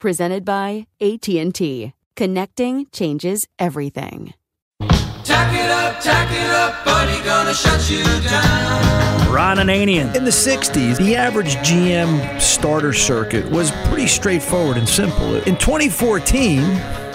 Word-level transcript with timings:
Presented 0.00 0.44
by 0.44 0.86
AT&T. 1.00 1.92
Connecting 2.14 2.86
changes 2.92 3.48
everything. 3.58 4.32
Tack 5.24 5.52
it 5.52 5.70
up, 5.70 6.00
tack 6.00 6.30
it 6.30 6.50
up, 6.50 6.84
buddy, 6.84 7.20
gonna 7.24 7.52
shut 7.52 7.90
you 7.90 8.04
down. 8.22 9.32
Ron 9.34 9.56
Ananian. 9.56 10.14
In 10.14 10.24
the 10.24 10.30
60s, 10.30 10.98
the 10.98 11.16
average 11.16 11.56
GM 11.56 12.40
starter 12.40 12.92
circuit 12.92 13.50
was 13.50 13.72
pretty 13.88 14.06
straightforward 14.06 14.76
and 14.76 14.88
simple. 14.88 15.34
In 15.34 15.56
2014, 15.56 16.60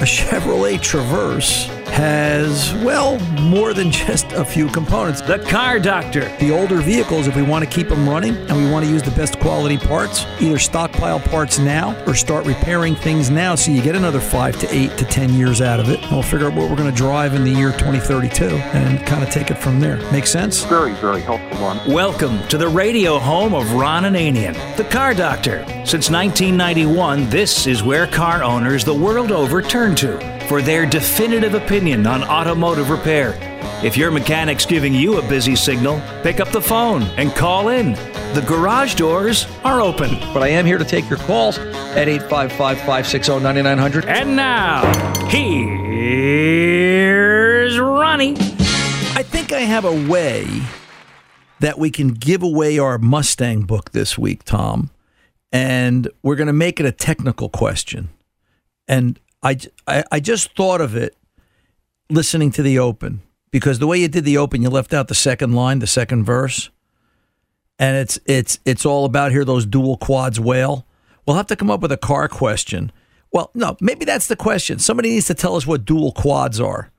a 0.03 0.05
Chevrolet 0.05 0.81
Traverse 0.81 1.69
has, 1.93 2.73
well, 2.83 3.19
more 3.39 3.73
than 3.73 3.91
just 3.91 4.31
a 4.31 4.43
few 4.43 4.67
components. 4.67 5.21
The 5.21 5.37
car 5.39 5.79
doctor. 5.79 6.35
The 6.39 6.51
older 6.51 6.77
vehicles, 6.77 7.27
if 7.27 7.35
we 7.35 7.43
want 7.43 7.63
to 7.63 7.69
keep 7.69 7.87
them 7.87 8.09
running 8.09 8.35
and 8.35 8.57
we 8.57 8.69
want 8.69 8.83
to 8.83 8.91
use 8.91 9.03
the 9.03 9.11
best 9.11 9.39
quality 9.39 9.77
parts, 9.77 10.25
either 10.41 10.57
stockpile 10.57 11.19
parts 11.19 11.59
now 11.59 11.95
or 12.05 12.15
start 12.15 12.45
repairing 12.45 12.95
things 12.95 13.29
now 13.29 13.53
so 13.53 13.71
you 13.71 13.81
get 13.81 13.95
another 13.95 14.19
five 14.19 14.59
to 14.59 14.75
eight 14.75 14.97
to 14.97 15.05
10 15.05 15.33
years 15.35 15.61
out 15.61 15.79
of 15.79 15.89
it. 15.89 16.01
And 16.01 16.11
we'll 16.11 16.23
figure 16.23 16.47
out 16.47 16.55
what 16.55 16.69
we're 16.69 16.75
going 16.75 16.89
to 16.89 16.97
drive 16.97 17.35
in 17.35 17.43
the 17.43 17.51
year 17.51 17.71
2032 17.71 18.45
and 18.45 19.05
kind 19.05 19.23
of 19.23 19.29
take 19.29 19.51
it 19.51 19.57
from 19.59 19.79
there. 19.79 19.97
Make 20.11 20.25
sense? 20.25 20.63
Very, 20.65 20.93
very 20.93 21.21
helpful, 21.21 21.61
one. 21.61 21.79
Welcome 21.87 22.45
to 22.47 22.57
the 22.57 22.67
radio 22.67 23.19
home 23.19 23.53
of 23.53 23.71
Ron 23.73 24.05
and 24.05 24.15
Anian, 24.15 24.75
the 24.77 24.85
car 24.85 25.13
doctor. 25.13 25.63
Since 25.85 26.09
1991, 26.09 27.29
this 27.29 27.67
is 27.67 27.83
where 27.83 28.07
car 28.07 28.43
owners 28.43 28.83
the 28.83 28.93
world 28.93 29.31
over 29.31 29.61
turn 29.61 29.92
to 29.95 30.17
for 30.47 30.61
their 30.61 30.85
definitive 30.85 31.53
opinion 31.53 32.05
on 32.05 32.23
automotive 32.23 32.89
repair. 32.89 33.37
If 33.83 33.97
your 33.97 34.11
mechanic's 34.11 34.65
giving 34.65 34.93
you 34.93 35.17
a 35.17 35.27
busy 35.27 35.55
signal, 35.55 36.01
pick 36.21 36.39
up 36.39 36.49
the 36.49 36.61
phone 36.61 37.03
and 37.17 37.33
call 37.35 37.69
in. 37.69 37.93
The 38.33 38.43
garage 38.47 38.95
doors 38.95 39.45
are 39.63 39.81
open. 39.81 40.17
But 40.33 40.43
I 40.43 40.47
am 40.49 40.65
here 40.65 40.77
to 40.77 40.85
take 40.85 41.09
your 41.09 41.19
calls 41.19 41.57
at 41.57 42.07
855 42.07 42.77
560 42.79 43.39
9900. 43.39 44.05
And 44.05 44.35
now, 44.35 44.83
here's 45.27 46.19
Ronnie. 47.79 48.35
I 49.15 49.23
think 49.23 49.51
I 49.51 49.59
have 49.59 49.85
a 49.85 50.09
way 50.09 50.47
that 51.59 51.77
we 51.77 51.91
can 51.91 52.09
give 52.09 52.41
away 52.41 52.79
our 52.79 52.97
Mustang 52.97 53.61
book 53.63 53.91
this 53.91 54.17
week, 54.17 54.43
Tom. 54.43 54.89
And 55.51 56.09
we're 56.23 56.35
going 56.35 56.47
to 56.47 56.53
make 56.53 56.79
it 56.79 56.85
a 56.85 56.91
technical 56.91 57.47
question. 57.49 58.09
And 58.87 59.19
I, 59.43 59.57
I, 59.85 60.03
I 60.11 60.19
just 60.19 60.55
thought 60.55 60.81
of 60.81 60.95
it 60.95 61.15
listening 62.09 62.51
to 62.51 62.63
the 62.63 62.79
open 62.79 63.21
because 63.51 63.79
the 63.79 63.87
way 63.87 63.99
you 63.99 64.07
did 64.07 64.23
the 64.25 64.37
open, 64.37 64.61
you 64.61 64.69
left 64.69 64.93
out 64.93 65.09
the 65.09 65.15
second 65.15 65.53
line, 65.53 65.79
the 65.79 65.87
second 65.87 66.23
verse, 66.23 66.69
and 67.77 67.97
it's 67.97 68.19
it's 68.25 68.59
it's 68.65 68.85
all 68.85 69.05
about 69.05 69.31
here 69.31 69.43
those 69.43 69.65
dual 69.65 69.97
quads 69.97 70.39
whale. 70.39 70.85
We'll 71.25 71.35
have 71.35 71.47
to 71.47 71.55
come 71.55 71.69
up 71.69 71.81
with 71.81 71.91
a 71.91 71.97
car 71.97 72.27
question. 72.27 72.91
Well, 73.31 73.51
no, 73.53 73.77
maybe 73.81 74.05
that's 74.05 74.27
the 74.27 74.35
question. 74.35 74.79
Somebody 74.79 75.09
needs 75.09 75.25
to 75.27 75.33
tell 75.33 75.55
us 75.55 75.65
what 75.65 75.85
dual 75.85 76.11
quads 76.11 76.59
are. 76.59 76.91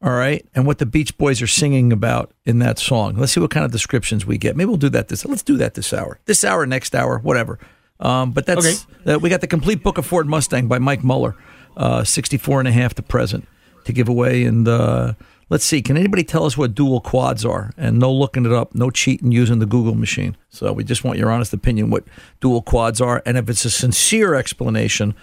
All 0.00 0.12
right, 0.12 0.46
and 0.54 0.64
what 0.64 0.78
the 0.78 0.86
Beach 0.86 1.18
Boys 1.18 1.42
are 1.42 1.48
singing 1.48 1.92
about 1.92 2.32
in 2.46 2.60
that 2.60 2.78
song. 2.78 3.16
Let's 3.16 3.32
see 3.32 3.40
what 3.40 3.50
kind 3.50 3.64
of 3.64 3.72
descriptions 3.72 4.24
we 4.24 4.38
get. 4.38 4.56
Maybe 4.56 4.68
we'll 4.68 4.76
do 4.76 4.88
that 4.90 5.08
this. 5.08 5.24
Let's 5.24 5.42
do 5.42 5.56
that 5.56 5.74
this 5.74 5.92
hour. 5.92 6.20
This 6.24 6.44
hour, 6.44 6.66
next 6.66 6.94
hour, 6.94 7.18
whatever. 7.18 7.58
Um, 7.98 8.30
but 8.30 8.46
that's 8.46 8.86
uh, 9.06 9.18
we 9.18 9.28
got 9.28 9.40
the 9.40 9.48
complete 9.48 9.82
book 9.82 9.98
of 9.98 10.06
Ford 10.06 10.28
Mustang 10.28 10.68
by 10.68 10.78
Mike 10.78 11.02
Muller 11.02 11.34
uh, 11.78 12.04
64 12.04 12.58
and 12.58 12.68
a 12.68 12.72
half 12.72 12.92
to 12.94 13.02
present 13.02 13.48
to 13.84 13.92
give 13.92 14.08
away. 14.08 14.44
And 14.44 14.68
uh, 14.68 15.14
let's 15.48 15.64
see, 15.64 15.80
can 15.80 15.96
anybody 15.96 16.24
tell 16.24 16.44
us 16.44 16.58
what 16.58 16.74
dual 16.74 17.00
quads 17.00 17.44
are? 17.44 17.72
And 17.78 17.98
no 17.98 18.12
looking 18.12 18.44
it 18.44 18.52
up, 18.52 18.74
no 18.74 18.90
cheating 18.90 19.32
using 19.32 19.60
the 19.60 19.66
Google 19.66 19.94
machine. 19.94 20.36
So 20.50 20.72
we 20.72 20.84
just 20.84 21.04
want 21.04 21.18
your 21.18 21.30
honest 21.30 21.54
opinion 21.54 21.88
what 21.88 22.04
dual 22.40 22.60
quads 22.60 23.00
are. 23.00 23.22
And 23.24 23.38
if 23.38 23.48
it's 23.48 23.64
a 23.64 23.70
sincere 23.70 24.34
explanation, 24.34 25.14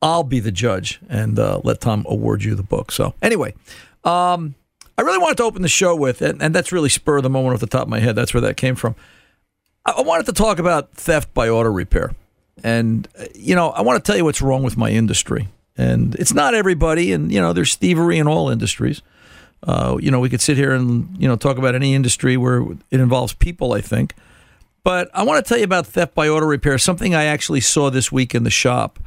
I'll 0.00 0.24
be 0.24 0.40
the 0.40 0.52
judge 0.52 1.00
and 1.08 1.38
uh, 1.38 1.60
let 1.62 1.80
Tom 1.80 2.06
award 2.08 2.42
you 2.42 2.54
the 2.54 2.62
book. 2.62 2.90
So 2.90 3.14
anyway, 3.20 3.54
um, 4.04 4.54
I 4.96 5.02
really 5.02 5.18
wanted 5.18 5.36
to 5.38 5.44
open 5.44 5.62
the 5.62 5.68
show 5.68 5.94
with, 5.94 6.22
and, 6.22 6.40
and 6.42 6.54
that's 6.54 6.72
really 6.72 6.88
spur 6.88 7.18
of 7.18 7.22
the 7.22 7.30
moment 7.30 7.54
off 7.54 7.60
the 7.60 7.66
top 7.66 7.82
of 7.82 7.88
my 7.88 8.00
head. 8.00 8.16
That's 8.16 8.32
where 8.32 8.40
that 8.42 8.56
came 8.56 8.76
from. 8.76 8.94
I, 9.84 9.92
I 9.98 10.00
wanted 10.02 10.26
to 10.26 10.32
talk 10.32 10.58
about 10.58 10.92
theft 10.92 11.34
by 11.34 11.48
auto 11.48 11.70
repair. 11.70 12.12
And, 12.62 13.08
uh, 13.18 13.24
you 13.34 13.54
know, 13.54 13.70
I 13.70 13.82
want 13.82 14.02
to 14.02 14.06
tell 14.06 14.16
you 14.16 14.24
what's 14.24 14.42
wrong 14.42 14.62
with 14.62 14.76
my 14.76 14.90
industry. 14.90 15.48
And 15.76 16.14
it's 16.16 16.34
not 16.34 16.54
everybody, 16.54 17.12
and 17.12 17.32
you 17.32 17.40
know, 17.40 17.52
there's 17.52 17.74
thievery 17.74 18.18
in 18.18 18.26
all 18.26 18.50
industries. 18.50 19.02
Uh, 19.62 19.96
you 20.00 20.10
know, 20.10 20.20
we 20.20 20.28
could 20.28 20.40
sit 20.40 20.56
here 20.56 20.72
and 20.72 21.16
you 21.18 21.28
know 21.28 21.36
talk 21.36 21.58
about 21.58 21.74
any 21.74 21.94
industry 21.94 22.36
where 22.36 22.62
it 22.90 23.00
involves 23.00 23.32
people. 23.32 23.72
I 23.72 23.80
think, 23.80 24.14
But 24.82 25.10
I 25.14 25.22
want 25.22 25.44
to 25.44 25.48
tell 25.48 25.58
you 25.58 25.64
about 25.64 25.86
theft 25.86 26.14
by 26.14 26.28
auto 26.28 26.46
repair, 26.46 26.76
something 26.78 27.14
I 27.14 27.24
actually 27.24 27.60
saw 27.60 27.90
this 27.90 28.10
week 28.10 28.34
in 28.34 28.44
the 28.44 28.50
shop. 28.50 28.98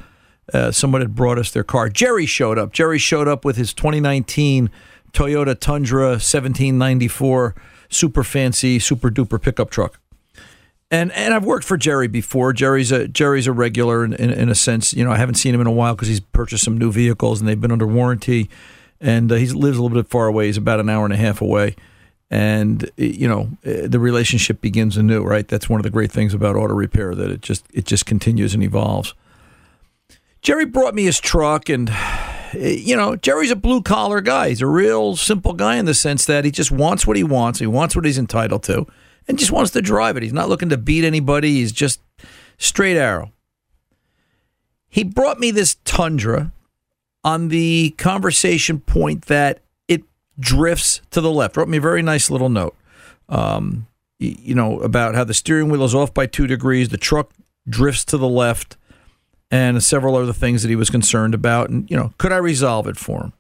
Uh, 0.54 0.71
someone 0.71 1.00
had 1.00 1.15
brought 1.15 1.38
us 1.38 1.51
their 1.51 1.63
car. 1.63 1.88
Jerry 1.89 2.25
showed 2.25 2.57
up. 2.57 2.74
Jerry 2.74 3.00
showed 3.00 3.30
up 3.30 3.45
with 3.45 3.56
his 3.56 3.74
2019 3.74 4.69
Toyota 5.13 5.57
Tundra 5.57 6.07
1794 6.19 7.56
super 7.94 8.24
fancy, 8.24 8.80
super 8.80 9.10
duper 9.10 9.42
pickup 9.42 9.69
truck. 9.69 10.00
And 10.93 11.11
and 11.13 11.33
I've 11.33 11.43
worked 11.43 11.65
for 11.65 11.75
Jerry 11.75 12.07
before. 12.07 12.53
Jerry's 12.53 12.91
a 12.91 13.07
Jerry's 13.07 13.47
a 13.47 13.51
regular 13.51 14.05
in, 14.05 14.13
in, 14.13 14.29
in 14.29 14.49
a 14.49 14.53
sense. 14.53 14.93
You 14.93 15.03
know, 15.03 15.11
I 15.11 15.17
haven't 15.17 15.35
seen 15.35 15.55
him 15.55 15.59
in 15.59 15.65
a 15.65 15.71
while 15.71 15.95
because 15.95 16.07
he's 16.07 16.19
purchased 16.19 16.63
some 16.63 16.77
new 16.77 16.91
vehicles 16.91 17.39
and 17.39 17.47
they've 17.47 17.59
been 17.59 17.71
under 17.71 17.87
warranty. 17.87 18.47
And 19.01 19.31
uh, 19.31 19.35
he 19.35 19.47
lives 19.47 19.79
a 19.79 19.81
little 19.81 19.97
bit 19.97 20.07
far 20.07 20.27
away. 20.27 20.45
He's 20.45 20.57
about 20.57 20.79
an 20.79 20.89
hour 20.89 21.03
and 21.03 21.13
a 21.13 21.17
half 21.17 21.41
away. 21.41 21.75
And 22.29 22.91
you 22.95 23.27
know, 23.27 23.49
eh, 23.65 23.87
the 23.87 23.99
relationship 23.99 24.61
begins 24.61 24.95
anew. 24.95 25.23
Right. 25.23 25.47
That's 25.47 25.67
one 25.67 25.79
of 25.79 25.83
the 25.83 25.89
great 25.89 26.11
things 26.11 26.35
about 26.35 26.55
auto 26.55 26.75
repair 26.75 27.15
that 27.15 27.31
it 27.31 27.41
just 27.41 27.65
it 27.73 27.85
just 27.85 28.05
continues 28.05 28.53
and 28.53 28.61
evolves. 28.61 29.15
Jerry 30.43 30.65
brought 30.65 30.93
me 30.93 31.05
his 31.05 31.19
truck 31.19 31.69
and 31.69 31.91
you 32.53 32.95
know, 32.95 33.15
Jerry's 33.15 33.49
a 33.49 33.55
blue 33.55 33.81
collar 33.81 34.21
guy. 34.21 34.49
He's 34.49 34.61
a 34.61 34.67
real 34.67 35.15
simple 35.15 35.53
guy 35.53 35.77
in 35.77 35.85
the 35.85 35.95
sense 35.95 36.27
that 36.27 36.45
he 36.45 36.51
just 36.51 36.71
wants 36.71 37.07
what 37.07 37.17
he 37.17 37.23
wants. 37.23 37.57
He 37.57 37.65
wants 37.65 37.95
what 37.95 38.05
he's 38.05 38.19
entitled 38.19 38.61
to 38.65 38.85
and 39.27 39.39
just 39.39 39.51
wants 39.51 39.71
to 39.71 39.81
drive 39.81 40.17
it. 40.17 40.23
He's 40.23 40.33
not 40.33 40.49
looking 40.49 40.69
to 40.69 40.77
beat 40.77 41.03
anybody. 41.03 41.53
He's 41.55 41.71
just 41.71 42.01
straight 42.57 42.97
arrow. 42.97 43.31
He 44.89 45.03
brought 45.03 45.39
me 45.39 45.51
this 45.51 45.77
Tundra 45.85 46.51
on 47.23 47.47
the 47.47 47.91
conversation 47.97 48.79
point 48.79 49.25
that 49.25 49.59
it 49.87 50.03
drifts 50.39 51.01
to 51.11 51.21
the 51.21 51.31
left. 51.31 51.57
Wrote 51.57 51.69
me 51.69 51.77
a 51.77 51.81
very 51.81 52.01
nice 52.01 52.29
little 52.29 52.49
note. 52.49 52.75
Um, 53.29 53.87
you 54.19 54.53
know, 54.53 54.79
about 54.81 55.15
how 55.15 55.23
the 55.23 55.33
steering 55.33 55.69
wheel 55.69 55.83
is 55.83 55.95
off 55.95 56.13
by 56.13 56.27
two 56.27 56.47
degrees, 56.47 56.89
the 56.89 56.97
truck 56.97 57.31
drifts 57.67 58.05
to 58.05 58.17
the 58.17 58.27
left, 58.27 58.77
and 59.49 59.83
several 59.83 60.15
other 60.15 60.33
things 60.33 60.61
that 60.63 60.69
he 60.69 60.75
was 60.75 60.89
concerned 60.89 61.33
about. 61.33 61.69
And, 61.69 61.89
you 61.89 61.97
know, 61.97 62.13
could 62.17 62.31
I 62.31 62.37
resolve 62.37 62.87
it 62.87 62.97
for 62.97 63.21
him? 63.21 63.33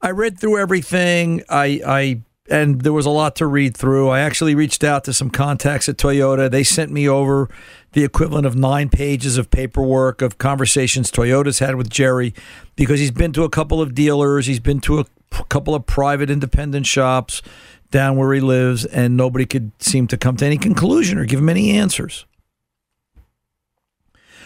I 0.00 0.10
read 0.10 0.38
through 0.38 0.58
everything. 0.58 1.42
I, 1.48 1.80
I 1.86 2.20
and 2.50 2.82
there 2.82 2.92
was 2.92 3.06
a 3.06 3.10
lot 3.10 3.36
to 3.36 3.46
read 3.46 3.76
through. 3.76 4.08
I 4.08 4.20
actually 4.20 4.54
reached 4.54 4.82
out 4.82 5.04
to 5.04 5.12
some 5.12 5.30
contacts 5.30 5.88
at 5.88 5.96
Toyota. 5.96 6.50
They 6.50 6.64
sent 6.64 6.90
me 6.90 7.08
over 7.08 7.48
the 7.92 8.04
equivalent 8.04 8.46
of 8.46 8.56
nine 8.56 8.88
pages 8.88 9.38
of 9.38 9.50
paperwork 9.50 10.22
of 10.22 10.38
conversations 10.38 11.10
Toyota's 11.10 11.58
had 11.58 11.76
with 11.76 11.90
Jerry 11.90 12.34
because 12.76 13.00
he's 13.00 13.10
been 13.10 13.32
to 13.32 13.44
a 13.44 13.50
couple 13.50 13.80
of 13.80 13.94
dealers, 13.94 14.46
he's 14.46 14.60
been 14.60 14.80
to 14.80 15.00
a 15.00 15.04
couple 15.48 15.74
of 15.74 15.86
private 15.86 16.30
independent 16.30 16.86
shops 16.86 17.42
down 17.90 18.16
where 18.16 18.32
he 18.34 18.40
lives, 18.40 18.84
and 18.84 19.16
nobody 19.16 19.46
could 19.46 19.72
seem 19.78 20.06
to 20.08 20.16
come 20.16 20.36
to 20.36 20.44
any 20.44 20.58
conclusion 20.58 21.18
or 21.18 21.24
give 21.24 21.40
him 21.40 21.48
any 21.48 21.70
answers. 21.70 22.26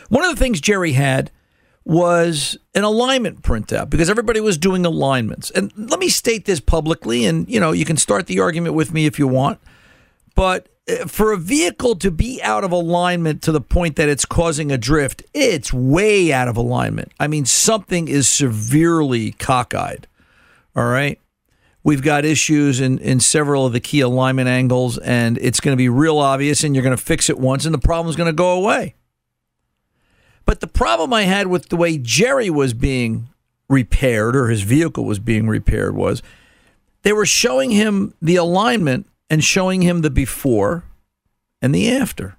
One 0.08 0.24
of 0.24 0.30
the 0.30 0.38
things 0.38 0.60
Jerry 0.60 0.92
had 0.92 1.30
was 1.84 2.56
an 2.74 2.84
alignment 2.84 3.42
printout 3.42 3.90
because 3.90 4.08
everybody 4.08 4.40
was 4.40 4.56
doing 4.56 4.86
alignments. 4.86 5.50
And 5.50 5.72
let 5.76 5.98
me 5.98 6.08
state 6.08 6.44
this 6.44 6.60
publicly, 6.60 7.24
and 7.24 7.48
you 7.48 7.58
know, 7.58 7.72
you 7.72 7.84
can 7.84 7.96
start 7.96 8.26
the 8.26 8.40
argument 8.40 8.74
with 8.74 8.92
me 8.92 9.06
if 9.06 9.18
you 9.18 9.26
want. 9.26 9.58
But 10.34 10.68
uh, 10.88 11.06
for 11.06 11.32
a 11.32 11.36
vehicle 11.36 11.96
to 11.96 12.10
be 12.10 12.40
out 12.42 12.64
of 12.64 12.72
alignment 12.72 13.42
to 13.42 13.52
the 13.52 13.60
point 13.60 13.96
that 13.96 14.08
it's 14.08 14.24
causing 14.24 14.70
a 14.70 14.78
drift, 14.78 15.22
it's 15.34 15.72
way 15.72 16.32
out 16.32 16.48
of 16.48 16.56
alignment. 16.56 17.12
I 17.18 17.26
mean, 17.26 17.44
something 17.44 18.08
is 18.08 18.28
severely 18.28 19.32
cockeyed. 19.32 20.06
All 20.74 20.86
right. 20.86 21.18
We've 21.84 22.02
got 22.02 22.24
issues 22.24 22.80
in, 22.80 22.98
in 23.00 23.18
several 23.18 23.66
of 23.66 23.72
the 23.72 23.80
key 23.80 24.00
alignment 24.00 24.48
angles, 24.48 24.98
and 24.98 25.36
it's 25.38 25.58
going 25.58 25.72
to 25.72 25.76
be 25.76 25.88
real 25.88 26.18
obvious, 26.18 26.62
and 26.62 26.76
you're 26.76 26.84
going 26.84 26.96
to 26.96 27.02
fix 27.02 27.28
it 27.28 27.38
once, 27.38 27.64
and 27.64 27.74
the 27.74 27.78
problem's 27.78 28.14
going 28.14 28.28
to 28.28 28.32
go 28.32 28.52
away. 28.52 28.94
But 30.44 30.60
the 30.60 30.66
problem 30.66 31.12
I 31.12 31.22
had 31.22 31.46
with 31.46 31.68
the 31.68 31.76
way 31.76 31.98
Jerry 31.98 32.50
was 32.50 32.74
being 32.74 33.28
repaired 33.68 34.36
or 34.36 34.48
his 34.48 34.62
vehicle 34.62 35.04
was 35.04 35.18
being 35.18 35.48
repaired 35.48 35.94
was 35.96 36.22
they 37.02 37.12
were 37.12 37.26
showing 37.26 37.70
him 37.70 38.14
the 38.20 38.36
alignment 38.36 39.08
and 39.30 39.42
showing 39.42 39.82
him 39.82 40.02
the 40.02 40.10
before 40.10 40.84
and 41.60 41.74
the 41.74 41.90
after. 41.90 42.36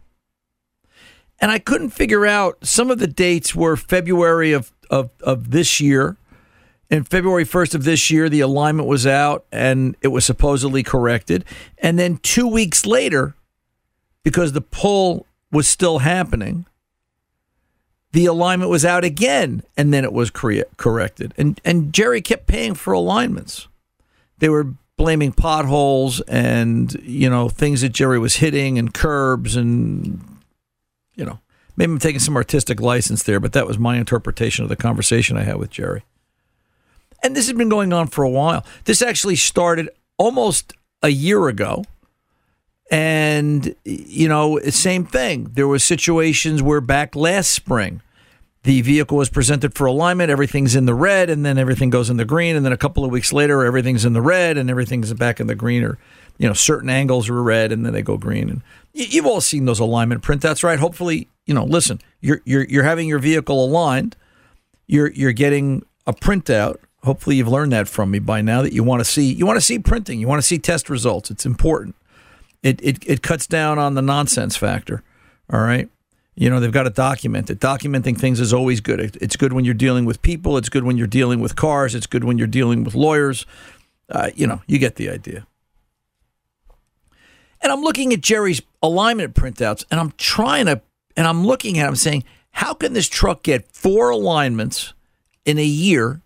And 1.40 1.52
I 1.52 1.60
couldn't 1.60 1.90
figure 1.90 2.26
out 2.26 2.66
some 2.66 2.92
of 2.92 3.00
the 3.00 3.08
dates 3.08 3.56
were 3.56 3.76
February 3.76 4.54
of, 4.54 4.72
of, 4.90 5.10
of 5.22 5.52
this 5.52 5.82
year. 5.82 6.18
And 6.90 7.08
February 7.08 7.44
1st 7.44 7.76
of 7.76 7.84
this 7.84 8.12
year, 8.12 8.30
the 8.30 8.42
alignment 8.42 8.88
was 8.88 9.08
out 9.08 9.46
and 9.52 9.96
it 10.02 10.10
was 10.10 10.26
supposedly 10.26 10.84
corrected. 10.84 11.44
And 11.80 11.98
then 11.98 12.18
two 12.18 12.48
weeks 12.48 12.86
later, 12.86 13.36
because 14.24 14.54
the 14.54 14.62
pull 14.62 15.26
was 15.52 15.68
still 15.68 16.00
happening, 16.00 16.66
the 18.14 18.28
alignment 18.28 18.70
was 18.70 18.86
out 18.86 19.04
again 19.04 19.64
and 19.76 19.94
then 19.94 20.04
it 20.04 20.14
was 20.14 20.30
cre- 20.30 20.62
corrected. 20.78 21.34
And 21.38 21.60
and 21.66 21.92
Jerry 21.92 22.22
kept 22.22 22.48
paying 22.48 22.76
for 22.76 22.94
alignments. 22.94 23.68
They 24.38 24.50
were 24.50 24.74
blaming 24.96 25.34
potholes 25.34 26.22
and 26.22 26.94
you 27.04 27.30
know 27.30 27.50
things 27.50 27.82
that 27.82 27.90
Jerry 27.90 28.20
was 28.20 28.38
hitting 28.38 28.78
and 28.78 28.94
curbs 28.94 29.56
and 29.56 30.22
you 31.16 31.26
know 31.26 31.40
maybe 31.76 31.92
I'm 31.92 32.00
taking 32.00 32.20
some 32.20 32.38
artistic 32.38 32.80
license 32.80 33.24
there, 33.24 33.40
but 33.40 33.54
that 33.54 33.68
was 33.68 33.80
my 33.80 33.98
interpretation 33.98 34.64
of 34.64 34.70
the 34.70 34.76
conversation 34.76 35.36
I 35.36 35.44
had 35.44 35.58
with 35.58 35.72
Jerry. 35.72 36.04
And 37.24 37.36
this 37.36 37.48
has 37.48 37.58
been 37.58 37.70
going 37.70 37.92
on 37.94 38.08
for 38.08 38.24
a 38.24 38.30
while. 38.30 38.66
This 38.84 39.02
actually 39.02 39.38
started 39.38 39.90
almost 40.18 40.74
a 41.02 41.10
year 41.10 41.48
ago 41.48 41.84
and, 42.94 43.76
you 43.86 44.28
know, 44.28 44.60
same 44.70 45.04
thing. 45.04 45.50
There 45.54 45.68
were 45.68 45.80
situations 45.80 46.62
where 46.62 46.80
back 46.80 47.16
last 47.16 47.50
spring, 47.50 48.04
the 48.62 48.84
vehicle 48.84 49.18
was 49.18 49.30
presented 49.30 49.74
for 49.74 49.88
alignment, 49.88 50.30
everything's 50.30 50.76
in 50.76 50.86
the 50.86 50.94
red, 50.94 51.28
and 51.28 51.44
then 51.44 51.58
everything 51.58 51.90
goes 51.90 52.12
in 52.12 52.18
the 52.18 52.24
green. 52.24 52.56
And 52.56 52.64
then 52.64 52.72
a 52.72 52.78
couple 52.78 53.04
of 53.04 53.10
weeks 53.10 53.34
later, 53.34 53.66
everything's 53.66 54.06
in 54.06 54.14
the 54.14 54.22
red 54.22 54.60
and 54.60 54.70
everything's 54.70 55.12
back 55.16 55.40
in 55.40 55.48
the 55.48 55.56
green, 55.56 55.84
or, 55.84 55.98
you 56.38 56.48
know, 56.48 56.54
certain 56.54 56.88
angles 56.88 57.30
are 57.30 57.42
red 57.42 57.72
and 57.72 57.84
then 57.84 57.94
they 57.94 58.04
go 58.04 58.16
green. 58.16 58.48
And 58.48 58.62
you've 58.94 59.26
all 59.26 59.42
seen 59.42 59.66
those 59.66 59.80
alignment 59.80 60.22
printouts, 60.22 60.64
right? 60.64 60.78
Hopefully, 60.78 61.28
you 61.48 61.56
know, 61.56 61.66
listen, 61.66 62.00
you're, 62.22 62.42
you're, 62.46 62.66
you're 62.66 62.84
having 62.84 63.08
your 63.08 63.18
vehicle 63.18 63.66
aligned, 63.66 64.16
you're, 64.86 65.12
you're 65.14 65.34
getting 65.34 65.84
a 66.06 66.14
printout. 66.14 66.78
Hopefully, 67.04 67.38
you've 67.38 67.48
learned 67.48 67.72
that 67.72 67.88
from 67.88 68.12
me 68.12 68.20
by 68.20 68.42
now 68.42 68.62
that 68.62 68.72
you 68.72 68.84
want 68.84 69.00
to 69.00 69.06
see 69.06 69.34
you 69.34 69.48
want 69.48 69.58
to 69.58 69.62
see 69.62 69.80
printing, 69.80 70.20
you 70.20 70.28
want 70.28 70.40
to 70.40 70.48
see 70.48 70.60
test 70.60 70.90
results. 70.90 71.32
It's 71.32 71.46
important. 71.46 71.96
It, 72.64 72.82
it, 72.82 73.04
it 73.06 73.22
cuts 73.22 73.46
down 73.46 73.78
on 73.78 73.94
the 73.94 74.02
nonsense 74.02 74.56
factor. 74.56 75.04
All 75.52 75.60
right. 75.60 75.90
You 76.36 76.50
know, 76.50 76.60
they've 76.60 76.72
got 76.72 76.84
to 76.84 76.90
document 76.90 77.50
it. 77.50 77.60
Documenting 77.60 78.18
things 78.18 78.40
is 78.40 78.54
always 78.54 78.82
good. 78.82 79.00
It's 79.22 79.36
good 79.36 79.54
when 79.54 79.66
you're 79.66 79.76
dealing 79.76 80.06
with 80.06 80.22
people. 80.22 80.58
It's 80.58 80.70
good 80.70 80.84
when 80.84 80.98
you're 80.98 81.06
dealing 81.06 81.42
with 81.42 81.56
cars. 81.56 81.94
It's 81.94 82.08
good 82.08 82.24
when 82.24 82.38
you're 82.38 82.48
dealing 82.48 82.84
with 82.84 82.96
lawyers. 82.96 83.46
Uh, 84.10 84.32
you 84.34 84.48
know, 84.48 84.62
you 84.66 84.80
get 84.80 84.96
the 84.96 85.10
idea. 85.10 85.46
And 87.62 87.72
I'm 87.72 87.82
looking 87.82 88.12
at 88.14 88.22
Jerry's 88.22 88.62
alignment 88.82 89.36
printouts 89.36 89.86
and 89.92 90.00
I'm 90.00 90.12
trying 90.18 90.66
to, 90.66 90.82
and 91.16 91.28
I'm 91.28 91.46
looking 91.46 91.78
at 91.78 91.88
him 91.88 91.96
saying, 91.96 92.24
how 92.52 92.74
can 92.74 92.94
this 92.94 93.08
truck 93.08 93.44
get 93.44 93.72
four 93.72 94.10
alignments 94.10 94.94
in 95.46 95.58
a 95.58 95.64
year? 95.64 96.22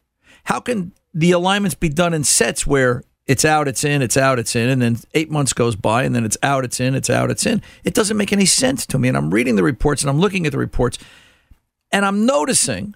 How 0.45 0.59
can 0.59 0.93
the 1.13 1.31
alignments 1.31 1.75
be 1.75 1.89
done 1.89 2.13
in 2.13 2.23
sets 2.23 2.65
where 2.65 3.03
it's 3.27 3.43
out, 3.43 3.67
it's 3.67 3.83
in, 3.83 4.01
it's 4.01 4.15
out, 4.15 4.39
it's 4.39 4.55
in, 4.55 4.69
and 4.69 4.81
then 4.81 4.97
eight 5.13 5.29
months 5.29 5.51
goes 5.51 5.75
by, 5.75 6.03
and 6.03 6.15
then 6.15 6.23
it's 6.23 6.37
out, 6.41 6.63
it's 6.63 6.79
in, 6.79 6.95
it's 6.95 7.09
out, 7.09 7.29
it's 7.29 7.45
in. 7.45 7.61
It 7.83 7.93
doesn't 7.93 8.15
make 8.15 8.31
any 8.31 8.45
sense 8.45 8.85
to 8.87 8.97
me. 8.97 9.09
And 9.09 9.17
I'm 9.17 9.31
reading 9.31 9.57
the 9.57 9.63
reports 9.63 10.01
and 10.01 10.09
I'm 10.09 10.19
looking 10.19 10.45
at 10.45 10.53
the 10.53 10.57
reports, 10.57 10.97
and 11.91 12.05
I'm 12.05 12.25
noticing 12.25 12.95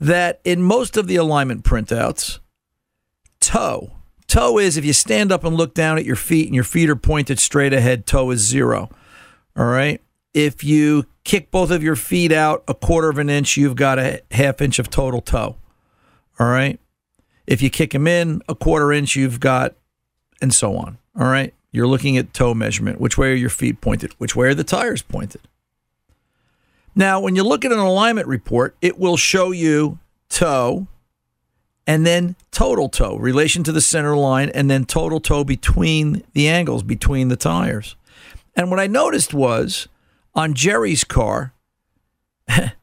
that 0.00 0.40
in 0.44 0.62
most 0.62 0.96
of 0.96 1.06
the 1.06 1.16
alignment 1.16 1.64
printouts, 1.64 2.40
toe, 3.40 3.92
toe 4.26 4.58
is 4.58 4.76
if 4.76 4.84
you 4.84 4.92
stand 4.92 5.30
up 5.30 5.44
and 5.44 5.56
look 5.56 5.72
down 5.72 5.98
at 5.98 6.04
your 6.04 6.16
feet 6.16 6.46
and 6.46 6.54
your 6.54 6.64
feet 6.64 6.90
are 6.90 6.96
pointed 6.96 7.38
straight 7.38 7.72
ahead, 7.72 8.06
toe 8.06 8.30
is 8.30 8.40
zero. 8.40 8.90
All 9.56 9.66
right. 9.66 10.00
If 10.34 10.62
you 10.62 11.06
kick 11.24 11.50
both 11.50 11.70
of 11.70 11.82
your 11.82 11.96
feet 11.96 12.32
out 12.32 12.62
a 12.68 12.74
quarter 12.74 13.08
of 13.08 13.18
an 13.18 13.30
inch, 13.30 13.56
you've 13.56 13.76
got 13.76 13.98
a 13.98 14.22
half 14.30 14.60
inch 14.60 14.78
of 14.78 14.90
total 14.90 15.20
toe. 15.20 15.56
All 16.38 16.48
right. 16.48 16.78
If 17.48 17.62
you 17.62 17.70
kick 17.70 17.92
them 17.92 18.06
in 18.06 18.42
a 18.46 18.54
quarter 18.54 18.92
inch, 18.92 19.16
you've 19.16 19.40
got, 19.40 19.74
and 20.42 20.52
so 20.52 20.76
on. 20.76 20.98
All 21.18 21.28
right. 21.28 21.54
You're 21.72 21.86
looking 21.86 22.18
at 22.18 22.34
toe 22.34 22.52
measurement. 22.52 23.00
Which 23.00 23.16
way 23.16 23.32
are 23.32 23.36
your 23.36 23.48
feet 23.48 23.80
pointed? 23.80 24.12
Which 24.18 24.36
way 24.36 24.48
are 24.48 24.54
the 24.54 24.64
tires 24.64 25.00
pointed? 25.00 25.40
Now, 26.94 27.20
when 27.20 27.36
you 27.36 27.42
look 27.42 27.64
at 27.64 27.72
an 27.72 27.78
alignment 27.78 28.28
report, 28.28 28.76
it 28.82 28.98
will 28.98 29.16
show 29.16 29.50
you 29.50 29.98
toe 30.28 30.88
and 31.86 32.04
then 32.04 32.36
total 32.50 32.90
toe, 32.90 33.16
relation 33.16 33.64
to 33.64 33.72
the 33.72 33.80
center 33.80 34.14
line, 34.14 34.50
and 34.50 34.70
then 34.70 34.84
total 34.84 35.18
toe 35.18 35.42
between 35.42 36.22
the 36.34 36.48
angles 36.48 36.82
between 36.82 37.28
the 37.28 37.36
tires. 37.36 37.96
And 38.54 38.70
what 38.70 38.78
I 38.78 38.86
noticed 38.86 39.32
was 39.32 39.88
on 40.34 40.52
Jerry's 40.52 41.02
car, 41.02 41.54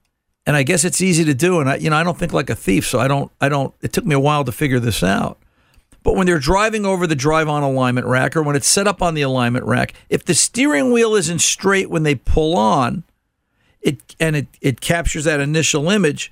and 0.46 0.56
I 0.56 0.64
guess 0.64 0.84
it's 0.84 1.02
easy 1.02 1.26
to 1.26 1.34
do. 1.34 1.60
And 1.60 1.70
I, 1.70 1.76
you 1.78 1.90
know, 1.90 1.96
I 1.96 2.04
don't 2.04 2.18
think 2.18 2.34
like 2.34 2.50
a 2.50 2.56
thief, 2.56 2.86
so 2.88 3.00
I 3.00 3.08
don't, 3.08 3.32
I 3.42 3.50
don't. 3.50 3.74
It 3.82 3.94
took 3.94 4.06
me 4.06 4.16
a 4.16 4.20
while 4.20 4.44
to 4.44 4.52
figure 4.52 4.80
this 4.80 5.04
out. 5.04 5.40
But 6.04 6.16
when 6.16 6.28
they're 6.28 6.38
driving 6.38 6.86
over 6.86 7.08
the 7.08 7.16
drive 7.16 7.50
on 7.50 7.64
alignment 7.64 8.06
rack 8.06 8.36
or 8.36 8.44
when 8.44 8.56
it's 8.56 8.68
set 8.68 8.88
up 8.88 9.02
on 9.02 9.16
the 9.16 9.24
alignment 9.24 9.66
rack, 9.66 9.94
if 10.08 10.24
the 10.24 10.36
steering 10.36 10.92
wheel 10.92 11.16
isn't 11.16 11.40
straight 11.40 11.90
when 11.90 12.04
they 12.04 12.14
pull 12.14 12.56
on, 12.56 13.04
it 13.82 14.16
and 14.20 14.36
it, 14.36 14.48
it 14.62 14.82
captures 14.82 15.24
that 15.24 15.40
initial 15.40 15.90
image, 15.90 16.32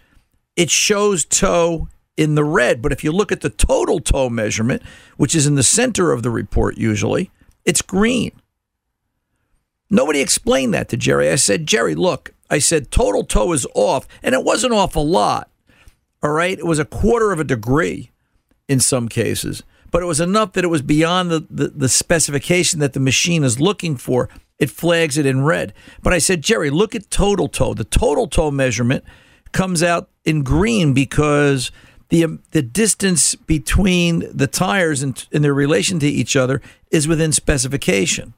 it 0.55 0.69
shows 0.69 1.25
toe 1.25 1.87
in 2.15 2.35
the 2.35 2.43
red. 2.43 2.83
But 2.83 2.91
if 2.91 3.03
you 3.03 3.11
look 3.11 3.31
at 3.31 3.41
the 3.41 3.49
total 3.49 3.99
toe 3.99 4.29
measurement, 4.29 4.83
which 5.17 5.33
is 5.33 5.47
in 5.47 5.55
the 5.55 5.63
center 5.63 6.11
of 6.11 6.21
the 6.21 6.29
report 6.29 6.77
usually, 6.77 7.31
it's 7.65 7.81
green. 7.81 8.31
Nobody 9.89 10.21
explained 10.21 10.73
that 10.73 10.89
to 10.89 10.97
Jerry. 10.97 11.29
I 11.29 11.35
said, 11.35 11.67
Jerry, 11.67 11.95
look, 11.95 12.33
I 12.49 12.59
said 12.59 12.91
total 12.91 13.23
toe 13.23 13.51
is 13.53 13.67
off, 13.73 14.07
and 14.21 14.33
it 14.33 14.43
wasn't 14.43 14.73
off 14.73 14.95
a 14.95 14.99
lot. 14.99 15.49
All 16.21 16.31
right. 16.31 16.57
It 16.57 16.65
was 16.65 16.79
a 16.79 16.85
quarter 16.85 17.31
of 17.31 17.39
a 17.39 17.43
degree 17.43 18.11
in 18.67 18.79
some 18.79 19.09
cases, 19.09 19.63
but 19.91 20.01
it 20.01 20.05
was 20.05 20.21
enough 20.21 20.53
that 20.53 20.63
it 20.63 20.69
was 20.69 20.81
beyond 20.81 21.29
the, 21.29 21.45
the, 21.49 21.67
the 21.67 21.89
specification 21.89 22.79
that 22.79 22.93
the 22.93 22.99
machine 22.99 23.43
is 23.43 23.59
looking 23.59 23.97
for. 23.97 24.29
It 24.57 24.69
flags 24.69 25.17
it 25.17 25.25
in 25.25 25.43
red. 25.43 25.73
But 26.01 26.13
I 26.13 26.19
said, 26.19 26.41
Jerry, 26.41 26.69
look 26.69 26.95
at 26.95 27.09
total 27.09 27.49
toe. 27.49 27.73
The 27.73 27.83
total 27.83 28.27
toe 28.27 28.51
measurement 28.51 29.03
comes 29.51 29.83
out 29.83 30.09
in 30.23 30.43
green 30.43 30.93
because 30.93 31.71
the 32.09 32.23
um, 32.23 32.43
the 32.51 32.61
distance 32.61 33.35
between 33.35 34.25
the 34.31 34.47
tires 34.47 35.01
and 35.01 35.27
in 35.31 35.41
their 35.41 35.53
relation 35.53 35.99
to 35.99 36.07
each 36.07 36.35
other 36.35 36.61
is 36.91 37.07
within 37.07 37.31
specification. 37.31 38.33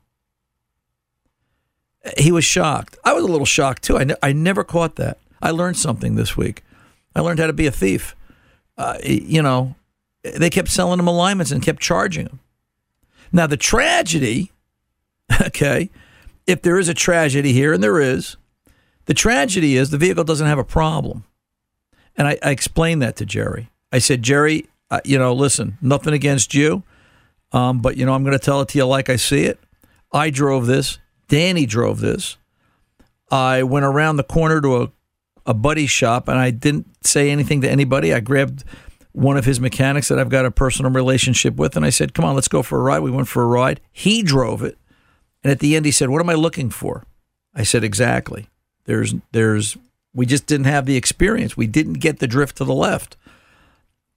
He 2.18 2.32
was 2.32 2.46
shocked. 2.46 2.98
I 3.04 3.14
was 3.14 3.24
a 3.24 3.28
little 3.28 3.46
shocked 3.46 3.84
too. 3.84 3.98
I, 3.98 4.04
ne- 4.04 4.16
I 4.22 4.32
never 4.32 4.64
caught 4.64 4.96
that. 4.96 5.18
I 5.42 5.52
learned 5.52 5.78
something 5.78 6.16
this 6.16 6.38
week. 6.38 6.64
I 7.16 7.22
learned 7.22 7.40
how 7.40 7.48
to 7.48 7.54
be 7.54 7.68
a 7.68 7.72
thief. 7.72 8.16
Uh, 8.78 8.98
you 9.04 9.42
know, 9.42 9.76
they 10.24 10.50
kept 10.50 10.70
selling 10.70 11.00
him 11.00 11.08
alignments 11.08 11.52
and 11.52 11.64
kept 11.64 11.82
charging 11.82 12.26
him. 12.26 12.40
Now, 13.32 13.48
the 13.48 13.58
tragedy, 13.58 14.52
okay, 15.42 15.90
if 16.48 16.62
there 16.62 16.78
is 16.78 16.90
a 16.90 16.94
tragedy 16.94 17.54
here, 17.54 17.74
and 17.74 17.84
there 17.84 18.00
is, 18.00 18.38
the 19.06 19.14
tragedy 19.14 19.78
is 19.78 19.90
the 19.90 19.98
vehicle 19.98 20.24
doesn't 20.24 20.48
have 20.48 20.60
a 20.60 20.64
problem. 20.64 21.24
And 22.18 22.28
I, 22.28 22.38
I 22.42 22.52
explained 22.52 23.02
that 23.02 23.16
to 23.18 23.26
Jerry. 23.26 23.70
I 23.92 24.00
said, 24.00 24.24
Jerry, 24.24 24.68
uh, 24.90 25.02
you 25.04 25.18
know, 25.18 25.34
listen, 25.34 25.78
nothing 25.82 26.14
against 26.14 26.54
you, 26.54 26.84
um, 27.52 27.80
but, 27.80 27.98
you 27.98 28.06
know, 28.06 28.14
I'm 28.14 28.24
going 28.24 28.38
to 28.38 28.44
tell 28.44 28.62
it 28.62 28.70
to 28.70 28.78
you 28.78 28.86
like 28.86 29.10
I 29.10 29.16
see 29.16 29.44
it. 29.44 29.60
I 30.12 30.30
drove 30.30 30.66
this. 30.66 31.00
Danny 31.28 31.66
drove 31.66 32.00
this. 32.00 32.38
I 33.32 33.64
went 33.64 33.86
around 33.86 34.18
the 34.18 34.24
corner 34.24 34.62
to 34.62 34.84
a, 34.84 34.92
a 35.46 35.54
buddy 35.54 35.88
shop 35.88 36.28
and 36.28 36.38
I 36.38 36.52
didn't 36.52 36.88
say 37.06 37.30
anything 37.30 37.62
to 37.62 37.70
anybody. 37.70 38.14
I 38.14 38.20
grabbed 38.20 38.64
one 39.14 39.38
of 39.38 39.46
his 39.46 39.60
mechanics 39.60 40.10
that 40.10 40.20
I've 40.20 40.30
got 40.30 40.46
a 40.46 40.52
personal 40.52 40.92
relationship 40.92 41.56
with 41.56 41.76
and 41.76 41.86
I 41.86 41.90
said, 41.90 42.14
Come 42.14 42.26
on, 42.26 42.36
let's 42.36 42.48
go 42.48 42.62
for 42.62 42.80
a 42.80 42.84
ride. 42.84 43.00
We 43.00 43.12
went 43.12 43.28
for 43.28 43.44
a 43.44 43.48
ride. 43.48 43.82
He 43.92 44.22
drove 44.22 44.62
it. 44.62 44.78
And 45.44 45.52
at 45.52 45.60
the 45.60 45.76
end, 45.76 45.86
he 45.86 45.92
said, 45.92 46.10
What 46.10 46.22
am 46.22 46.30
I 46.30 46.36
looking 46.36 46.70
for? 46.70 47.06
I 47.54 47.64
said, 47.64 47.84
Exactly. 47.84 48.50
There's, 48.86 49.16
there's, 49.32 49.78
we 50.14 50.26
just 50.26 50.46
didn't 50.46 50.68
have 50.68 50.86
the 50.86 50.96
experience. 50.96 51.58
We 51.58 51.66
didn't 51.66 51.94
get 51.94 52.20
the 52.20 52.28
drift 52.28 52.58
to 52.58 52.66
the 52.66 52.74
left. 52.74 53.18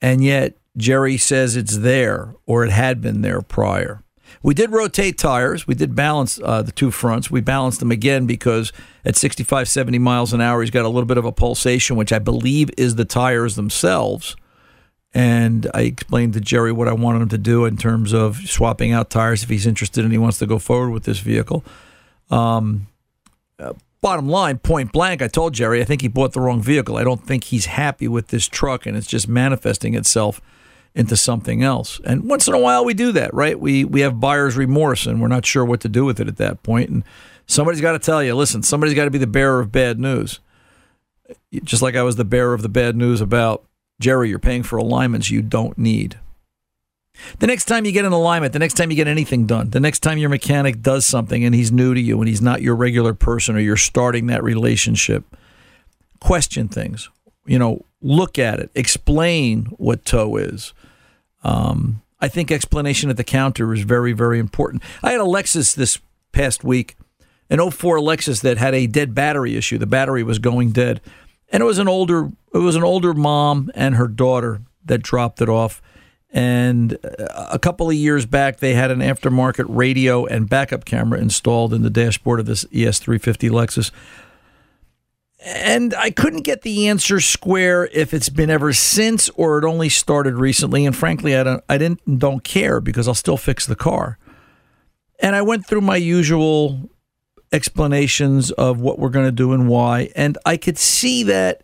And 0.02 0.22
yet, 0.22 0.56
Jerry 0.76 1.16
says 1.16 1.56
it's 1.56 1.78
there 1.78 2.34
or 2.46 2.64
it 2.64 2.70
had 2.70 3.00
been 3.00 3.22
there 3.22 3.42
prior. 3.42 4.02
We 4.42 4.54
did 4.54 4.70
rotate 4.70 5.18
tires. 5.18 5.66
We 5.66 5.74
did 5.74 5.94
balance 5.94 6.40
uh, 6.42 6.62
the 6.62 6.72
two 6.72 6.90
fronts. 6.90 7.30
We 7.30 7.40
balanced 7.40 7.80
them 7.80 7.90
again 7.90 8.26
because 8.26 8.72
at 9.04 9.16
65, 9.16 9.68
70 9.68 9.98
miles 9.98 10.32
an 10.32 10.40
hour, 10.40 10.60
he's 10.60 10.70
got 10.70 10.84
a 10.84 10.88
little 10.88 11.06
bit 11.06 11.18
of 11.18 11.24
a 11.24 11.32
pulsation, 11.32 11.96
which 11.96 12.12
I 12.12 12.18
believe 12.18 12.70
is 12.76 12.94
the 12.94 13.04
tires 13.04 13.56
themselves. 13.56 14.36
And 15.14 15.70
I 15.74 15.82
explained 15.82 16.34
to 16.34 16.40
Jerry 16.40 16.70
what 16.70 16.88
I 16.88 16.92
wanted 16.92 17.22
him 17.22 17.28
to 17.30 17.38
do 17.38 17.64
in 17.64 17.76
terms 17.76 18.12
of 18.12 18.36
swapping 18.48 18.92
out 18.92 19.10
tires 19.10 19.42
if 19.42 19.48
he's 19.48 19.66
interested 19.66 20.04
and 20.04 20.12
he 20.12 20.18
wants 20.18 20.38
to 20.38 20.46
go 20.46 20.58
forward 20.58 20.90
with 20.90 21.04
this 21.04 21.18
vehicle. 21.18 21.64
Um, 22.30 22.88
uh, 23.58 23.72
bottom 24.00 24.28
line, 24.28 24.58
point 24.58 24.92
blank, 24.92 25.22
I 25.22 25.28
told 25.28 25.54
Jerry 25.54 25.80
I 25.80 25.84
think 25.84 26.02
he 26.02 26.08
bought 26.08 26.32
the 26.32 26.40
wrong 26.40 26.62
vehicle. 26.62 26.96
I 26.96 27.04
don't 27.04 27.26
think 27.26 27.44
he's 27.44 27.66
happy 27.66 28.06
with 28.06 28.28
this 28.28 28.46
truck, 28.46 28.86
and 28.86 28.96
it's 28.96 29.06
just 29.06 29.28
manifesting 29.28 29.94
itself 29.94 30.40
into 30.94 31.16
something 31.16 31.62
else. 31.62 32.00
And 32.04 32.28
once 32.28 32.48
in 32.48 32.54
a 32.54 32.58
while, 32.58 32.84
we 32.84 32.94
do 32.94 33.12
that, 33.12 33.32
right? 33.34 33.58
We 33.58 33.84
we 33.84 34.00
have 34.00 34.20
buyer's 34.20 34.56
remorse, 34.56 35.06
and 35.06 35.20
we're 35.20 35.28
not 35.28 35.46
sure 35.46 35.64
what 35.64 35.80
to 35.82 35.88
do 35.88 36.04
with 36.04 36.20
it 36.20 36.28
at 36.28 36.36
that 36.38 36.62
point. 36.62 36.90
And 36.90 37.04
somebody's 37.46 37.80
got 37.80 37.92
to 37.92 37.98
tell 37.98 38.22
you, 38.22 38.34
listen, 38.34 38.62
somebody's 38.62 38.94
got 38.94 39.04
to 39.04 39.10
be 39.10 39.18
the 39.18 39.26
bearer 39.26 39.60
of 39.60 39.72
bad 39.72 39.98
news. 39.98 40.40
Just 41.62 41.82
like 41.82 41.94
I 41.94 42.02
was 42.02 42.16
the 42.16 42.24
bearer 42.24 42.54
of 42.54 42.62
the 42.62 42.68
bad 42.68 42.96
news 42.96 43.20
about 43.20 43.64
Jerry, 44.00 44.28
you're 44.28 44.38
paying 44.38 44.62
for 44.62 44.76
alignments 44.76 45.30
you 45.30 45.42
don't 45.42 45.76
need. 45.76 46.18
The 47.40 47.46
next 47.46 47.64
time 47.64 47.84
you 47.84 47.92
get 47.92 48.04
an 48.04 48.12
alignment, 48.12 48.52
the 48.52 48.58
next 48.60 48.74
time 48.74 48.90
you 48.90 48.96
get 48.96 49.08
anything 49.08 49.46
done, 49.46 49.70
the 49.70 49.80
next 49.80 50.00
time 50.00 50.18
your 50.18 50.28
mechanic 50.28 50.82
does 50.82 51.04
something 51.04 51.44
and 51.44 51.54
he's 51.54 51.72
new 51.72 51.92
to 51.92 52.00
you 52.00 52.20
and 52.20 52.28
he's 52.28 52.40
not 52.40 52.62
your 52.62 52.76
regular 52.76 53.12
person 53.12 53.56
or 53.56 53.58
you're 53.58 53.76
starting 53.76 54.26
that 54.28 54.44
relationship, 54.44 55.24
question 56.20 56.68
things. 56.68 57.10
You 57.48 57.58
know, 57.58 57.84
look 58.00 58.38
at 58.38 58.60
it, 58.60 58.70
explain 58.74 59.66
what 59.76 60.04
toe 60.04 60.36
is. 60.36 60.72
Um, 61.42 62.02
I 62.20 62.28
think 62.28 62.50
explanation 62.50 63.10
at 63.10 63.16
the 63.16 63.24
counter 63.24 63.72
is 63.72 63.82
very, 63.82 64.12
very 64.12 64.38
important. 64.38 64.82
I 65.02 65.12
had 65.12 65.20
a 65.20 65.24
Lexus 65.24 65.74
this 65.74 65.98
past 66.32 66.64
week, 66.64 66.96
an 67.48 67.58
04 67.70 67.98
Lexus 67.98 68.42
that 68.42 68.58
had 68.58 68.74
a 68.74 68.86
dead 68.86 69.14
battery 69.14 69.56
issue. 69.56 69.78
The 69.78 69.86
battery 69.86 70.22
was 70.22 70.38
going 70.38 70.72
dead, 70.72 71.00
and 71.50 71.62
it 71.62 71.66
was 71.66 71.78
an 71.78 71.88
older 71.88 72.30
it 72.54 72.58
was 72.58 72.76
an 72.76 72.82
older 72.82 73.12
mom 73.14 73.70
and 73.74 73.94
her 73.96 74.08
daughter 74.08 74.62
that 74.84 75.02
dropped 75.02 75.40
it 75.40 75.48
off. 75.48 75.82
And 76.30 76.98
a 77.30 77.58
couple 77.58 77.88
of 77.88 77.94
years 77.94 78.26
back, 78.26 78.58
they 78.58 78.74
had 78.74 78.90
an 78.90 78.98
aftermarket 78.98 79.64
radio 79.68 80.26
and 80.26 80.48
backup 80.48 80.84
camera 80.84 81.18
installed 81.18 81.72
in 81.72 81.82
the 81.82 81.90
dashboard 81.90 82.38
of 82.38 82.46
this 82.46 82.64
ES350 82.64 83.50
Lexus. 83.50 83.90
And 85.40 85.94
I 85.94 86.10
couldn't 86.10 86.42
get 86.42 86.62
the 86.62 86.88
answer 86.88 87.20
square 87.20 87.86
if 87.92 88.12
it's 88.12 88.28
been 88.28 88.50
ever 88.50 88.72
since 88.72 89.28
or 89.30 89.58
it 89.58 89.64
only 89.64 89.88
started 89.88 90.34
recently. 90.34 90.84
And 90.84 90.96
frankly, 90.96 91.36
I 91.36 91.44
don't, 91.44 91.64
I 91.68 91.78
didn't, 91.78 92.18
don't 92.18 92.42
care 92.42 92.80
because 92.80 93.06
I'll 93.06 93.14
still 93.14 93.36
fix 93.36 93.64
the 93.64 93.76
car. 93.76 94.18
And 95.20 95.36
I 95.36 95.42
went 95.42 95.66
through 95.66 95.82
my 95.82 95.96
usual 95.96 96.90
explanations 97.52 98.50
of 98.50 98.80
what 98.80 98.98
we're 98.98 99.08
going 99.10 99.26
to 99.26 99.32
do 99.32 99.52
and 99.52 99.68
why. 99.68 100.10
And 100.16 100.36
I 100.44 100.56
could 100.56 100.76
see 100.76 101.22
that, 101.24 101.62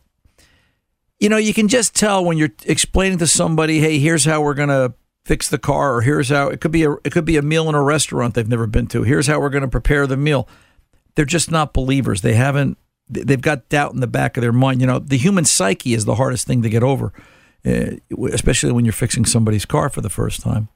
you 1.18 1.28
know, 1.28 1.36
you 1.36 1.52
can 1.54 1.68
just 1.68 1.94
tell 1.94 2.24
when 2.24 2.38
you're 2.38 2.54
explaining 2.64 3.18
to 3.18 3.26
somebody, 3.26 3.80
hey, 3.80 3.98
here's 3.98 4.24
how 4.24 4.40
we're 4.40 4.54
going 4.54 4.68
to 4.68 4.94
fix 5.24 5.48
the 5.48 5.58
car, 5.58 5.96
or 5.96 6.00
here's 6.02 6.28
how 6.28 6.48
it 6.48 6.60
could 6.60 6.70
be 6.70 6.84
a 6.84 6.92
it 7.04 7.10
could 7.10 7.24
be 7.24 7.36
a 7.36 7.42
meal 7.42 7.68
in 7.68 7.74
a 7.74 7.82
restaurant 7.82 8.34
they've 8.34 8.48
never 8.48 8.66
been 8.66 8.86
to. 8.88 9.02
Here's 9.02 9.26
how 9.26 9.40
we're 9.40 9.50
going 9.50 9.62
to 9.62 9.68
prepare 9.68 10.06
the 10.06 10.16
meal. 10.16 10.48
They're 11.14 11.24
just 11.24 11.50
not 11.50 11.72
believers. 11.72 12.20
They 12.20 12.34
haven't 12.34 12.76
they've 13.08 13.40
got 13.40 13.68
doubt 13.68 13.92
in 13.92 14.00
the 14.00 14.06
back 14.06 14.36
of 14.36 14.40
their 14.40 14.52
mind. 14.52 14.80
You 14.80 14.86
know, 14.86 14.98
the 14.98 15.16
human 15.16 15.44
psyche 15.44 15.94
is 15.94 16.04
the 16.04 16.14
hardest 16.14 16.46
thing 16.46 16.62
to 16.62 16.68
get 16.68 16.82
over, 16.82 17.12
uh, 17.64 17.96
especially 18.32 18.72
when 18.72 18.84
you're 18.84 18.92
fixing 18.92 19.24
somebody's 19.24 19.64
car 19.64 19.88
for 19.88 20.00
the 20.00 20.10
first 20.10 20.40
time. 20.40 20.68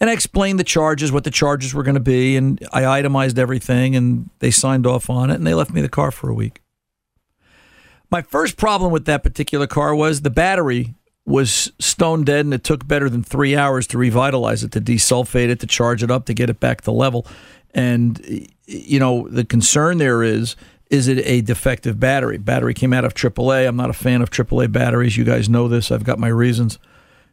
And 0.00 0.10
I 0.10 0.12
explained 0.12 0.58
the 0.58 0.64
charges, 0.64 1.12
what 1.12 1.24
the 1.24 1.30
charges 1.30 1.72
were 1.72 1.84
going 1.84 1.94
to 1.94 2.00
be, 2.00 2.36
and 2.36 2.60
I 2.72 2.84
itemized 2.84 3.38
everything, 3.38 3.94
and 3.94 4.28
they 4.40 4.50
signed 4.50 4.86
off 4.86 5.08
on 5.08 5.30
it, 5.30 5.36
and 5.36 5.46
they 5.46 5.54
left 5.54 5.70
me 5.70 5.80
the 5.80 5.88
car 5.88 6.10
for 6.10 6.28
a 6.28 6.34
week. 6.34 6.60
My 8.10 8.22
first 8.22 8.56
problem 8.56 8.92
with 8.92 9.06
that 9.06 9.22
particular 9.22 9.66
car 9.66 9.94
was 9.94 10.20
the 10.20 10.30
battery 10.30 10.94
was 11.26 11.72
stone 11.78 12.24
dead, 12.24 12.44
and 12.44 12.52
it 12.52 12.64
took 12.64 12.86
better 12.86 13.08
than 13.08 13.22
three 13.22 13.56
hours 13.56 13.86
to 13.88 13.98
revitalize 13.98 14.62
it, 14.62 14.72
to 14.72 14.80
desulfate 14.80 15.48
it, 15.48 15.60
to 15.60 15.66
charge 15.66 16.02
it 16.02 16.10
up, 16.10 16.26
to 16.26 16.34
get 16.34 16.50
it 16.50 16.60
back 16.60 16.82
to 16.82 16.90
level. 16.90 17.26
And 17.74 18.48
you 18.66 18.98
know, 18.98 19.28
the 19.28 19.44
concern 19.44 19.98
there 19.98 20.22
is 20.22 20.56
is 20.90 21.08
it 21.08 21.18
a 21.26 21.40
defective 21.40 21.98
battery? 21.98 22.38
Battery 22.38 22.74
came 22.74 22.92
out 22.92 23.04
of 23.04 23.14
AAA. 23.14 23.66
I'm 23.66 23.76
not 23.76 23.90
a 23.90 23.94
fan 23.94 24.22
of 24.22 24.30
AAA 24.30 24.70
batteries. 24.70 25.16
You 25.16 25.24
guys 25.24 25.48
know 25.48 25.66
this. 25.66 25.90
I've 25.90 26.04
got 26.04 26.18
my 26.18 26.28
reasons. 26.28 26.78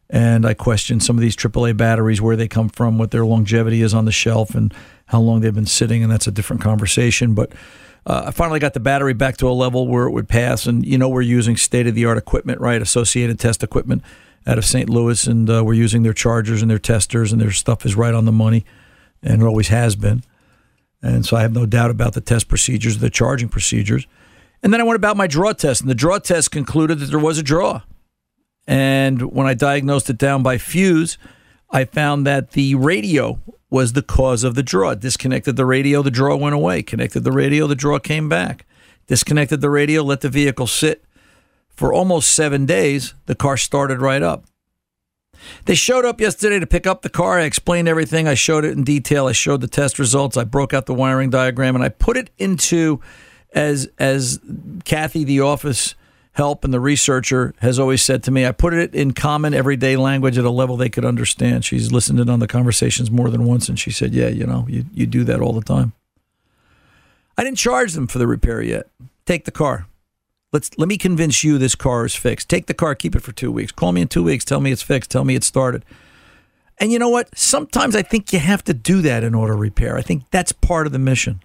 And 0.10 0.46
I 0.46 0.54
question 0.54 1.00
some 1.00 1.16
of 1.16 1.22
these 1.22 1.36
AAA 1.36 1.78
batteries, 1.78 2.22
where 2.22 2.36
they 2.36 2.48
come 2.48 2.70
from, 2.70 2.98
what 2.98 3.12
their 3.12 3.26
longevity 3.26 3.82
is 3.82 3.94
on 3.94 4.06
the 4.06 4.12
shelf, 4.12 4.56
and 4.56 4.74
how 5.06 5.22
long 5.22 5.42
they've 5.42 5.54
been 5.54 5.66
sitting. 5.66 6.04
And 6.04 6.12
that's 6.12 6.28
a 6.28 6.32
different 6.32 6.62
conversation. 6.62 7.34
But 7.34 7.54
uh, 8.06 8.24
I 8.28 8.32
finally 8.32 8.60
got 8.60 8.74
the 8.74 8.80
battery 8.80 9.14
back 9.14 9.38
to 9.38 9.50
a 9.50 9.52
level 9.52 9.88
where 9.88 10.08
it 10.08 10.12
would 10.12 10.28
pass. 10.28 10.66
And, 10.66 10.86
you 10.86 10.98
know, 10.98 11.08
we're 11.08 11.22
using 11.22 11.56
state 11.56 11.88
of 11.88 11.96
the 11.96 12.06
art 12.06 12.18
equipment, 12.18 12.60
right? 12.60 12.82
Associated 12.82 13.40
Test 13.40 13.64
equipment 13.64 14.02
out 14.48 14.58
of 14.58 14.66
St. 14.66 14.90
Louis. 14.90 15.28
And 15.28 15.50
uh, 15.50 15.64
we're 15.64 15.76
using 15.76 16.04
their 16.04 16.14
chargers 16.14 16.62
and 16.62 16.72
their 16.72 16.80
testers, 16.80 17.32
and 17.32 17.40
their 17.40 17.52
stuff 17.52 17.86
is 17.86 17.96
right 17.96 18.14
on 18.14 18.26
the 18.26 18.32
money. 18.32 18.66
And 19.22 19.42
it 19.42 19.46
always 19.46 19.68
has 19.68 19.96
been. 19.96 20.24
And 21.02 21.26
so 21.26 21.36
I 21.36 21.42
have 21.42 21.54
no 21.54 21.66
doubt 21.66 21.90
about 21.92 22.14
the 22.14 22.22
test 22.22 22.48
procedures, 22.48 23.00
the 23.00 23.10
charging 23.10 23.50
procedures. 23.50 24.08
And 24.64 24.72
then 24.72 24.80
I 24.80 24.84
went 24.84 24.96
about 24.96 25.18
my 25.18 25.28
draw 25.28 25.54
test, 25.54 25.82
and 25.82 25.90
the 25.90 25.96
draw 25.96 26.20
test 26.20 26.52
concluded 26.52 27.00
that 27.00 27.08
there 27.08 27.20
was 27.20 27.38
a 27.38 27.44
draw. 27.44 27.82
And 28.68 29.32
when 29.32 29.48
I 29.48 29.56
diagnosed 29.56 30.10
it 30.10 30.20
down 30.20 30.44
by 30.44 30.60
fuse, 30.60 31.18
I 31.72 31.86
found 31.86 32.28
that 32.28 32.52
the 32.52 32.76
radio 32.76 33.40
was 33.72 33.94
the 33.94 34.04
cause 34.04 34.44
of 34.44 34.54
the 34.54 34.62
draw. 34.62 34.94
Disconnected 34.94 35.56
the 35.56 35.66
radio, 35.66 36.04
the 36.04 36.12
draw 36.12 36.36
went 36.36 36.54
away. 36.54 36.84
Connected 36.84 37.22
the 37.22 37.32
radio, 37.32 37.66
the 37.66 37.76
draw 37.76 37.98
came 37.98 38.30
back. 38.30 38.66
Disconnected 39.08 39.62
the 39.62 39.70
radio, 39.70 40.04
let 40.04 40.22
the 40.22 40.30
vehicle 40.30 40.68
sit 40.68 41.04
for 41.70 41.92
almost 41.92 42.36
seven 42.36 42.66
days. 42.66 43.16
The 43.26 43.36
car 43.36 43.58
started 43.58 44.00
right 44.00 44.22
up. 44.22 44.46
They 45.66 45.76
showed 45.76 46.06
up 46.06 46.22
yesterday 46.22 46.60
to 46.60 46.68
pick 46.68 46.88
up 46.88 47.02
the 47.02 47.10
car. 47.10 47.40
I 47.40 47.44
explained 47.44 47.88
everything. 47.88 48.28
I 48.28 48.34
showed 48.34 48.66
it 48.66 48.72
in 48.72 48.84
detail. 48.84 49.28
I 49.28 49.32
showed 49.32 49.62
the 49.62 49.68
test 49.68 50.00
results. 50.00 50.38
I 50.38 50.44
broke 50.44 50.74
out 50.74 50.86
the 50.86 50.94
wiring 50.94 51.30
diagram 51.30 51.76
and 51.76 51.84
I 51.84 51.90
put 51.90 52.18
it 52.18 52.30
into 52.38 53.02
as 53.54 53.90
as 54.00 54.40
Kathy, 54.86 55.24
the 55.24 55.42
office 55.42 55.96
help 56.34 56.64
and 56.64 56.74
the 56.74 56.80
researcher 56.80 57.54
has 57.60 57.78
always 57.78 58.02
said 58.02 58.24
to 58.24 58.32
me, 58.32 58.46
I 58.46 58.54
put 58.54 58.74
it 58.74 58.96
in 58.96 59.12
common 59.12 59.54
everyday 59.54 59.98
language 59.98 60.38
at 60.38 60.46
a 60.46 60.50
level 60.50 60.78
they 60.78 60.90
could 60.90 61.04
understand. 61.04 61.66
She's 61.66 61.92
listened 61.92 62.20
in 62.20 62.30
on 62.30 62.40
the 62.40 62.48
conversations 62.48 63.12
more 63.12 63.30
than 63.30 63.46
once 63.46 63.68
and 63.68 63.78
she 63.78 63.92
said, 63.92 64.14
Yeah, 64.14 64.30
you 64.30 64.46
know, 64.46 64.66
you, 64.70 64.86
you 64.94 65.06
do 65.06 65.24
that 65.26 65.42
all 65.42 65.54
the 65.54 65.62
time. 65.62 65.94
I 67.38 67.44
didn't 67.44 67.58
charge 67.58 67.94
them 67.94 68.08
for 68.08 68.20
the 68.20 68.28
repair 68.28 68.62
yet. 68.62 68.88
Take 69.26 69.46
the 69.46 69.52
car. 69.52 69.88
Let's 70.54 70.70
let 70.78 70.90
me 70.90 70.98
convince 70.98 71.46
you 71.46 71.58
this 71.58 71.76
car 71.76 72.06
is 72.06 72.14
fixed. 72.14 72.50
Take 72.50 72.66
the 72.66 72.74
car, 72.74 72.94
keep 72.94 73.16
it 73.16 73.22
for 73.22 73.32
two 73.32 73.52
weeks. 73.52 73.72
Call 73.72 73.94
me 73.94 74.02
in 74.02 74.10
two 74.10 74.24
weeks. 74.24 74.44
Tell 74.44 74.60
me 74.60 74.72
it's 74.72 74.82
fixed. 74.82 75.10
Tell 75.10 75.24
me 75.24 75.36
it 75.36 75.46
started. 75.46 75.86
And 76.78 76.92
you 76.92 77.00
know 77.00 77.08
what? 77.08 77.38
Sometimes 77.38 77.96
I 77.96 78.02
think 78.02 78.34
you 78.34 78.40
have 78.40 78.64
to 78.66 78.74
do 78.74 79.02
that 79.02 79.24
in 79.24 79.34
auto 79.34 79.56
repair. 79.56 79.98
I 79.98 80.02
think 80.02 80.24
that's 80.30 80.52
part 80.52 80.88
of 80.88 80.94
the 80.94 81.00
mission. 81.00 81.42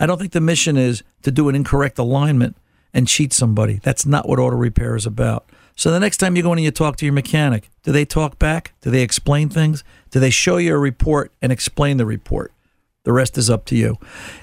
I 0.00 0.06
don't 0.06 0.18
think 0.18 0.32
the 0.32 0.40
mission 0.40 0.76
is 0.76 1.04
to 1.22 1.30
do 1.30 1.48
an 1.48 1.54
incorrect 1.54 1.98
alignment 1.98 2.56
and 2.92 3.06
cheat 3.06 3.32
somebody. 3.32 3.80
That's 3.82 4.04
not 4.04 4.28
what 4.28 4.40
auto 4.40 4.56
repair 4.56 4.96
is 4.96 5.06
about. 5.06 5.48
So 5.76 5.92
the 5.92 6.00
next 6.00 6.16
time 6.16 6.34
you 6.34 6.42
go 6.42 6.52
in 6.52 6.58
and 6.58 6.64
you 6.64 6.72
talk 6.72 6.96
to 6.96 7.06
your 7.06 7.12
mechanic, 7.12 7.70
do 7.84 7.92
they 7.92 8.04
talk 8.04 8.40
back? 8.40 8.72
Do 8.80 8.90
they 8.90 9.02
explain 9.02 9.48
things? 9.48 9.84
Do 10.10 10.18
they 10.18 10.30
show 10.30 10.56
you 10.56 10.74
a 10.74 10.78
report 10.78 11.30
and 11.40 11.52
explain 11.52 11.98
the 11.98 12.06
report? 12.06 12.52
The 13.08 13.14
rest 13.14 13.38
is 13.38 13.48
up 13.48 13.64
to 13.64 13.74
you. 13.74 13.96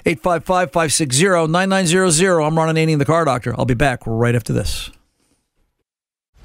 855 0.07 0.71
560 0.71 1.45
9900. 1.51 2.41
I'm 2.41 2.57
Ron 2.57 2.75
Ananian, 2.75 2.97
the 2.97 3.05
car 3.05 3.23
doctor. 3.23 3.53
I'll 3.55 3.65
be 3.65 3.75
back 3.75 4.01
right 4.07 4.33
after 4.33 4.53
this. 4.53 4.89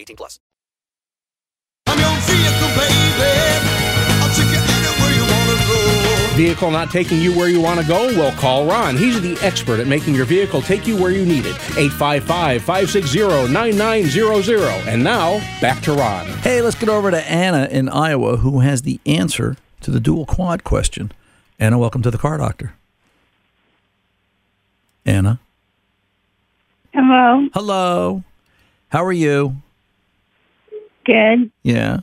18 0.00 0.16
plus. 0.16 0.40
I'm 1.86 1.98
your 1.98 2.08
vehicle, 2.24 2.68
baby. 2.74 3.30
I'll 4.20 4.34
take 4.34 4.50
you 4.50 4.58
anywhere 4.58 5.12
you 5.14 5.22
wanna 5.22 5.58
go. 5.66 6.36
Vehicle 6.36 6.70
not 6.70 6.90
taking 6.90 7.20
you 7.20 7.36
where 7.36 7.48
you 7.48 7.60
want 7.60 7.80
to 7.80 7.86
go? 7.86 8.06
Well, 8.16 8.32
call 8.32 8.64
Ron. 8.64 8.96
He's 8.96 9.20
the 9.20 9.36
expert 9.44 9.78
at 9.78 9.86
making 9.86 10.14
your 10.14 10.24
vehicle 10.24 10.62
take 10.62 10.86
you 10.86 10.96
where 10.96 11.10
you 11.10 11.26
need 11.26 11.44
it. 11.44 11.56
855 11.76 12.62
560 12.62 13.52
9900. 13.52 14.88
And 14.88 15.04
now, 15.04 15.38
back 15.60 15.82
to 15.82 15.92
Ron. 15.92 16.26
Hey, 16.38 16.62
let's 16.62 16.76
get 16.76 16.88
over 16.88 17.10
to 17.10 17.30
Anna 17.30 17.68
in 17.70 17.88
Iowa 17.88 18.38
who 18.38 18.60
has 18.60 18.82
the 18.82 19.00
answer 19.04 19.56
to 19.82 19.90
the 19.90 20.00
dual 20.00 20.24
quad 20.24 20.64
question. 20.64 21.12
Anna, 21.58 21.78
welcome 21.78 22.00
to 22.02 22.10
the 22.10 22.18
car 22.18 22.38
doctor. 22.38 22.72
Anna. 25.04 25.40
Hello. 26.94 27.48
Hello. 27.52 28.24
How 28.88 29.04
are 29.04 29.12
you? 29.12 29.56
Good. 31.04 31.50
Yeah. 31.62 32.00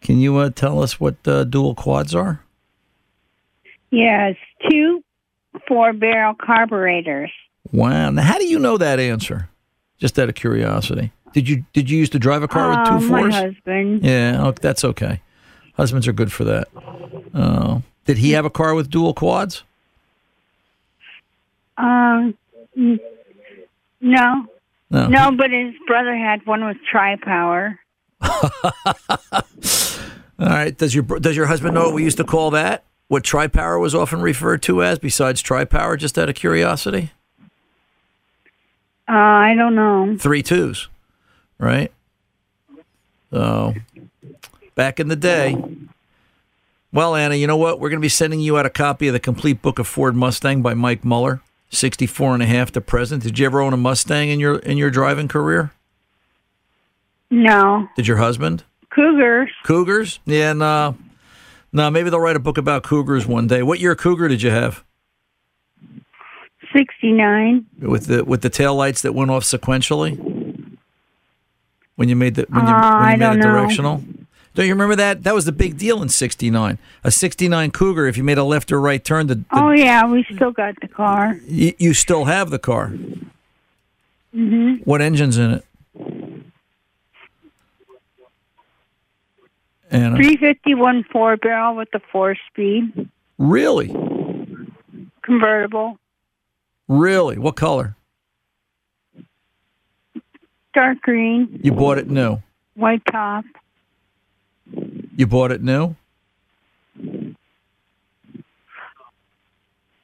Can 0.00 0.18
you 0.18 0.36
uh, 0.36 0.50
tell 0.50 0.82
us 0.82 1.00
what 1.00 1.16
uh, 1.26 1.44
dual 1.44 1.74
quads 1.74 2.14
are? 2.14 2.40
Yes, 3.90 4.36
two 4.70 5.02
four 5.66 5.92
barrel 5.92 6.34
carburetors. 6.34 7.30
Wow. 7.72 8.10
Now, 8.10 8.22
how 8.22 8.38
do 8.38 8.46
you 8.46 8.58
know 8.58 8.76
that 8.78 9.00
answer? 9.00 9.48
Just 9.98 10.18
out 10.18 10.28
of 10.28 10.34
curiosity. 10.34 11.12
Did 11.32 11.48
you 11.48 11.64
did 11.72 11.88
you 11.90 11.98
used 11.98 12.12
to 12.12 12.18
drive 12.18 12.42
a 12.42 12.48
car 12.48 12.70
with 12.70 12.88
two 13.02 13.08
my 13.08 13.20
fours? 13.22 13.34
husband. 13.34 14.04
Yeah, 14.04 14.36
oh, 14.46 14.52
that's 14.52 14.84
okay. 14.84 15.20
Husbands 15.74 16.06
are 16.06 16.12
good 16.12 16.32
for 16.32 16.44
that. 16.44 16.68
Oh. 17.34 17.82
Did 18.04 18.18
he 18.18 18.32
have 18.32 18.44
a 18.44 18.50
car 18.50 18.74
with 18.74 18.90
dual 18.90 19.14
quads? 19.14 19.62
Um, 21.76 22.34
no, 22.74 23.06
No. 24.00 24.46
no, 25.08 25.32
but 25.36 25.50
his 25.50 25.74
brother 25.86 26.14
had 26.16 26.46
one 26.46 26.64
with 26.64 26.76
tri 26.90 27.16
power. 27.16 27.78
All 28.22 29.42
right. 30.38 30.76
Does 30.76 30.94
your 30.94 31.04
does 31.04 31.36
your 31.36 31.46
husband 31.46 31.74
know 31.74 31.84
what 31.86 31.94
we 31.94 32.04
used 32.04 32.18
to 32.18 32.24
call 32.24 32.50
that? 32.50 32.84
What 33.08 33.22
tri-power 33.24 33.78
was 33.78 33.94
often 33.94 34.20
referred 34.20 34.62
to 34.64 34.82
as, 34.82 34.98
besides 34.98 35.40
tri-power? 35.40 35.96
Just 35.96 36.18
out 36.18 36.28
of 36.28 36.34
curiosity, 36.34 37.12
Uh, 39.08 39.12
I 39.12 39.54
don't 39.54 39.76
know. 39.76 40.16
three 40.18 40.42
twos, 40.42 40.88
right? 41.58 41.92
So, 43.30 43.74
back 44.74 44.98
in 44.98 45.06
the 45.08 45.14
day. 45.16 45.56
Well, 46.92 47.14
Anna, 47.14 47.34
you 47.36 47.46
know 47.46 47.56
what? 47.56 47.78
We're 47.78 47.90
going 47.90 48.00
to 48.00 48.04
be 48.04 48.08
sending 48.08 48.40
you 48.40 48.58
out 48.58 48.66
a 48.66 48.70
copy 48.70 49.06
of 49.08 49.12
the 49.12 49.20
complete 49.20 49.62
book 49.62 49.78
of 49.78 49.86
Ford 49.86 50.16
Mustang 50.16 50.62
by 50.62 50.74
Mike 50.74 51.04
Muller, 51.04 51.42
64 51.70 52.34
and 52.34 52.42
a 52.42 52.46
half 52.46 52.72
to 52.72 52.80
present. 52.80 53.22
Did 53.22 53.38
you 53.38 53.46
ever 53.46 53.60
own 53.60 53.72
a 53.72 53.76
Mustang 53.76 54.30
in 54.30 54.40
your 54.40 54.56
in 54.60 54.76
your 54.78 54.90
driving 54.90 55.28
career? 55.28 55.72
No. 57.30 57.88
Did 57.96 58.06
your 58.06 58.16
husband? 58.18 58.64
Cougars. 58.90 59.50
Cougars? 59.64 60.20
Yeah, 60.26 60.52
no. 60.52 60.96
No, 61.72 61.90
maybe 61.90 62.08
they'll 62.10 62.20
write 62.20 62.36
a 62.36 62.40
book 62.40 62.56
about 62.58 62.82
cougars 62.82 63.26
one 63.26 63.46
day. 63.46 63.62
What 63.62 63.80
year 63.80 63.94
cougar 63.94 64.28
did 64.28 64.42
you 64.42 64.50
have? 64.50 64.82
69. 66.72 67.66
With 67.80 68.06
the 68.06 68.24
with 68.24 68.42
the 68.42 68.50
tail 68.50 68.74
lights 68.74 69.02
that 69.02 69.12
went 69.12 69.30
off 69.30 69.44
sequentially? 69.44 70.16
When 71.96 72.08
you 72.08 72.16
made 72.16 72.34
the 72.34 72.46
when 72.48 72.66
you, 72.66 72.74
Uh, 72.74 72.98
when 73.00 73.12
you 73.12 73.16
made 73.18 73.32
it 73.34 73.36
know. 73.36 73.42
directional? 73.42 74.04
Don't 74.54 74.66
you 74.66 74.72
remember 74.72 74.96
that? 74.96 75.22
That 75.24 75.34
was 75.34 75.44
the 75.44 75.52
big 75.52 75.76
deal 75.76 76.02
in 76.02 76.08
'69. 76.08 76.78
A 77.04 77.10
'69 77.10 77.70
Cougar. 77.70 78.06
If 78.06 78.16
you 78.16 78.24
made 78.24 78.38
a 78.38 78.44
left 78.44 78.72
or 78.72 78.80
right 78.80 79.02
turn, 79.04 79.26
the, 79.26 79.34
the 79.36 79.44
Oh, 79.52 79.70
yeah, 79.70 80.06
we 80.06 80.24
still 80.34 80.50
got 80.50 80.74
the 80.80 80.88
car. 80.88 81.38
you, 81.46 81.72
you 81.78 81.92
still 81.94 82.24
have 82.24 82.50
the 82.50 82.58
car. 82.58 82.92
hmm 84.32 84.74
What 84.84 85.00
engine's 85.02 85.36
in 85.38 85.50
it? 85.52 85.64
Anna. 89.96 90.14
Uh, 90.14 90.18
351 90.18 91.04
four 91.10 91.36
barrel 91.36 91.74
with 91.76 91.88
the 91.92 92.00
four 92.12 92.36
speed 92.50 93.08
Really? 93.38 93.88
convertible. 95.22 95.98
Really? 96.88 97.38
What 97.38 97.56
color? 97.56 97.96
Dark 100.74 101.00
green, 101.02 101.60
You 101.62 101.72
bought 101.72 101.98
it 101.98 102.08
new. 102.08 102.42
white 102.74 103.02
top. 103.10 103.44
You 105.16 105.26
bought 105.26 105.50
it 105.52 105.62
new? 105.62 105.96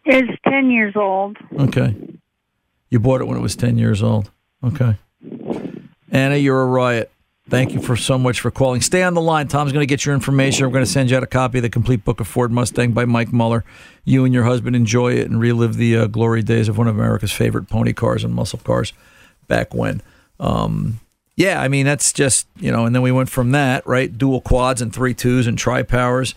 It's 0.05 0.40
10 0.48 0.70
years 0.70 0.94
old. 0.96 1.37
Okay. 1.59 1.94
You 2.90 2.98
bought 3.00 3.20
it 3.20 3.26
when 3.26 3.37
it 3.38 3.42
was 3.42 3.55
10 3.55 3.78
years 3.78 4.02
old. 4.02 4.31
Okay. 4.64 4.96
Anna, 6.11 6.37
you're 6.37 6.61
a 6.62 6.66
riot. 6.66 7.11
Thank 7.48 7.72
you 7.72 7.83
for 7.83 7.96
so 7.96 8.16
much 8.16 8.40
for 8.40 8.50
calling. 8.50 8.81
Stay 8.81 9.02
on 9.02 9.14
the 9.14 9.20
line. 9.20 9.48
Tom's 9.48 9.72
going 9.72 9.83
to 9.83 9.87
get 9.87 10.07
your 10.07 10.14
information. 10.14 10.64
We're 10.64 10.72
going 10.72 10.85
to 10.85 10.90
send 10.90 11.11
you 11.11 11.16
out 11.16 11.24
a 11.24 11.26
copy 11.26 11.59
of 11.59 11.62
the 11.62 11.70
complete 11.70 12.05
book 12.05 12.20
of 12.20 12.28
Ford 12.28 12.52
Mustang 12.52 12.92
by 12.92 13.05
Mike 13.05 13.33
Muller. 13.33 13.64
You 14.05 14.24
and 14.24 14.33
your 14.33 14.44
husband 14.44 14.76
enjoy 14.76 15.14
it 15.14 15.28
and 15.28 15.40
relive 15.40 15.76
the 15.76 15.96
uh, 15.96 16.07
glory 16.07 16.42
days 16.42 16.68
of 16.68 16.78
one 16.78 16.87
of 16.87 16.94
America's 16.94 17.33
favorite 17.33 17.68
pony 17.68 17.92
cars 17.92 18.22
and 18.22 18.33
muscle 18.33 18.61
cars 18.61 18.92
back 19.48 19.74
when. 19.74 20.02
Um, 20.38 21.00
yeah, 21.37 21.61
I 21.61 21.68
mean, 21.68 21.85
that's 21.85 22.12
just, 22.12 22.46
you 22.59 22.70
know, 22.70 22.87
and 22.87 22.94
then 22.94 23.02
we 23.02 23.11
went 23.11 23.28
from 23.28 23.50
that, 23.52 23.87
right? 23.87 24.16
Dual 24.16 24.40
quads 24.40 24.81
and 24.81 24.94
three 24.94 25.12
twos 25.12 25.46
and 25.46 25.59
tri 25.59 25.83
powers. 25.83 26.35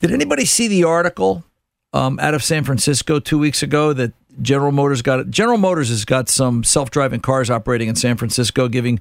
Did 0.00 0.12
anybody 0.12 0.46
see 0.46 0.66
the 0.66 0.84
article 0.84 1.44
um, 1.92 2.18
out 2.20 2.34
of 2.34 2.42
San 2.42 2.64
Francisco 2.64 3.20
two 3.20 3.38
weeks 3.38 3.62
ago 3.62 3.92
that 3.92 4.12
General 4.40 4.72
Motors 4.72 5.02
got? 5.02 5.28
General 5.28 5.58
Motors 5.58 5.90
has 5.90 6.04
got 6.04 6.28
some 6.28 6.64
self-driving 6.64 7.20
cars 7.20 7.50
operating 7.50 7.88
in 7.88 7.96
San 7.96 8.16
Francisco, 8.16 8.68
giving 8.68 9.00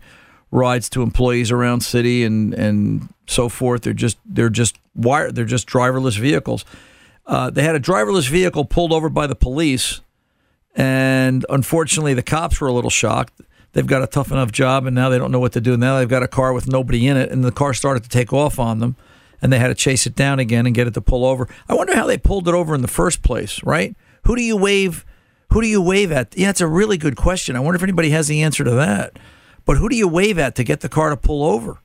rides 0.51 0.89
to 0.89 1.01
employees 1.01 1.51
around 1.51 1.81
city 1.81 2.23
and 2.23 2.53
and 2.53 3.09
so 3.27 3.49
forth. 3.49 3.81
They're 3.81 3.93
just 3.93 4.17
they're 4.25 4.49
just 4.49 4.77
wire 4.95 5.31
they're 5.31 5.45
just 5.45 5.67
driverless 5.67 6.17
vehicles. 6.17 6.65
Uh, 7.25 7.49
they 7.49 7.63
had 7.63 7.75
a 7.75 7.79
driverless 7.79 8.29
vehicle 8.29 8.63
pulled 8.65 8.93
over 8.93 9.09
by 9.09 9.27
the 9.27 9.35
police, 9.35 9.99
and 10.75 11.45
unfortunately, 11.49 12.13
the 12.13 12.23
cops 12.23 12.61
were 12.61 12.67
a 12.67 12.73
little 12.73 12.89
shocked. 12.89 13.41
They've 13.73 13.85
got 13.85 14.01
a 14.01 14.07
tough 14.07 14.31
enough 14.31 14.51
job, 14.51 14.85
and 14.85 14.95
now 14.95 15.09
they 15.09 15.17
don't 15.17 15.31
know 15.31 15.39
what 15.39 15.51
to 15.53 15.61
do. 15.61 15.75
Now 15.75 15.99
they've 15.99 16.07
got 16.07 16.23
a 16.23 16.27
car 16.27 16.53
with 16.53 16.67
nobody 16.67 17.05
in 17.05 17.17
it, 17.17 17.29
and 17.31 17.43
the 17.43 17.51
car 17.51 17.73
started 17.73 18.03
to 18.03 18.09
take 18.09 18.31
off 18.31 18.59
on 18.59 18.79
them, 18.79 18.95
and 19.41 19.51
they 19.51 19.59
had 19.59 19.67
to 19.67 19.75
chase 19.75 20.07
it 20.07 20.15
down 20.15 20.39
again 20.39 20.65
and 20.65 20.73
get 20.73 20.87
it 20.87 20.93
to 20.93 21.01
pull 21.01 21.25
over. 21.25 21.49
I 21.67 21.73
wonder 21.73 21.95
how 21.95 22.07
they 22.07 22.17
pulled 22.17 22.47
it 22.47 22.53
over 22.53 22.73
in 22.73 22.81
the 22.81 22.87
first 22.87 23.21
place, 23.21 23.61
right? 23.63 23.95
Who 24.23 24.35
do 24.35 24.41
you 24.41 24.55
wave? 24.55 25.05
Who 25.51 25.61
do 25.61 25.67
you 25.67 25.81
wave 25.81 26.11
at? 26.11 26.35
Yeah, 26.37 26.49
it's 26.49 26.61
a 26.61 26.67
really 26.67 26.97
good 26.97 27.17
question. 27.17 27.55
I 27.55 27.59
wonder 27.59 27.75
if 27.75 27.83
anybody 27.83 28.09
has 28.11 28.27
the 28.27 28.41
answer 28.41 28.63
to 28.63 28.71
that. 28.71 29.19
But 29.67 29.77
who 29.77 29.89
do 29.89 29.97
you 29.97 30.07
wave 30.07 30.39
at 30.39 30.55
to 30.55 30.63
get 30.63 30.79
the 30.79 30.89
car 30.89 31.09
to 31.09 31.17
pull 31.17 31.43
over? 31.43 31.77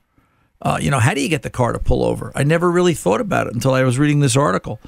Uh, 0.61 0.79
you 0.81 0.89
know, 0.89 0.99
how 0.99 1.13
do 1.13 1.19
you 1.19 1.27
get 1.27 1.41
the 1.41 1.49
car 1.49 1.73
to 1.73 1.79
pull 1.79 2.05
over? 2.05 2.31
I 2.33 2.43
never 2.43 2.71
really 2.71 2.93
thought 2.93 3.19
about 3.19 3.47
it 3.47 3.53
until 3.53 3.73
I 3.73 3.83
was 3.83 3.99
reading 3.99 4.21
this 4.21 4.37
article 4.37 4.79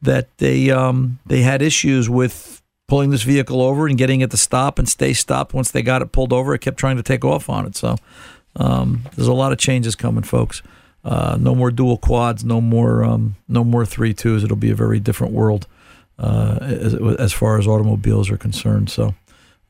that 0.00 0.26
they 0.38 0.70
um, 0.70 1.18
they 1.26 1.42
had 1.42 1.60
issues 1.60 2.08
with 2.08 2.62
pulling 2.88 3.10
this 3.10 3.22
vehicle 3.22 3.60
over 3.60 3.86
and 3.86 3.98
getting 3.98 4.22
it 4.22 4.30
to 4.30 4.38
stop 4.38 4.78
and 4.78 4.88
stay 4.88 5.12
stopped. 5.12 5.52
Once 5.52 5.70
they 5.70 5.82
got 5.82 6.00
it 6.00 6.10
pulled 6.10 6.32
over, 6.32 6.54
it 6.54 6.60
kept 6.60 6.78
trying 6.78 6.96
to 6.96 7.02
take 7.02 7.22
off 7.22 7.50
on 7.50 7.66
it. 7.66 7.76
So 7.76 7.96
um, 8.56 9.02
there's 9.14 9.28
a 9.28 9.34
lot 9.34 9.52
of 9.52 9.58
changes 9.58 9.94
coming, 9.94 10.24
folks. 10.24 10.62
Uh, 11.04 11.36
no 11.38 11.54
more 11.54 11.70
dual 11.70 11.98
quads, 11.98 12.44
no 12.44 12.62
more 12.62 13.04
um, 13.04 13.36
no 13.46 13.62
more 13.62 13.84
three 13.84 14.14
twos. 14.14 14.42
It'll 14.42 14.56
be 14.56 14.70
a 14.70 14.74
very 14.74 15.00
different 15.00 15.34
world 15.34 15.66
uh, 16.18 16.58
as, 16.62 16.94
as 16.94 17.32
far 17.34 17.58
as 17.58 17.66
automobiles 17.66 18.30
are 18.30 18.38
concerned. 18.38 18.88
So. 18.88 19.14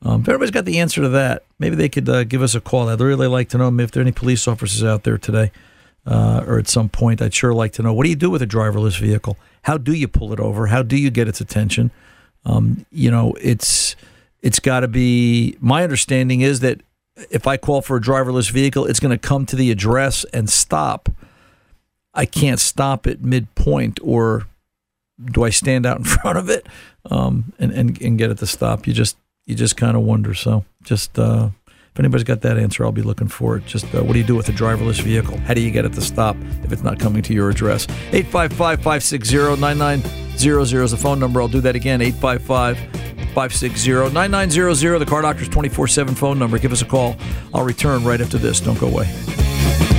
Um, 0.01 0.21
if 0.21 0.29
everybody's 0.29 0.51
got 0.51 0.65
the 0.65 0.79
answer 0.79 1.01
to 1.01 1.09
that, 1.09 1.43
maybe 1.59 1.75
they 1.75 1.89
could 1.89 2.07
uh, 2.07 2.23
give 2.23 2.41
us 2.41 2.55
a 2.55 2.61
call. 2.61 2.87
I'd 2.89 3.01
really 3.01 3.27
like 3.27 3.49
to 3.49 3.57
know 3.57 3.67
if 3.79 3.91
there 3.91 4.01
are 4.01 4.05
any 4.05 4.13
police 4.13 4.47
officers 4.47 4.83
out 4.83 5.03
there 5.03 5.17
today 5.17 5.51
uh, 6.05 6.43
or 6.47 6.57
at 6.57 6.67
some 6.67 6.89
point. 6.89 7.21
I'd 7.21 7.33
sure 7.33 7.53
like 7.53 7.73
to 7.73 7.83
know 7.83 7.93
what 7.93 8.03
do 8.03 8.09
you 8.09 8.15
do 8.15 8.29
with 8.29 8.41
a 8.41 8.47
driverless 8.47 8.99
vehicle? 8.99 9.37
How 9.63 9.77
do 9.77 9.93
you 9.93 10.07
pull 10.07 10.31
it 10.33 10.39
over? 10.39 10.67
How 10.67 10.83
do 10.83 10.97
you 10.97 11.09
get 11.09 11.27
its 11.27 11.41
attention? 11.41 11.91
Um, 12.45 12.85
you 12.91 13.11
know, 13.11 13.33
it's 13.41 13.95
it's 14.41 14.59
got 14.59 14.81
to 14.81 14.87
be. 14.87 15.57
My 15.59 15.83
understanding 15.83 16.41
is 16.41 16.61
that 16.61 16.81
if 17.29 17.45
I 17.45 17.57
call 17.57 17.81
for 17.81 17.97
a 17.97 18.01
driverless 18.01 18.49
vehicle, 18.49 18.85
it's 18.85 18.99
going 18.99 19.11
to 19.11 19.17
come 19.17 19.45
to 19.47 19.55
the 19.55 19.71
address 19.71 20.23
and 20.33 20.49
stop. 20.49 21.09
I 22.13 22.25
can't 22.25 22.59
stop 22.59 23.05
at 23.05 23.21
midpoint, 23.21 23.99
or 24.01 24.47
do 25.23 25.43
I 25.43 25.49
stand 25.49 25.85
out 25.85 25.97
in 25.97 26.03
front 26.05 26.37
of 26.37 26.49
it 26.49 26.67
um, 27.11 27.53
and, 27.59 27.71
and 27.71 28.01
and 28.01 28.17
get 28.17 28.31
it 28.31 28.37
to 28.37 28.47
stop? 28.47 28.87
You 28.87 28.93
just 28.93 29.17
you 29.49 29.55
just 29.55 29.75
kind 29.75 29.97
of 29.97 30.03
wonder. 30.03 30.35
So 30.35 30.63
just 30.83 31.17
uh, 31.17 31.49
if 31.67 31.99
anybody's 31.99 32.23
got 32.23 32.41
that 32.41 32.57
answer, 32.57 32.85
I'll 32.85 32.91
be 32.91 33.01
looking 33.01 33.27
for 33.27 33.57
it. 33.57 33.65
Just 33.65 33.85
uh, 33.95 34.03
what 34.03 34.13
do 34.13 34.19
you 34.19 34.25
do 34.25 34.35
with 34.35 34.47
a 34.47 34.51
driverless 34.51 35.01
vehicle? 35.01 35.37
How 35.39 35.55
do 35.55 35.61
you 35.61 35.71
get 35.71 35.85
it 35.85 35.93
to 35.93 36.01
stop 36.01 36.37
if 36.63 36.71
it's 36.71 36.83
not 36.83 36.99
coming 36.99 37.23
to 37.23 37.33
your 37.33 37.49
address? 37.49 37.87
855 38.13 38.77
560 38.77 39.59
9900 39.59 40.83
is 40.83 40.91
the 40.91 40.97
phone 40.97 41.19
number. 41.19 41.41
I'll 41.41 41.47
do 41.47 41.61
that 41.61 41.75
again 41.75 41.99
855 41.99 42.77
560 43.33 44.13
9900. 44.13 44.99
The 44.99 45.05
Car 45.07 45.23
Doctor's 45.23 45.49
24 45.49 45.87
7 45.87 46.13
phone 46.13 46.37
number. 46.37 46.59
Give 46.59 46.71
us 46.71 46.83
a 46.83 46.85
call. 46.85 47.15
I'll 47.51 47.65
return 47.65 48.03
right 48.03 48.21
after 48.21 48.37
this. 48.37 48.59
Don't 48.59 48.79
go 48.79 48.87
away. 48.87 49.98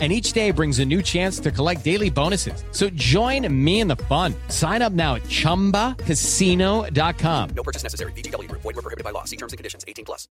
And 0.00 0.12
each 0.12 0.32
day 0.32 0.52
brings 0.52 0.78
a 0.78 0.84
new 0.84 1.02
chance 1.02 1.40
to 1.40 1.50
collect 1.50 1.82
daily 1.82 2.08
bonuses. 2.10 2.62
So 2.70 2.88
join 2.90 3.52
me 3.52 3.80
in 3.80 3.88
the 3.88 3.96
fun. 3.96 4.32
Sign 4.46 4.80
up 4.80 4.92
now 4.92 5.16
at 5.16 5.24
chumbacasino.com. 5.24 7.50
No 7.56 7.62
purchase 7.64 7.82
necessary. 7.82 8.12
VGW 8.12 8.48
Group. 8.48 8.62
Void 8.62 8.76
were 8.76 8.82
prohibited 8.82 9.02
by 9.02 9.10
law. 9.10 9.24
See 9.24 9.36
terms 9.36 9.52
and 9.52 9.58
conditions. 9.58 9.84
18 9.88 10.04
plus. 10.04 10.28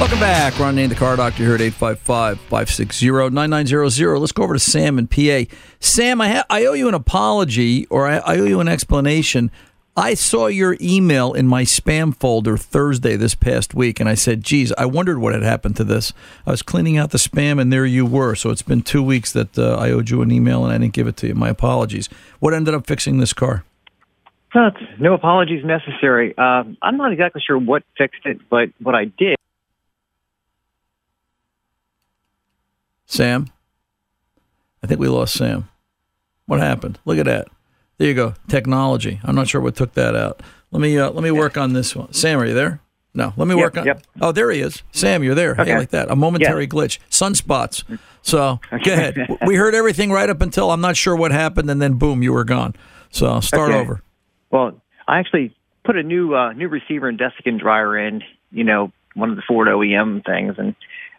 Welcome 0.00 0.18
back. 0.18 0.58
Ron 0.58 0.74
Name, 0.74 0.88
the 0.90 0.94
car 0.96 1.16
doctor 1.16 1.44
here 1.44 1.54
at 1.54 1.62
855 1.62 2.38
560 2.40 3.30
9900. 3.30 4.18
Let's 4.18 4.32
go 4.32 4.42
over 4.42 4.52
to 4.52 4.58
Sam 4.58 4.98
in 4.98 5.06
PA. 5.06 5.44
Sam, 5.80 6.20
I, 6.20 6.28
ha- 6.28 6.44
I 6.50 6.66
owe 6.66 6.74
you 6.74 6.88
an 6.88 6.94
apology 6.94 7.86
or 7.86 8.06
I, 8.06 8.18
I 8.18 8.38
owe 8.38 8.44
you 8.44 8.60
an 8.60 8.68
explanation. 8.68 9.50
I 9.96 10.14
saw 10.14 10.48
your 10.48 10.76
email 10.80 11.34
in 11.34 11.46
my 11.46 11.62
spam 11.62 12.16
folder 12.16 12.56
Thursday 12.56 13.14
this 13.14 13.36
past 13.36 13.74
week, 13.74 14.00
and 14.00 14.08
I 14.08 14.14
said, 14.14 14.42
geez, 14.42 14.72
I 14.76 14.86
wondered 14.86 15.18
what 15.18 15.34
had 15.34 15.44
happened 15.44 15.76
to 15.76 15.84
this. 15.84 16.12
I 16.44 16.50
was 16.50 16.62
cleaning 16.62 16.98
out 16.98 17.10
the 17.10 17.18
spam, 17.18 17.60
and 17.60 17.72
there 17.72 17.86
you 17.86 18.04
were. 18.04 18.34
So 18.34 18.50
it's 18.50 18.62
been 18.62 18.82
two 18.82 19.04
weeks 19.04 19.30
that 19.32 19.56
uh, 19.56 19.76
I 19.76 19.92
owed 19.92 20.10
you 20.10 20.20
an 20.22 20.32
email, 20.32 20.64
and 20.64 20.72
I 20.72 20.78
didn't 20.78 20.94
give 20.94 21.06
it 21.06 21.16
to 21.18 21.28
you. 21.28 21.34
My 21.36 21.48
apologies. 21.48 22.08
What 22.40 22.54
ended 22.54 22.74
up 22.74 22.88
fixing 22.88 23.18
this 23.18 23.32
car? 23.32 23.64
Uh, 24.52 24.70
no 24.98 25.14
apologies 25.14 25.64
necessary. 25.64 26.34
Uh, 26.36 26.64
I'm 26.82 26.96
not 26.96 27.12
exactly 27.12 27.42
sure 27.44 27.58
what 27.58 27.84
fixed 27.96 28.24
it, 28.24 28.40
but 28.50 28.70
what 28.80 28.96
I 28.96 29.04
did. 29.04 29.36
Sam? 33.06 33.46
I 34.82 34.88
think 34.88 34.98
we 34.98 35.06
lost 35.06 35.34
Sam. 35.34 35.68
What 36.46 36.58
happened? 36.58 36.98
Look 37.04 37.18
at 37.18 37.26
that. 37.26 37.48
There 37.98 38.08
you 38.08 38.14
go. 38.14 38.34
Technology. 38.48 39.20
I'm 39.24 39.34
not 39.36 39.48
sure 39.48 39.60
what 39.60 39.76
took 39.76 39.94
that 39.94 40.16
out. 40.16 40.42
Let 40.72 40.80
me 40.80 40.98
uh, 40.98 41.10
let 41.10 41.22
me 41.22 41.30
work 41.30 41.56
on 41.56 41.72
this 41.72 41.94
one. 41.94 42.12
Sam, 42.12 42.40
are 42.40 42.46
you 42.46 42.54
there? 42.54 42.80
No. 43.14 43.32
Let 43.36 43.46
me 43.46 43.54
Yep, 43.54 43.62
work 43.62 43.76
on. 43.78 43.86
yep. 43.86 44.02
Oh, 44.20 44.32
there 44.32 44.50
he 44.50 44.60
is. 44.60 44.82
Sam, 44.90 45.22
you're 45.22 45.36
there. 45.36 45.54
Hey, 45.54 45.62
Okay. 45.62 45.76
like 45.76 45.90
that. 45.90 46.10
A 46.10 46.16
momentary 46.16 46.66
glitch. 46.66 46.98
Sunspots. 47.10 47.84
So 48.22 48.58
go 48.84 48.92
ahead. 48.92 49.14
We 49.46 49.54
heard 49.54 49.74
everything 49.76 50.10
right 50.10 50.28
up 50.28 50.40
until 50.40 50.72
I'm 50.72 50.80
not 50.80 50.96
sure 50.96 51.14
what 51.14 51.30
happened, 51.30 51.70
and 51.70 51.80
then 51.80 51.94
boom, 51.94 52.22
you 52.24 52.32
were 52.32 52.42
gone. 52.44 52.74
So 53.10 53.38
start 53.38 53.70
Okay. 53.70 53.78
over. 53.78 54.02
Well, 54.50 54.80
I 55.06 55.20
actually 55.20 55.54
put 55.84 55.96
a 55.96 56.02
new 56.02 56.34
uh, 56.34 56.52
new 56.54 56.66
receiver 56.68 57.08
and 57.08 57.16
desiccant 57.18 57.60
dryer 57.60 57.96
in. 57.96 58.22
You 58.50 58.64
know, 58.64 58.90
one 59.14 59.30
of 59.30 59.36
the 59.36 59.42
Ford 59.46 59.68
OEM 59.68 60.24
things, 60.26 60.56
and 60.58 60.74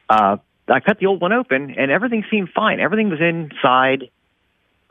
uh, 0.09 0.35
I 0.67 0.79
cut 0.81 0.99
the 0.99 1.05
old 1.05 1.21
one 1.21 1.31
open, 1.31 1.73
and 1.77 1.91
everything 1.91 2.25
seemed 2.29 2.49
fine. 2.53 2.81
Everything 2.81 3.09
was 3.09 3.21
inside. 3.21 4.09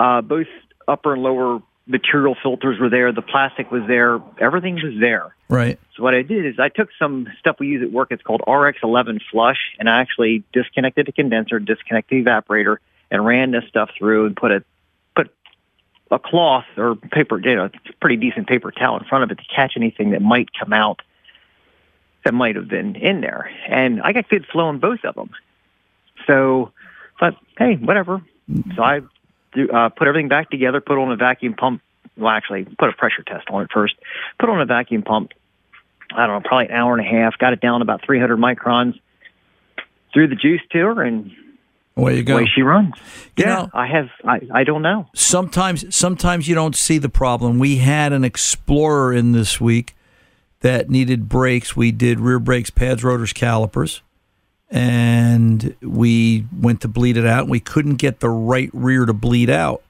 Uh, 0.01 0.23
both 0.23 0.47
upper 0.88 1.12
and 1.12 1.23
lower 1.23 1.61
material 1.87 2.37
filters 2.42 2.79
were 2.79 2.88
there. 2.88 3.12
The 3.12 3.23
plastic 3.23 3.70
was 3.70 3.83
there. 3.87 4.20
Everything 4.40 4.75
was 4.77 4.94
there. 4.99 5.35
Right. 5.49 5.79
So 5.97 6.03
what 6.03 6.14
I 6.14 6.23
did 6.23 6.47
is 6.47 6.59
I 6.59 6.68
took 6.68 6.88
some 6.99 7.29
stuff 7.38 7.57
we 7.59 7.68
use 7.68 7.83
at 7.83 7.92
work. 7.92 8.09
It's 8.11 8.23
called 8.23 8.42
RX11 8.47 9.20
Flush, 9.31 9.59
and 9.79 9.88
I 9.88 10.01
actually 10.01 10.44
disconnected 10.53 11.07
the 11.07 11.12
condenser, 11.12 11.59
disconnected 11.59 12.25
the 12.25 12.31
evaporator, 12.31 12.79
and 13.11 13.25
ran 13.25 13.51
this 13.51 13.64
stuff 13.68 13.90
through 13.99 14.27
and 14.27 14.37
put 14.37 14.51
a 14.51 14.64
put 15.14 15.31
a 16.11 16.18
cloth 16.18 16.64
or 16.77 16.97
paper, 16.97 17.38
you 17.38 17.55
know, 17.55 17.68
pretty 18.01 18.16
decent 18.16 18.49
paper 18.49 18.70
towel 18.70 18.99
in 18.99 19.05
front 19.05 19.25
of 19.25 19.31
it 19.31 19.38
to 19.38 19.44
catch 19.55 19.75
anything 19.77 20.11
that 20.11 20.23
might 20.23 20.49
come 20.59 20.73
out 20.73 21.01
that 22.25 22.33
might 22.33 22.57
have 22.57 22.68
been 22.68 22.97
in 22.97 23.20
there. 23.20 23.51
And 23.68 24.01
I 24.03 24.12
got 24.12 24.29
good 24.29 24.47
flow 24.47 24.70
in 24.70 24.79
both 24.79 25.05
of 25.05 25.14
them. 25.14 25.31
So 26.27 26.73
I 27.20 27.31
thought, 27.31 27.42
hey, 27.59 27.75
whatever. 27.75 28.23
So 28.75 28.83
I 28.83 29.01
do, 29.55 29.69
uh, 29.71 29.88
put 29.90 30.09
everything 30.09 30.29
back 30.29 30.51
together, 30.51 30.81
put 30.81 30.99
on 30.99 31.11
a 31.12 31.17
vacuum 31.17 31.55
pump. 31.55 31.81
Well, 32.17 32.31
actually, 32.31 32.64
put 32.64 32.88
a 32.88 32.93
pressure 32.93 33.23
test 33.27 33.49
on 33.51 33.62
it 33.62 33.71
first. 33.73 33.95
Put 34.38 34.49
on 34.49 34.61
a 34.61 34.67
vacuum 34.67 35.03
pump. 35.03 35.33
I 36.14 36.27
don't 36.27 36.43
know, 36.43 36.49
probably 36.49 36.67
an 36.67 36.73
hour 36.73 36.97
and 36.97 37.05
a 37.05 37.11
half. 37.11 37.37
Got 37.38 37.55
it 37.55 37.61
down 37.61 37.83
about 37.83 38.05
300 38.05 38.38
microns. 38.38 38.99
Threw 40.12 40.29
the 40.29 40.37
juice 40.37 40.61
to 40.73 40.79
her, 40.79 41.03
and 41.03 41.33
Away 41.97 42.19
you 42.19 42.23
go. 42.23 42.35
away 42.37 42.49
she 42.55 42.62
runs. 42.62 42.95
You 43.37 43.45
yeah, 43.47 43.55
know- 43.55 43.71
I 43.73 43.87
have. 43.87 44.09
I, 44.25 44.40
I 44.53 44.64
don't 44.64 44.83
know. 44.83 45.09
sometimes 45.14 45.95
sometimes 45.95 46.47
you 46.49 46.55
don't 46.55 46.77
see 46.77 46.99
the 46.99 47.09
problem. 47.09 47.59
We 47.59 47.77
had 47.79 48.12
an 48.12 48.23
Explorer 48.25 49.12
in 49.12 49.33
this 49.33 49.61
week 49.61 49.95
that 50.61 50.88
needed 50.88 51.29
brakes. 51.29 51.75
We 51.77 51.90
did 51.90 52.21
rear 52.21 52.38
brakes, 52.38 52.71
pads, 52.71 53.03
rotors, 53.03 53.33
calipers, 53.33 54.03
and 54.70 55.77
we 55.81 56.46
went 56.59 56.81
to 56.83 56.88
bleed 56.88 57.16
it 57.16 57.27
out. 57.27 57.42
and 57.42 57.50
We 57.50 57.61
couldn't 57.61 57.96
get 57.96 58.20
the 58.20 58.31
right 58.31 58.70
rear 58.72 59.07
to 59.07 59.12
bleed 59.12 59.50
out. 59.50 59.83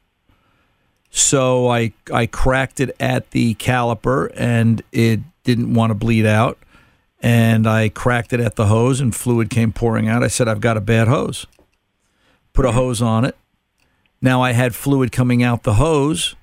So 1.11 1.69
I 1.69 1.93
I 2.13 2.27
cracked 2.27 2.81
it 2.81 2.95
at 2.99 3.31
the 3.31 3.55
caliper 3.55 4.33
and 4.37 4.83
it 4.93 5.21
didn't 5.45 5.75
want 5.75 5.91
to 5.91 5.95
bleed 5.95 6.27
out. 6.27 6.59
And 7.21 7.67
I 7.67 7.89
cracked 7.89 8.33
it 8.33 8.41
at 8.41 8.57
the 8.57 8.67
hose 8.67 9.01
and 9.01 9.15
fluid 9.15 9.49
came 9.49 9.73
pouring 9.73 10.09
out. 10.09 10.23
I 10.23 10.29
said, 10.29 10.49
I've 10.49 10.61
got 10.61 10.77
a 10.77 10.81
bad 10.81 11.09
hose. 11.09 11.47
Put 12.53 12.67
a 12.67 12.73
hose 12.73 13.01
on 13.01 13.25
it. 13.25 13.37
Now 14.21 14.43
I 14.43 14.53
had 14.53 14.75
fluid 14.75 15.13
coming 15.13 15.43
out 15.43 15.63
the 15.63 15.75
hose, 15.75 16.35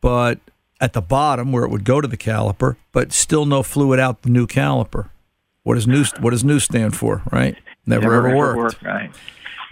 but 0.00 0.38
at 0.80 0.92
the 0.94 1.02
bottom 1.02 1.52
where 1.52 1.64
it 1.64 1.70
would 1.70 1.84
go 1.84 2.00
to 2.00 2.08
the 2.08 2.16
caliper, 2.16 2.76
but 2.92 3.12
still 3.12 3.44
no 3.44 3.62
fluid 3.62 4.00
out 4.00 4.22
the 4.22 4.30
new 4.30 4.46
caliper. 4.46 5.10
What 5.62 5.74
does 5.74 5.86
new 5.86 6.04
What 6.20 6.30
does 6.30 6.44
new 6.44 6.60
stand 6.60 6.96
for? 6.96 7.22
Right? 7.30 7.56
Never, 7.86 8.14
ever 8.14 8.36
worked. 8.36 8.82
Right. 8.82 9.10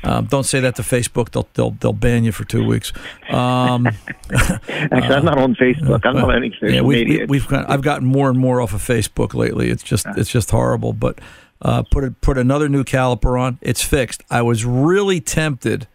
Um, 0.05 0.27
don't 0.27 0.45
say 0.45 0.61
that 0.61 0.77
to 0.77 0.83
Facebook. 0.83 1.31
They'll 1.31 1.49
they'll 1.55 1.71
they'll 1.73 1.93
ban 1.93 2.25
you 2.25 2.31
for 2.31 2.45
two 2.45 2.65
weeks. 2.65 2.93
Um, 3.31 3.87
Actually, 4.33 5.15
I'm 5.15 5.25
not 5.25 5.39
on 5.39 5.57
Facebook. 5.57 6.01
I'm 6.05 6.15
not 6.15 6.31
on 6.31 6.37
any 6.37 6.53
social 6.53 6.71
yeah, 6.71 6.81
we, 6.83 7.05
media. 7.05 7.27
We, 7.27 7.41
have 7.41 7.49
got, 7.49 7.69
I've 7.69 7.83
gotten 7.83 8.07
more 8.07 8.31
and 8.31 8.39
more 8.39 8.61
off 8.61 8.73
of 8.75 8.81
Facebook 8.81 9.35
lately. 9.35 9.71
It's 9.71 9.83
just 9.83 10.07
it's 10.17 10.31
just 10.31 10.51
horrible. 10.51 10.93
But 10.93 11.21
uh, 11.63 11.83
put 11.83 12.05
a, 12.05 12.11
put 12.13 12.39
another 12.39 12.69
new 12.69 12.85
caliper 12.85 13.41
on. 13.41 13.59
It's 13.61 13.83
fixed. 13.83 14.23
I 14.31 14.43
was 14.43 14.65
really 14.65 15.21
tempted 15.21 15.89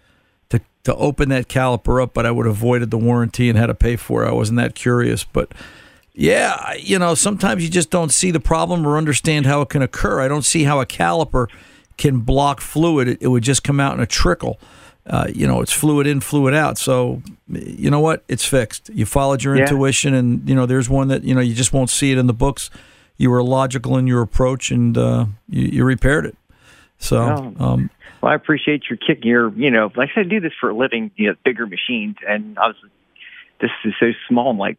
to 0.50 0.60
to 0.84 0.96
open 0.96 1.30
that 1.30 1.48
caliper 1.48 2.04
up, 2.04 2.14
but 2.14 2.26
I 2.26 2.32
would 2.32 2.46
have 2.46 2.56
avoided 2.58 2.92
the 2.92 2.98
warranty 2.98 3.48
and 3.48 3.58
had 3.58 3.68
to 3.68 3.74
pay 3.74 3.96
for 3.96 4.26
it. 4.26 4.28
I 4.28 4.34
wasn't 4.34 4.58
that 4.58 4.76
curious, 4.76 5.24
but. 5.24 5.54
Yeah, 6.15 6.73
you 6.76 6.99
know, 6.99 7.15
sometimes 7.15 7.63
you 7.63 7.69
just 7.69 7.89
don't 7.89 8.12
see 8.12 8.30
the 8.32 8.39
problem 8.39 8.86
or 8.88 8.97
understand 8.97 9.45
how 9.47 9.62
it 9.62 9.69
can 9.69 9.82
occur. 9.82 10.21
I 10.21 10.28
don't 10.28 10.45
see 10.45 10.63
how 10.63 10.80
a 10.80 10.86
caliper 10.86 11.47
can 11.97 12.19
block 12.19 12.62
fluid. 12.62 13.08
It, 13.08 13.17
it 13.21 13.28
would 13.30 13.43
just 13.43 13.63
come 13.63 13.80
out 13.80 13.95
in 13.95 13.99
a 13.99 14.06
trickle. 14.06 14.60
Uh, 15.08 15.28
you 15.34 15.47
know, 15.47 15.60
it's 15.62 15.73
fluid 15.73 16.06
in, 16.08 16.21
fluid 16.21 16.54
out. 16.54 16.78
So, 16.78 17.21
you 17.49 17.89
know 17.89 17.99
what? 17.99 18.23
It's 18.30 18.45
fixed. 18.45 18.89
You 18.93 19.06
followed 19.06 19.43
your 19.43 19.56
Yeah. 19.56 19.63
intuition, 19.63 20.13
and 20.13 20.47
you 20.47 20.56
know, 20.56 20.65
there's 20.65 20.88
one 20.89 21.08
that 21.10 21.23
you 21.23 21.34
know 21.36 21.41
you 21.41 21.54
just 21.56 21.73
won't 21.73 21.89
see 21.89 22.12
it 22.12 22.17
in 22.17 22.28
the 22.28 22.34
books. 22.34 22.69
You 23.17 23.30
were 23.32 23.43
logical 23.43 23.97
in 23.97 24.08
your 24.08 24.21
approach, 24.21 24.71
and 24.71 24.97
uh, 24.97 25.26
you, 25.49 25.63
you 25.63 25.84
repaired 25.84 26.26
it. 26.26 26.38
So, 26.99 27.54
Oh. 27.60 27.63
um, 27.65 27.89
Well, 28.21 28.32
I 28.32 28.36
appreciate 28.36 28.84
your 28.89 28.97
kick. 28.97 29.26
Your, 29.26 29.52
you 29.56 29.69
know, 29.71 29.91
like 29.97 30.10
I 30.12 30.15
said, 30.15 30.26
I 30.28 30.30
do 30.30 30.39
this 30.39 30.54
for 30.60 30.69
a 30.69 30.76
living, 30.76 31.12
you 31.17 31.28
know, 31.30 31.36
bigger 31.43 31.65
machines, 31.67 32.15
and 32.28 32.58
I 32.58 32.67
was, 32.67 32.76
this 33.60 33.71
is 33.84 33.93
so 33.99 34.12
small. 34.30 34.52
I'm 34.52 34.58
like, 34.58 34.78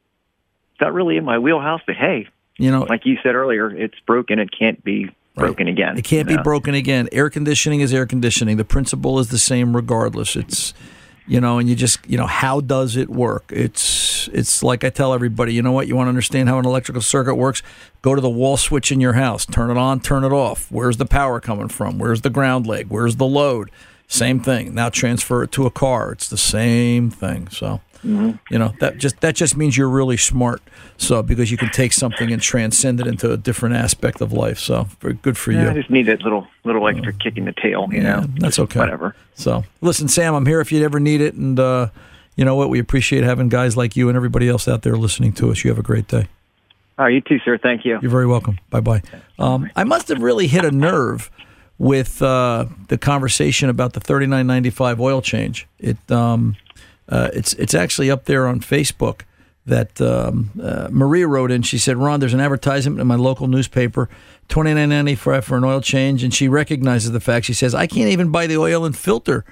not 0.80 0.92
really 0.92 1.16
in 1.16 1.24
my 1.24 1.38
wheelhouse, 1.38 1.80
but 1.86 1.96
hey, 1.96 2.28
you 2.58 2.70
know, 2.70 2.82
like 2.82 3.04
you 3.04 3.18
said 3.22 3.34
earlier, 3.34 3.70
it's 3.70 3.98
broken. 4.06 4.38
It 4.38 4.50
can't 4.56 4.82
be 4.84 5.10
broken 5.34 5.68
again. 5.68 5.98
It 5.98 6.04
can't 6.04 6.28
be 6.28 6.36
broken 6.36 6.74
again. 6.74 7.08
Air 7.12 7.30
conditioning 7.30 7.80
is 7.80 7.92
air 7.92 8.06
conditioning. 8.06 8.56
The 8.56 8.64
principle 8.64 9.18
is 9.18 9.28
the 9.28 9.38
same 9.38 9.74
regardless. 9.74 10.36
It's 10.36 10.74
you 11.26 11.40
know, 11.40 11.58
and 11.58 11.68
you 11.68 11.74
just 11.74 11.98
you 12.08 12.16
know, 12.16 12.26
how 12.26 12.60
does 12.60 12.96
it 12.96 13.08
work? 13.08 13.44
It's 13.50 14.28
it's 14.28 14.62
like 14.62 14.84
I 14.84 14.90
tell 14.90 15.14
everybody, 15.14 15.54
you 15.54 15.62
know 15.62 15.72
what? 15.72 15.88
You 15.88 15.96
want 15.96 16.06
to 16.06 16.10
understand 16.10 16.48
how 16.48 16.58
an 16.58 16.66
electrical 16.66 17.02
circuit 17.02 17.34
works? 17.34 17.62
Go 18.02 18.14
to 18.14 18.20
the 18.20 18.30
wall 18.30 18.56
switch 18.56 18.92
in 18.92 19.00
your 19.00 19.14
house, 19.14 19.46
turn 19.46 19.70
it 19.70 19.76
on, 19.76 20.00
turn 20.00 20.24
it 20.24 20.32
off. 20.32 20.70
Where's 20.70 20.98
the 20.98 21.06
power 21.06 21.40
coming 21.40 21.68
from? 21.68 21.98
Where's 21.98 22.20
the 22.20 22.30
ground 22.30 22.66
leg? 22.66 22.86
Where's 22.88 23.16
the 23.16 23.26
load? 23.26 23.70
Same 24.06 24.38
thing. 24.38 24.74
Now 24.74 24.90
transfer 24.90 25.42
it 25.42 25.50
to 25.52 25.66
a 25.66 25.70
car. 25.70 26.12
It's 26.12 26.28
the 26.28 26.36
same 26.36 27.10
thing. 27.10 27.48
So 27.48 27.80
you 28.04 28.58
know 28.58 28.74
that 28.80 28.98
just 28.98 29.20
that 29.20 29.34
just 29.34 29.56
means 29.56 29.76
you're 29.76 29.88
really 29.88 30.16
smart. 30.16 30.62
So 30.96 31.22
because 31.22 31.50
you 31.50 31.56
can 31.56 31.70
take 31.70 31.92
something 31.92 32.32
and 32.32 32.40
transcend 32.40 33.00
it 33.00 33.06
into 33.06 33.32
a 33.32 33.36
different 33.36 33.74
aspect 33.74 34.20
of 34.20 34.32
life. 34.32 34.58
So 34.58 34.88
very 35.00 35.14
good 35.14 35.36
for 35.36 35.52
Yeah, 35.52 35.70
I 35.70 35.74
just 35.74 35.90
need 35.90 36.06
that 36.06 36.22
little 36.22 36.46
little 36.64 36.86
extra 36.86 37.12
kick 37.12 37.36
in 37.36 37.46
the 37.46 37.52
tail, 37.52 37.88
you 37.90 38.02
know. 38.02 38.26
That's 38.38 38.58
okay. 38.58 38.78
Whatever. 38.78 39.16
So 39.34 39.64
listen, 39.80 40.08
Sam, 40.08 40.34
I'm 40.34 40.46
here 40.46 40.60
if 40.60 40.70
you 40.70 40.84
ever 40.84 41.00
need 41.00 41.20
it, 41.20 41.34
and 41.34 41.58
uh, 41.58 41.88
you 42.36 42.44
know 42.44 42.54
what? 42.54 42.68
We 42.68 42.78
appreciate 42.78 43.24
having 43.24 43.48
guys 43.48 43.76
like 43.76 43.96
you 43.96 44.08
and 44.08 44.16
everybody 44.16 44.48
else 44.48 44.68
out 44.68 44.82
there 44.82 44.96
listening 44.96 45.32
to 45.34 45.50
us. 45.50 45.64
You 45.64 45.70
have 45.70 45.78
a 45.78 45.82
great 45.82 46.08
day. 46.08 46.28
All 46.98 47.06
right, 47.06 47.14
you 47.14 47.20
too, 47.20 47.40
sir. 47.44 47.58
Thank 47.58 47.84
you. 47.84 47.98
You're 48.00 48.10
very 48.10 48.26
welcome. 48.26 48.58
Bye 48.70 48.80
bye. 48.80 49.02
Um, 49.38 49.70
I 49.74 49.84
must 49.84 50.08
have 50.08 50.22
really 50.22 50.46
hit 50.46 50.64
a 50.64 50.70
nerve 50.70 51.30
with 51.78 52.22
uh, 52.22 52.66
the 52.88 52.98
conversation 52.98 53.68
about 53.68 53.94
the 53.94 54.00
39.95 54.00 55.00
oil 55.00 55.20
change. 55.20 55.66
It 55.78 55.98
um, 56.10 56.56
uh, 57.08 57.30
it's 57.32 57.52
it's 57.54 57.74
actually 57.74 58.10
up 58.10 58.24
there 58.24 58.46
on 58.46 58.60
Facebook. 58.60 59.22
That 59.66 59.98
um, 59.98 60.50
uh, 60.62 60.88
Maria 60.90 61.26
wrote 61.26 61.50
in. 61.50 61.62
She 61.62 61.78
said, 61.78 61.96
"Ron, 61.96 62.20
there's 62.20 62.34
an 62.34 62.40
advertisement 62.40 63.00
in 63.00 63.06
my 63.06 63.14
local 63.14 63.46
newspaper, 63.46 64.10
29.95 64.50 65.44
for 65.44 65.56
an 65.56 65.64
oil 65.64 65.80
change," 65.80 66.22
and 66.22 66.34
she 66.34 66.48
recognizes 66.48 67.12
the 67.12 67.20
fact. 67.20 67.46
She 67.46 67.54
says, 67.54 67.74
"I 67.74 67.86
can't 67.86 68.10
even 68.10 68.30
buy 68.30 68.46
the 68.46 68.58
oil 68.58 68.84
and 68.84 68.94
filter 68.94 69.42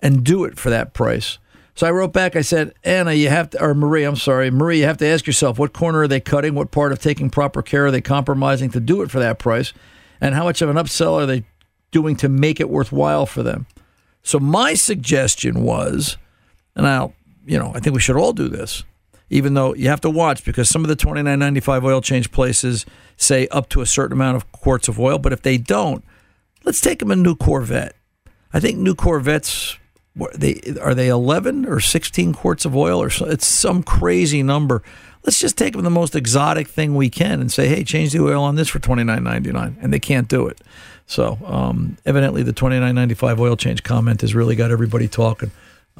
and 0.00 0.22
do 0.22 0.44
it 0.44 0.56
for 0.56 0.70
that 0.70 0.94
price." 0.94 1.38
So 1.74 1.86
I 1.86 1.92
wrote 1.92 2.12
back. 2.12 2.36
I 2.36 2.42
said, 2.42 2.74
Anna, 2.84 3.12
you 3.12 3.30
have 3.30 3.50
to, 3.50 3.62
or 3.62 3.74
Marie, 3.74 4.04
I'm 4.04 4.16
sorry, 4.16 4.50
Marie, 4.50 4.80
you 4.80 4.84
have 4.84 4.98
to 4.98 5.06
ask 5.06 5.26
yourself 5.26 5.58
what 5.58 5.72
corner 5.72 6.00
are 6.00 6.08
they 6.08 6.20
cutting? 6.20 6.54
What 6.54 6.70
part 6.70 6.92
of 6.92 7.00
taking 7.00 7.30
proper 7.30 7.62
care 7.62 7.86
are 7.86 7.90
they 7.90 8.02
compromising 8.02 8.70
to 8.72 8.80
do 8.80 9.00
it 9.00 9.10
for 9.10 9.18
that 9.18 9.38
price? 9.38 9.72
And 10.20 10.34
how 10.34 10.44
much 10.44 10.60
of 10.60 10.68
an 10.68 10.76
upsell 10.76 11.14
are 11.14 11.24
they 11.26 11.44
doing 11.90 12.16
to 12.16 12.28
make 12.28 12.60
it 12.60 12.68
worthwhile 12.68 13.24
for 13.24 13.42
them? 13.42 13.66
So 14.22 14.38
my 14.38 14.74
suggestion 14.74 15.62
was, 15.62 16.18
and 16.76 16.86
I'll, 16.86 17.14
you 17.46 17.58
know, 17.58 17.72
I 17.74 17.80
think 17.80 17.94
we 17.94 18.00
should 18.00 18.16
all 18.16 18.32
do 18.32 18.48
this, 18.48 18.84
even 19.28 19.54
though 19.54 19.74
you 19.74 19.88
have 19.88 20.00
to 20.02 20.10
watch 20.10 20.44
because 20.44 20.68
some 20.68 20.84
of 20.84 20.88
the 20.88 20.96
29.95 20.96 21.84
oil 21.84 22.00
change 22.00 22.30
places 22.30 22.86
say 23.16 23.48
up 23.48 23.68
to 23.70 23.80
a 23.80 23.86
certain 23.86 24.12
amount 24.12 24.36
of 24.36 24.50
quarts 24.52 24.88
of 24.88 24.98
oil, 24.98 25.18
but 25.18 25.32
if 25.32 25.42
they 25.42 25.58
don't, 25.58 26.04
let's 26.64 26.80
take 26.80 26.98
them 27.00 27.10
a 27.10 27.16
new 27.16 27.34
Corvette. 27.34 27.94
I 28.52 28.60
think 28.60 28.78
new 28.78 28.94
Corvettes 28.94 29.76
they 30.34 30.60
are 30.80 30.94
they 30.94 31.08
11 31.08 31.66
or 31.66 31.80
16 31.80 32.32
quarts 32.34 32.64
of 32.64 32.74
oil 32.76 33.00
or 33.00 33.10
so, 33.10 33.26
it's 33.26 33.46
some 33.46 33.82
crazy 33.82 34.42
number. 34.42 34.82
Let's 35.22 35.38
just 35.38 35.58
take 35.58 35.74
them 35.74 35.82
the 35.82 35.90
most 35.90 36.16
exotic 36.16 36.66
thing 36.66 36.94
we 36.94 37.10
can 37.10 37.40
and 37.40 37.52
say, 37.52 37.68
hey, 37.68 37.84
change 37.84 38.12
the 38.12 38.22
oil 38.22 38.42
on 38.42 38.54
this 38.54 38.68
for 38.68 38.78
29.99, 38.78 39.76
and 39.80 39.92
they 39.92 39.98
can't 39.98 40.28
do 40.28 40.46
it. 40.46 40.60
So 41.06 41.38
um, 41.44 41.98
evidently, 42.06 42.42
the 42.42 42.54
29.95 42.54 43.38
oil 43.38 43.56
change 43.56 43.82
comment 43.82 44.22
has 44.22 44.34
really 44.34 44.56
got 44.56 44.70
everybody 44.70 45.08
talking. 45.08 45.50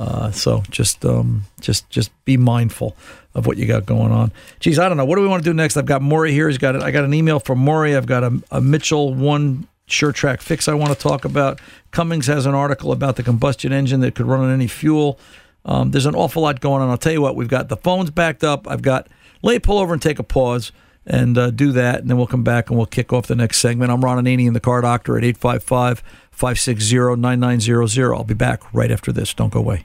Uh, 0.01 0.31
so 0.31 0.63
just 0.71 1.05
um, 1.05 1.43
just 1.61 1.89
just 1.91 2.11
be 2.25 2.39
mindful 2.39 2.97
of 3.35 3.47
what 3.47 3.59
you 3.59 3.67
got 3.67 3.85
going 3.85 4.11
on. 4.11 4.33
Geez, 4.59 4.79
I 4.79 4.89
don't 4.89 4.97
know. 4.97 5.05
What 5.05 5.17
do 5.17 5.23
we 5.23 5.29
want 5.29 5.45
to 5.45 5.51
do 5.51 5.53
next? 5.53 5.77
I've 5.77 5.85
got 5.85 6.01
Maury 6.01 6.33
here. 6.33 6.49
He's 6.49 6.57
got 6.57 6.75
it. 6.75 6.83
I 6.83 6.91
got 6.91 7.05
an 7.05 7.13
email 7.13 7.39
from 7.39 7.59
Maury. 7.59 7.95
I've 7.95 8.07
got 8.07 8.25
a, 8.25 8.43
a 8.51 8.63
Mitchell 8.63 9.13
one 9.13 9.69
SureTrack 9.89 10.41
fix 10.41 10.69
I 10.69 10.75
want 10.75 10.95
to 10.95 10.99
talk 10.99 11.27
about. 11.27 11.61
Cummins 11.91 12.29
has 12.29 12.47
an 12.47 12.55
article 12.55 12.93
about 12.93 13.17
the 13.17 13.23
combustion 13.23 13.75
engine 13.75 14.01
that 14.01 14.15
could 14.15 14.25
run 14.25 14.41
on 14.41 14.51
any 14.51 14.69
fuel. 14.69 15.19
Um, 15.67 15.91
there's 15.91 16.07
an 16.07 16.15
awful 16.15 16.45
lot 16.45 16.61
going 16.61 16.81
on. 16.81 16.89
I'll 16.89 16.97
tell 16.97 17.13
you 17.13 17.21
what. 17.21 17.37
We've 17.37 17.47
got 17.47 17.69
the 17.69 17.77
phones 17.77 18.11
backed 18.11 18.43
up. 18.43 18.67
I've 18.67 18.83
got 18.83 19.07
me 19.43 19.59
pull 19.59 19.77
over 19.77 19.93
and 19.93 20.01
take 20.01 20.19
a 20.19 20.23
pause 20.23 20.73
and 21.05 21.37
uh, 21.37 21.51
do 21.51 21.73
that, 21.73 22.01
and 22.01 22.09
then 22.09 22.17
we'll 22.17 22.27
come 22.27 22.45
back 22.45 22.71
and 22.71 22.79
we'll 22.79 22.87
kick 22.87 23.13
off 23.13 23.27
the 23.27 23.35
next 23.35 23.59
segment. 23.59 23.91
I'm 23.91 24.03
Ron 24.03 24.25
Ananian 24.25 24.47
in 24.47 24.53
the 24.55 24.61
Car 24.61 24.81
Doctor 24.81 25.19
at 25.19 25.25
855 25.25 26.03
560 26.31 27.21
9900. 27.21 28.15
I'll 28.15 28.25
be 28.25 28.33
back 28.33 28.63
right 28.73 28.91
after 28.91 29.13
this. 29.13 29.35
Don't 29.35 29.53
go 29.53 29.61
away. 29.61 29.85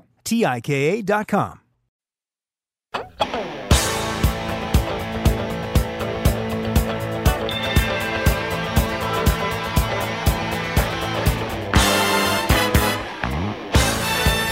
T 0.23 0.45
I 0.45 0.61
K 0.61 0.99
A.com. 0.99 1.61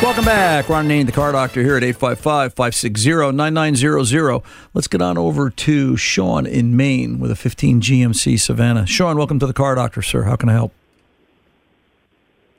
Welcome 0.02 0.24
back. 0.24 0.70
Ron 0.70 0.88
Ananian, 0.88 1.08
the 1.08 1.12
car 1.12 1.34
doctor, 1.34 1.62
here 1.62 1.76
at 1.76 1.84
855 1.84 2.54
560 2.54 3.34
9900. 3.34 4.42
Let's 4.74 4.88
get 4.88 5.02
on 5.02 5.18
over 5.18 5.50
to 5.50 5.98
Sean 5.98 6.46
in 6.46 6.78
Maine 6.78 7.20
with 7.20 7.30
a 7.32 7.36
15 7.36 7.82
GMC 7.82 8.36
Savana. 8.36 8.88
Sean, 8.88 9.18
welcome 9.18 9.40
to 9.40 9.46
the 9.46 9.54
car 9.54 9.76
doctor, 9.76 10.02
sir. 10.02 10.24
How 10.24 10.38
can 10.38 10.48
I 10.48 10.54
help? 10.54 10.72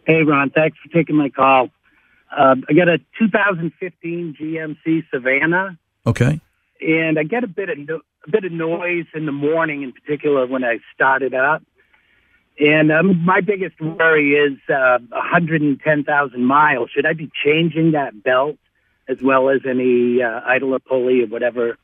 Hey, 0.06 0.22
Ron. 0.22 0.50
Thanks 0.50 0.76
for 0.78 0.90
taking 0.90 1.16
my 1.16 1.30
call. 1.30 1.70
Uh, 2.36 2.56
I 2.68 2.72
got 2.74 2.88
a 2.88 2.98
2015 3.18 4.36
GMC 4.40 5.04
Savana, 5.12 5.76
Okay. 6.06 6.40
and 6.80 7.18
I 7.18 7.24
get 7.24 7.44
a 7.44 7.48
bit 7.48 7.68
of 7.68 7.78
no- 7.78 8.00
a 8.26 8.30
bit 8.30 8.44
of 8.44 8.52
noise 8.52 9.06
in 9.14 9.26
the 9.26 9.32
morning, 9.32 9.82
in 9.82 9.92
particular 9.92 10.46
when 10.46 10.62
I 10.62 10.78
start 10.94 11.22
it 11.22 11.34
up. 11.34 11.62
And 12.58 12.92
um, 12.92 13.24
my 13.24 13.40
biggest 13.40 13.80
worry 13.80 14.34
is 14.34 14.58
uh, 14.68 14.98
110,000 15.08 16.44
miles. 16.44 16.90
Should 16.90 17.06
I 17.06 17.14
be 17.14 17.30
changing 17.42 17.92
that 17.92 18.22
belt 18.22 18.56
as 19.08 19.22
well 19.22 19.48
as 19.48 19.62
any 19.66 20.22
uh, 20.22 20.40
idler 20.44 20.78
pulley 20.78 21.22
or 21.22 21.26
whatever? 21.26 21.78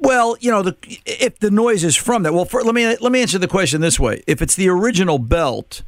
Well, 0.00 0.36
you 0.40 0.50
know, 0.50 0.62
the, 0.62 0.76
if 1.06 1.38
the 1.38 1.50
noise 1.50 1.84
is 1.84 1.94
from 1.96 2.24
that, 2.24 2.34
well, 2.34 2.44
for, 2.44 2.62
let 2.62 2.74
me 2.74 2.96
let 3.00 3.12
me 3.12 3.22
answer 3.22 3.38
the 3.38 3.48
question 3.48 3.80
this 3.80 3.98
way: 3.98 4.22
If 4.26 4.42
it's 4.42 4.54
the 4.54 4.68
original 4.68 5.18
belt, 5.18 5.82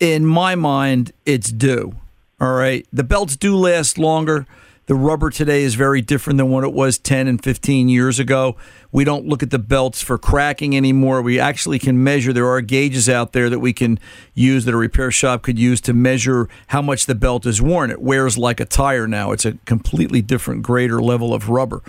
in 0.00 0.26
my 0.26 0.54
mind, 0.56 1.12
it's 1.24 1.52
due. 1.52 1.94
All 2.40 2.54
right, 2.54 2.86
the 2.92 3.04
belts 3.04 3.36
do 3.36 3.56
last 3.56 3.98
longer. 3.98 4.46
The 4.86 4.94
rubber 4.94 5.30
today 5.30 5.62
is 5.62 5.76
very 5.76 6.02
different 6.02 6.36
than 6.36 6.50
what 6.50 6.62
it 6.62 6.72
was 6.72 6.98
10 6.98 7.26
and 7.26 7.42
15 7.42 7.88
years 7.88 8.18
ago. 8.18 8.56
We 8.92 9.04
don't 9.04 9.26
look 9.26 9.42
at 9.42 9.50
the 9.50 9.58
belts 9.58 10.02
for 10.02 10.18
cracking 10.18 10.76
anymore. 10.76 11.22
We 11.22 11.40
actually 11.40 11.78
can 11.78 12.04
measure. 12.04 12.34
There 12.34 12.50
are 12.50 12.60
gauges 12.60 13.08
out 13.08 13.32
there 13.32 13.48
that 13.48 13.60
we 13.60 13.72
can 13.72 13.98
use 14.34 14.66
that 14.66 14.74
a 14.74 14.76
repair 14.76 15.10
shop 15.10 15.42
could 15.42 15.58
use 15.58 15.80
to 15.82 15.94
measure 15.94 16.50
how 16.66 16.82
much 16.82 17.06
the 17.06 17.14
belt 17.14 17.46
is 17.46 17.62
worn. 17.62 17.90
It 17.90 18.02
wears 18.02 18.36
like 18.36 18.60
a 18.60 18.66
tire 18.66 19.08
now. 19.08 19.32
It's 19.32 19.46
a 19.46 19.52
completely 19.64 20.20
different 20.20 20.62
grade 20.62 20.90
or 20.90 21.00
level 21.00 21.32
of 21.32 21.48
rubber. 21.48 21.80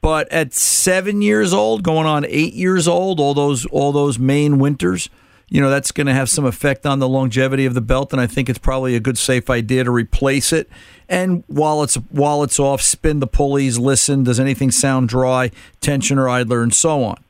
But 0.00 0.30
at 0.30 0.52
seven 0.54 1.22
years 1.22 1.52
old, 1.52 1.82
going 1.82 2.06
on 2.06 2.24
eight 2.26 2.54
years 2.54 2.86
old, 2.86 3.18
all 3.18 3.34
those 3.34 3.66
all 3.66 3.90
those 3.90 4.20
main 4.20 4.58
winters, 4.58 5.10
you 5.48 5.60
know 5.60 5.70
that's 5.70 5.92
going 5.92 6.06
to 6.06 6.14
have 6.14 6.28
some 6.28 6.44
effect 6.44 6.86
on 6.86 6.98
the 6.98 7.08
longevity 7.08 7.66
of 7.66 7.74
the 7.74 7.80
belt, 7.80 8.12
and 8.12 8.20
I 8.20 8.26
think 8.26 8.48
it's 8.48 8.58
probably 8.58 8.96
a 8.96 9.00
good 9.00 9.18
safe 9.18 9.48
idea 9.48 9.84
to 9.84 9.90
replace 9.90 10.52
it. 10.52 10.68
And 11.08 11.44
while 11.46 11.82
it's 11.82 11.94
while 11.94 12.42
it's 12.42 12.58
off, 12.58 12.82
spin 12.82 13.20
the 13.20 13.26
pulleys, 13.26 13.78
listen. 13.78 14.24
Does 14.24 14.40
anything 14.40 14.70
sound 14.70 15.08
dry, 15.08 15.52
tension 15.80 16.18
or 16.18 16.28
idler, 16.28 16.62
and 16.62 16.74
so 16.74 17.04
on? 17.04 17.22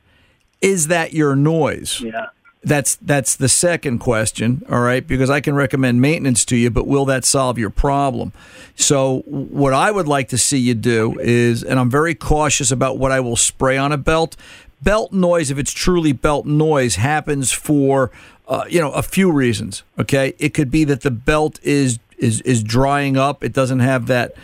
Is 0.62 0.88
that 0.88 1.12
your 1.12 1.36
noise? 1.36 2.00
Yeah. 2.00 2.28
That's 2.64 2.96
that's 2.96 3.36
the 3.36 3.48
second 3.48 4.00
question, 4.00 4.64
all 4.68 4.80
right? 4.80 5.06
Because 5.06 5.30
I 5.30 5.40
can 5.40 5.54
recommend 5.54 6.00
maintenance 6.00 6.44
to 6.46 6.56
you, 6.56 6.68
but 6.68 6.84
will 6.84 7.04
that 7.04 7.24
solve 7.24 7.58
your 7.58 7.70
problem? 7.70 8.32
So 8.74 9.22
what 9.26 9.72
I 9.72 9.92
would 9.92 10.08
like 10.08 10.28
to 10.30 10.38
see 10.38 10.58
you 10.58 10.74
do 10.74 11.16
is, 11.20 11.62
and 11.62 11.78
I'm 11.78 11.90
very 11.90 12.16
cautious 12.16 12.72
about 12.72 12.98
what 12.98 13.12
I 13.12 13.20
will 13.20 13.36
spray 13.36 13.76
on 13.76 13.92
a 13.92 13.96
belt. 13.96 14.36
Belt 14.83 15.12
noise, 15.12 15.51
if 15.51 15.59
it's 15.59 15.72
truly 15.72 16.12
belt 16.12 16.47
noise, 16.47 16.97
happens 16.97 17.53
for 17.53 18.11
uh, 18.49 18.64
you 18.68 18.81
know 18.81 18.93
a 18.93 19.03
few 19.03 19.31
reasons. 19.33 19.83
Okay, 19.99 20.35
it 20.39 20.55
could 20.55 20.70
be 20.70 20.85
that 20.85 21.01
the 21.01 21.11
belt 21.11 21.59
is 21.62 21.99
is 22.18 22.41
is 22.43 22.62
drying 22.62 23.16
up. 23.16 23.43
It 23.43 23.53
doesn't 23.53 23.81
have 23.81 24.07
that. 24.07 24.35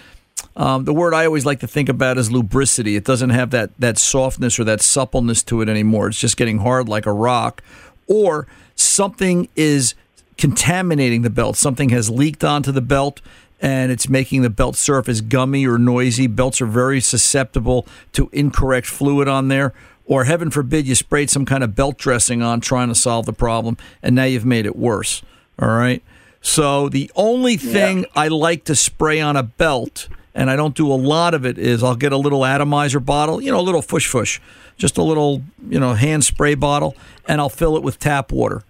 Um, 0.56 0.84
the 0.84 0.92
word 0.92 1.14
I 1.14 1.24
always 1.24 1.46
like 1.46 1.60
to 1.60 1.66
think 1.66 1.88
about 1.88 2.18
is 2.18 2.30
lubricity. 2.30 2.96
It 2.96 3.04
doesn't 3.04 3.30
have 3.30 3.50
that 3.50 3.70
that 3.78 3.98
softness 3.98 4.58
or 4.58 4.64
that 4.64 4.80
suppleness 4.80 5.42
to 5.44 5.60
it 5.60 5.68
anymore. 5.68 6.08
It's 6.08 6.18
just 6.18 6.36
getting 6.36 6.58
hard 6.58 6.88
like 6.88 7.06
a 7.06 7.12
rock, 7.12 7.62
or 8.06 8.46
something 8.74 9.48
is 9.54 9.94
contaminating 10.36 11.22
the 11.22 11.30
belt. 11.30 11.56
Something 11.56 11.90
has 11.90 12.10
leaked 12.10 12.42
onto 12.42 12.72
the 12.72 12.80
belt 12.80 13.20
and 13.62 13.92
it's 13.92 14.08
making 14.08 14.42
the 14.42 14.50
belt 14.50 14.74
surface 14.74 15.20
gummy 15.20 15.66
or 15.66 15.78
noisy. 15.78 16.26
Belts 16.26 16.60
are 16.60 16.66
very 16.66 17.00
susceptible 17.00 17.86
to 18.12 18.28
incorrect 18.32 18.88
fluid 18.88 19.28
on 19.28 19.48
there. 19.48 19.72
Or 20.12 20.24
heaven 20.24 20.50
forbid 20.50 20.86
you 20.86 20.94
sprayed 20.94 21.30
some 21.30 21.46
kind 21.46 21.64
of 21.64 21.74
belt 21.74 21.96
dressing 21.96 22.42
on 22.42 22.60
trying 22.60 22.88
to 22.88 22.94
solve 22.94 23.24
the 23.24 23.32
problem 23.32 23.78
and 24.02 24.14
now 24.14 24.24
you've 24.24 24.44
made 24.44 24.66
it 24.66 24.76
worse. 24.76 25.22
All 25.58 25.70
right. 25.70 26.02
So 26.42 26.90
the 26.90 27.10
only 27.16 27.56
thing 27.56 28.04
I 28.14 28.28
like 28.28 28.64
to 28.64 28.74
spray 28.74 29.22
on 29.22 29.36
a 29.36 29.42
belt, 29.42 30.10
and 30.34 30.50
I 30.50 30.56
don't 30.56 30.74
do 30.74 30.92
a 30.92 31.00
lot 31.00 31.32
of 31.32 31.46
it, 31.46 31.56
is 31.56 31.82
I'll 31.82 31.96
get 31.96 32.12
a 32.12 32.18
little 32.18 32.44
atomizer 32.44 33.00
bottle, 33.00 33.40
you 33.40 33.50
know, 33.50 33.58
a 33.58 33.62
little 33.62 33.80
fush 33.80 34.06
fush, 34.06 34.38
just 34.76 34.98
a 34.98 35.02
little, 35.02 35.44
you 35.66 35.80
know, 35.80 35.94
hand 35.94 36.26
spray 36.26 36.56
bottle, 36.56 36.94
and 37.26 37.40
I'll 37.40 37.48
fill 37.48 37.78
it 37.78 37.82
with 37.82 37.98
tap 37.98 38.32
water. 38.32 38.64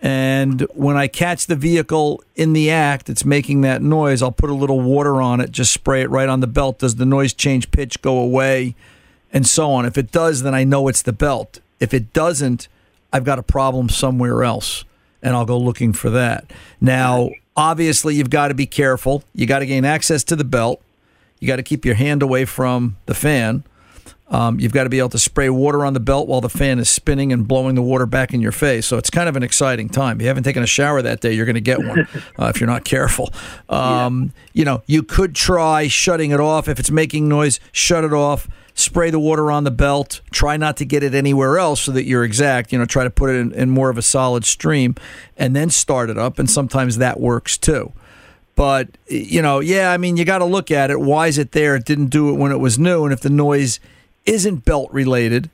And 0.00 0.60
when 0.72 0.96
I 0.96 1.08
catch 1.08 1.46
the 1.46 1.56
vehicle 1.56 2.22
in 2.36 2.52
the 2.52 2.70
act, 2.70 3.10
it's 3.10 3.24
making 3.24 3.62
that 3.62 3.82
noise, 3.82 4.22
I'll 4.22 4.30
put 4.30 4.50
a 4.50 4.54
little 4.54 4.80
water 4.80 5.20
on 5.20 5.40
it, 5.40 5.50
just 5.50 5.72
spray 5.72 6.02
it 6.02 6.10
right 6.10 6.28
on 6.28 6.38
the 6.38 6.46
belt. 6.46 6.78
Does 6.78 6.94
the 6.94 7.06
noise 7.06 7.34
change 7.34 7.72
pitch 7.72 8.02
go 8.02 8.18
away? 8.18 8.76
And 9.32 9.46
so 9.46 9.70
on. 9.72 9.84
If 9.84 9.98
it 9.98 10.12
does, 10.12 10.42
then 10.42 10.54
I 10.54 10.64
know 10.64 10.88
it's 10.88 11.02
the 11.02 11.12
belt. 11.12 11.60
If 11.80 11.92
it 11.92 12.12
doesn't, 12.12 12.68
I've 13.12 13.24
got 13.24 13.38
a 13.38 13.42
problem 13.42 13.88
somewhere 13.88 14.44
else 14.44 14.84
and 15.22 15.34
I'll 15.34 15.44
go 15.44 15.58
looking 15.58 15.92
for 15.92 16.10
that. 16.10 16.50
Now, 16.80 17.30
obviously, 17.56 18.14
you've 18.14 18.30
got 18.30 18.48
to 18.48 18.54
be 18.54 18.66
careful. 18.66 19.24
You 19.34 19.46
got 19.46 19.58
to 19.60 19.66
gain 19.66 19.84
access 19.84 20.22
to 20.24 20.36
the 20.36 20.44
belt. 20.44 20.80
You 21.40 21.48
got 21.48 21.56
to 21.56 21.62
keep 21.62 21.84
your 21.84 21.96
hand 21.96 22.22
away 22.22 22.44
from 22.44 22.96
the 23.06 23.14
fan. 23.14 23.64
Um, 24.28 24.58
you've 24.58 24.72
got 24.72 24.84
to 24.84 24.90
be 24.90 24.98
able 24.98 25.10
to 25.10 25.18
spray 25.18 25.48
water 25.50 25.84
on 25.84 25.92
the 25.92 26.00
belt 26.00 26.26
while 26.26 26.40
the 26.40 26.48
fan 26.48 26.78
is 26.80 26.90
spinning 26.90 27.32
and 27.32 27.46
blowing 27.46 27.76
the 27.76 27.82
water 27.82 28.06
back 28.06 28.34
in 28.34 28.40
your 28.40 28.50
face. 28.52 28.84
So 28.86 28.96
it's 28.96 29.10
kind 29.10 29.28
of 29.28 29.36
an 29.36 29.44
exciting 29.44 29.88
time. 29.88 30.16
If 30.16 30.22
you 30.22 30.28
haven't 30.28 30.42
taken 30.42 30.62
a 30.64 30.66
shower 30.66 31.00
that 31.02 31.20
day, 31.20 31.32
you're 31.32 31.46
going 31.46 31.54
to 31.54 31.60
get 31.60 31.78
one 31.78 32.08
uh, 32.38 32.46
if 32.46 32.60
you're 32.60 32.66
not 32.68 32.84
careful. 32.84 33.32
Um, 33.68 34.32
You 34.52 34.64
know, 34.64 34.82
you 34.86 35.02
could 35.04 35.34
try 35.34 35.86
shutting 35.86 36.32
it 36.32 36.40
off. 36.40 36.66
If 36.68 36.80
it's 36.80 36.90
making 36.90 37.28
noise, 37.28 37.60
shut 37.70 38.02
it 38.02 38.12
off. 38.12 38.48
Spray 38.78 39.08
the 39.10 39.18
water 39.18 39.50
on 39.50 39.64
the 39.64 39.70
belt. 39.70 40.20
Try 40.30 40.58
not 40.58 40.76
to 40.76 40.84
get 40.84 41.02
it 41.02 41.14
anywhere 41.14 41.58
else 41.58 41.80
so 41.80 41.92
that 41.92 42.04
you're 42.04 42.24
exact. 42.24 42.72
You 42.72 42.78
know, 42.78 42.84
try 42.84 43.04
to 43.04 43.10
put 43.10 43.30
it 43.30 43.36
in, 43.36 43.52
in 43.52 43.70
more 43.70 43.88
of 43.88 43.96
a 43.96 44.02
solid 44.02 44.44
stream 44.44 44.94
and 45.38 45.56
then 45.56 45.70
start 45.70 46.10
it 46.10 46.18
up. 46.18 46.38
And 46.38 46.48
sometimes 46.48 46.98
that 46.98 47.18
works 47.18 47.56
too. 47.56 47.94
But, 48.54 48.88
you 49.08 49.40
know, 49.40 49.60
yeah, 49.60 49.92
I 49.92 49.96
mean, 49.96 50.18
you 50.18 50.26
got 50.26 50.38
to 50.38 50.44
look 50.44 50.70
at 50.70 50.90
it. 50.90 51.00
Why 51.00 51.26
is 51.26 51.38
it 51.38 51.52
there? 51.52 51.74
It 51.76 51.86
didn't 51.86 52.08
do 52.08 52.28
it 52.28 52.34
when 52.34 52.52
it 52.52 52.58
was 52.58 52.78
new. 52.78 53.04
And 53.04 53.14
if 53.14 53.20
the 53.20 53.30
noise 53.30 53.80
isn't 54.26 54.66
belt 54.66 54.92
related, 54.92 55.48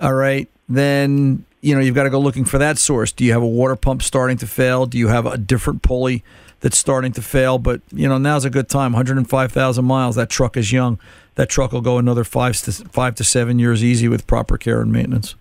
all 0.00 0.14
right, 0.14 0.48
then, 0.68 1.44
you 1.60 1.76
know, 1.76 1.80
you've 1.80 1.94
got 1.94 2.04
to 2.04 2.10
go 2.10 2.18
looking 2.18 2.44
for 2.44 2.58
that 2.58 2.76
source. 2.76 3.12
Do 3.12 3.24
you 3.24 3.32
have 3.32 3.42
a 3.42 3.46
water 3.46 3.76
pump 3.76 4.02
starting 4.02 4.36
to 4.38 4.48
fail? 4.48 4.86
Do 4.86 4.98
you 4.98 5.08
have 5.08 5.26
a 5.26 5.38
different 5.38 5.82
pulley 5.82 6.24
that's 6.58 6.78
starting 6.78 7.12
to 7.12 7.22
fail? 7.22 7.58
But, 7.58 7.82
you 7.92 8.08
know, 8.08 8.18
now's 8.18 8.44
a 8.44 8.50
good 8.50 8.68
time. 8.68 8.92
105,000 8.92 9.84
miles. 9.84 10.16
That 10.16 10.28
truck 10.28 10.56
is 10.56 10.72
young. 10.72 10.98
That 11.38 11.48
truck 11.48 11.70
will 11.70 11.82
go 11.82 11.98
another 11.98 12.24
five 12.24 12.56
to, 12.62 12.72
five 12.72 13.14
to 13.14 13.22
seven 13.22 13.60
years 13.60 13.84
easy 13.84 14.08
with 14.08 14.26
proper 14.26 14.58
care 14.58 14.80
and 14.80 14.90
maintenance. 14.90 15.36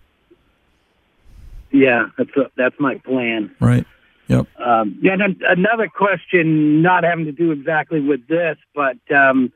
Yeah, 1.71 2.09
that's 2.15 2.29
that's 2.55 2.75
my 2.79 2.99
plan. 2.99 3.49
Right. 3.59 3.83
Yep. 4.27 4.45
Um, 4.59 4.99
yeah, 5.01 5.13
and 5.13 5.41
another 5.41 5.87
question, 5.87 6.83
not 6.83 7.03
having 7.03 7.25
to 7.25 7.31
do 7.31 7.51
exactly 7.51 7.99
with 7.99 8.27
this, 8.27 8.59
but 8.75 8.97
um, 9.09 9.51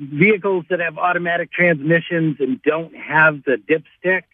vehicles 0.00 0.64
that 0.68 0.80
have 0.80 0.98
automatic 0.98 1.52
transmissions 1.52 2.38
and 2.40 2.60
don't 2.62 2.96
have 2.96 3.44
the 3.44 3.56
dipstick, 3.56 4.24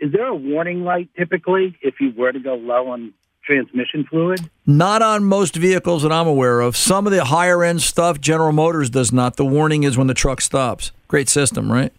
is 0.00 0.10
there 0.10 0.26
a 0.26 0.34
warning 0.34 0.82
light 0.82 1.10
typically 1.16 1.78
if 1.80 2.00
you 2.00 2.10
were 2.10 2.32
to 2.32 2.40
go 2.40 2.56
low 2.56 2.88
on 2.88 3.14
transmission 3.44 4.04
fluid? 4.04 4.40
Not 4.66 5.02
on 5.02 5.24
most 5.24 5.56
vehicles 5.56 6.02
that 6.02 6.12
I'm 6.12 6.26
aware 6.26 6.60
of. 6.60 6.76
Some 6.76 7.06
of 7.06 7.12
the 7.12 7.24
higher 7.24 7.62
end 7.64 7.82
stuff, 7.82 8.20
General 8.20 8.52
Motors 8.52 8.90
does 8.90 9.12
not. 9.12 9.36
The 9.36 9.44
warning 9.44 9.82
is 9.82 9.96
when 9.98 10.06
the 10.06 10.14
truck 10.14 10.40
stops. 10.40 10.92
Great 11.08 11.28
system, 11.28 11.70
right? 11.70 11.92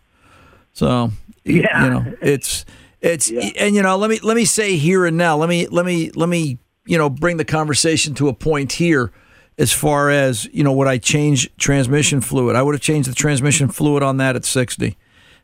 So, 0.73 1.11
Yeah. 1.43 1.83
you 1.83 1.89
know, 1.89 2.13
it's 2.21 2.65
it's 3.01 3.29
and 3.57 3.75
you 3.75 3.81
know, 3.81 3.97
let 3.97 4.09
me 4.09 4.19
let 4.23 4.35
me 4.35 4.45
say 4.45 4.77
here 4.77 5.05
and 5.05 5.17
now. 5.17 5.37
Let 5.37 5.49
me 5.49 5.67
let 5.67 5.85
me 5.85 6.09
let 6.15 6.29
me 6.29 6.57
you 6.85 6.97
know 6.97 7.09
bring 7.09 7.37
the 7.37 7.45
conversation 7.45 8.13
to 8.15 8.29
a 8.29 8.33
point 8.33 8.73
here 8.73 9.11
as 9.57 9.71
far 9.71 10.09
as 10.09 10.45
you 10.53 10.63
know 10.63 10.71
would 10.71 10.87
I 10.87 10.97
change 10.97 11.49
transmission 11.57 12.21
fluid? 12.21 12.55
I 12.55 12.63
would 12.63 12.73
have 12.75 12.81
changed 12.81 13.09
the 13.09 13.13
transmission 13.15 13.67
fluid 13.69 14.01
on 14.03 14.17
that 14.17 14.35
at 14.35 14.45
60. 14.45 14.97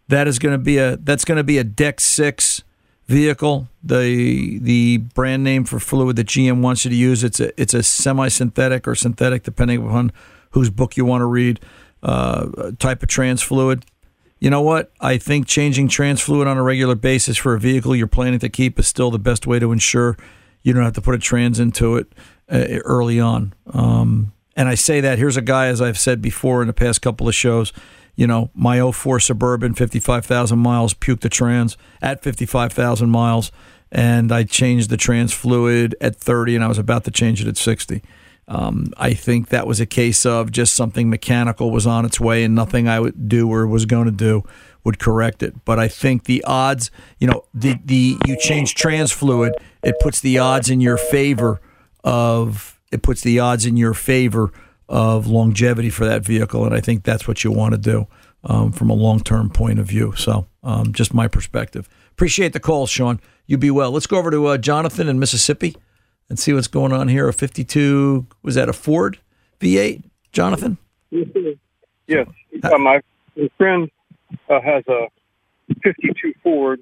That 0.08 0.28
is 0.28 0.40
going 0.40 0.54
to 0.54 0.58
be 0.58 0.78
a 0.78 0.98
that's 0.98 1.26
going 1.26 1.38
to 1.38 1.44
be 1.44 1.58
a 1.60 1.64
Dex 1.64 2.04
6 2.06 2.64
vehicle. 3.10 3.68
The 3.84 4.60
the 4.60 4.98
brand 4.98 5.44
name 5.44 5.66
for 5.66 5.80
fluid 5.80 6.16
that 6.18 6.28
GM 6.28 6.62
wants 6.62 6.86
you 6.86 6.90
to 6.92 6.96
use 6.96 7.24
it's 7.24 7.40
a 7.40 7.60
it's 7.60 7.74
a 7.74 7.84
semi-synthetic 7.84 8.88
or 8.88 8.96
synthetic 8.96 9.44
depending 9.44 9.86
upon 9.86 10.12
whose 10.52 10.70
book 10.70 10.96
you 10.96 11.06
want 11.06 11.22
to 11.22 11.26
read. 11.26 11.60
Uh, 12.02 12.72
type 12.80 13.04
of 13.04 13.10
trans 13.10 13.42
fluid. 13.42 13.86
You 14.40 14.50
know 14.50 14.62
what? 14.62 14.94
I 15.02 15.18
think 15.18 15.48
changing 15.48 15.90
trans 15.90 16.22
fluid 16.22 16.48
on 16.48 16.56
a 16.56 16.64
regular 16.64 16.96
basis 16.96 17.36
for 17.36 17.56
a 17.56 17.60
vehicle 17.60 17.94
you're 17.94 18.08
planning 18.08 18.40
to 18.40 18.48
keep 18.48 18.80
is 18.80 18.88
still 18.88 19.12
the 19.12 19.20
best 19.20 19.46
way 19.46 19.60
to 19.60 19.74
ensure 19.74 20.16
you 20.62 20.72
don't 20.72 20.84
have 20.84 20.94
to 20.94 21.02
put 21.02 21.16
a 21.16 21.20
trans 21.20 21.60
into 21.60 21.98
it 21.98 22.14
uh, 22.50 22.80
early 22.86 23.20
on. 23.20 23.54
Um, 23.74 24.32
and 24.56 24.70
I 24.70 24.76
say 24.76 25.02
that 25.02 25.18
here's 25.18 25.36
a 25.36 25.42
guy, 25.42 25.68
as 25.68 25.82
I've 25.82 26.00
said 26.00 26.22
before 26.22 26.62
in 26.62 26.68
the 26.68 26.74
past 26.74 27.02
couple 27.02 27.28
of 27.28 27.36
shows. 27.36 27.74
You 28.20 28.28
know, 28.28 28.52
my 28.54 28.92
04 28.92 29.22
Suburban, 29.22 29.76
55,000 29.76 30.60
miles, 30.60 30.94
puked 30.94 31.22
the 31.22 31.30
trans 31.30 31.78
at 32.02 32.22
55,000 32.22 33.10
miles, 33.10 33.50
and 33.94 34.30
I 34.30 34.44
changed 34.44 34.90
the 34.90 34.98
trans 34.98 35.32
fluid 35.32 35.96
at 36.02 36.18
30, 36.18 36.56
and 36.56 36.64
I 36.66 36.68
was 36.68 36.78
about 36.78 37.06
to 37.06 37.12
change 37.12 37.42
it 37.42 37.48
at 37.48 37.56
60. 37.56 38.04
Um, 38.50 38.92
I 38.98 39.14
think 39.14 39.48
that 39.48 39.66
was 39.66 39.80
a 39.80 39.86
case 39.86 40.26
of 40.26 40.52
just 40.52 40.74
something 40.74 41.10
mechanical 41.10 41.72
was 41.72 41.88
on 41.88 42.04
its 42.04 42.20
way, 42.20 42.44
and 42.44 42.54
nothing 42.54 42.90
I 42.90 43.00
would 43.00 43.30
do 43.30 43.50
or 43.50 43.66
was 43.66 43.86
going 43.86 44.08
to 44.08 44.12
do 44.12 44.44
would 44.84 45.00
correct 45.00 45.42
it. 45.42 45.64
But 45.64 45.80
I 45.80 45.88
think 45.88 46.26
the 46.26 46.44
odds, 46.44 46.92
you 47.20 47.28
know, 47.28 47.46
the 47.54 47.80
the 47.86 48.18
you 48.28 48.38
change 48.38 48.76
trans 48.76 49.14
fluid, 49.14 49.54
it 49.82 49.96
puts 50.02 50.20
the 50.20 50.40
odds 50.40 50.70
in 50.70 50.82
your 50.82 50.98
favor 50.98 51.62
of 52.04 52.82
it 52.92 53.02
puts 53.02 53.22
the 53.22 53.40
odds 53.40 53.66
in 53.66 53.78
your 53.78 53.94
favor 53.94 54.52
of 54.90 55.28
longevity 55.28 55.90
for 55.90 56.06
that 56.06 56.26
vehicle, 56.26 56.66
and 56.66 56.74
I 56.74 56.82
think 56.82 57.04
that's 57.04 57.28
what 57.28 57.44
you 57.44 57.52
want 57.52 57.74
to 57.74 57.78
do 57.78 58.08
um, 58.44 58.72
from 58.72 58.90
a 58.90 58.94
long 58.94 59.22
term 59.22 59.50
point 59.50 59.80
of 59.80 59.86
view. 59.86 60.14
So, 60.18 60.48
um, 60.64 60.92
just 60.92 61.14
my 61.14 61.28
perspective. 61.28 61.88
Appreciate 62.12 62.54
the 62.54 62.60
call, 62.60 62.88
Sean. 62.88 63.22
You 63.46 63.58
be 63.58 63.72
well. 63.72 63.92
Let's 63.92 64.08
go 64.08 64.18
over 64.18 64.32
to 64.32 64.48
uh, 64.48 64.58
Jonathan 64.58 65.08
in 65.08 65.20
Mississippi 65.20 65.76
and 66.28 66.38
see 66.38 66.54
what's 66.54 66.68
going 66.68 66.92
on 66.92 67.08
here. 67.08 67.28
A 67.28 67.34
52 67.34 68.26
was 68.42 68.56
that 68.56 68.68
a 68.68 68.74
Ford 68.74 69.20
V8, 69.60 70.04
Jonathan? 70.32 70.78
Yes. 71.12 72.28
Uh, 72.64 72.78
my, 72.78 73.02
my 73.36 73.50
friend 73.58 73.90
uh, 74.50 74.60
has 74.62 74.84
a 74.88 75.08
52 75.84 76.34
Ford 76.44 76.82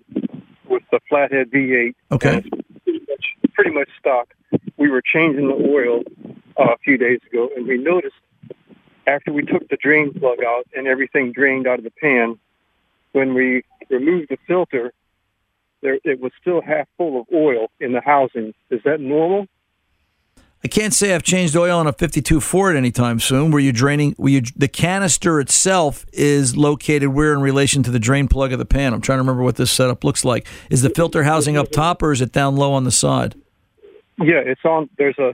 with 0.70 0.84
the 0.91 0.99
flathead 1.10 1.51
V8. 1.51 1.93
Okay. 2.12 2.43
Pretty 3.58 3.72
much, 3.72 3.89
stock. 3.99 4.36
We 4.78 4.88
were 4.88 5.01
changing 5.01 5.47
the 5.47 5.55
oil 5.55 6.03
uh, 6.60 6.74
a 6.74 6.78
few 6.78 6.95
days 6.95 7.20
ago, 7.28 7.49
and 7.55 7.68
we 7.68 7.80
noticed 7.80 8.14
after 9.08 9.34
we 9.34 9.41
took 9.41 9.68
the 9.70 9.78
drain 9.78 10.14
plug 10.14 10.43
out 10.45 10.68
and 10.76 10.86
everything 10.86 11.32
drained 11.32 11.66
out 11.66 11.80
of 11.80 11.84
the 11.84 11.89
pan, 11.89 12.38
when 13.14 13.34
we 13.34 13.64
removed 13.89 14.28
the 14.30 14.38
filter, 14.45 14.93
there 15.82 15.97
it 16.03 16.20
was 16.20 16.32
still 16.39 16.62
half 16.62 16.88
full 16.97 17.20
of 17.20 17.26
oil 17.34 17.72
in 17.80 17.93
the 17.93 18.01
housing. 18.01 18.53
Is 18.70 18.82
that 18.86 18.99
normal? 18.99 19.47
I 20.64 20.68
can't 20.68 20.93
say 20.93 21.16
I've 21.16 21.24
changed 21.24 21.55
oil 21.55 21.80
on 21.80 21.88
a 21.88 21.93
52 21.93 22.39
Ford 22.41 22.76
anytime 22.76 23.20
soon. 23.20 23.49
Were 23.49 23.60
you 23.60 23.72
draining? 23.72 24.14
Were 24.20 24.30
you 24.30 24.41
the 24.55 24.68
canister 24.68 25.39
itself 25.39 26.05
is 26.14 26.55
located 26.55 27.10
where 27.10 27.34
in 27.34 27.41
relation 27.41 27.82
to 27.84 27.91
the 27.91 27.99
drain 27.99 28.28
plug 28.28 28.51
of 28.51 28.60
the 28.60 28.66
pan? 28.66 28.93
I'm 28.93 29.01
trying 29.01 29.18
to 29.18 29.22
remember 29.22 29.41
what 29.41 29.55
this 29.55 29.72
setup 29.72 30.03
looks 30.03 30.24
like. 30.24 30.45
Is 30.70 30.84
the 30.84 30.91
filter 30.91 31.24
housing 31.24 31.58
up 31.58 31.72
top 31.72 32.03
or 32.03 32.12
is 32.12 32.22
it 32.22 32.32
down 32.32 32.55
low 32.55 32.72
on 32.74 32.84
the 32.84 32.91
side? 32.91 33.36
Yeah, 34.20 34.41
it's 34.45 34.63
on. 34.65 34.89
There's 34.97 35.18
a 35.20 35.34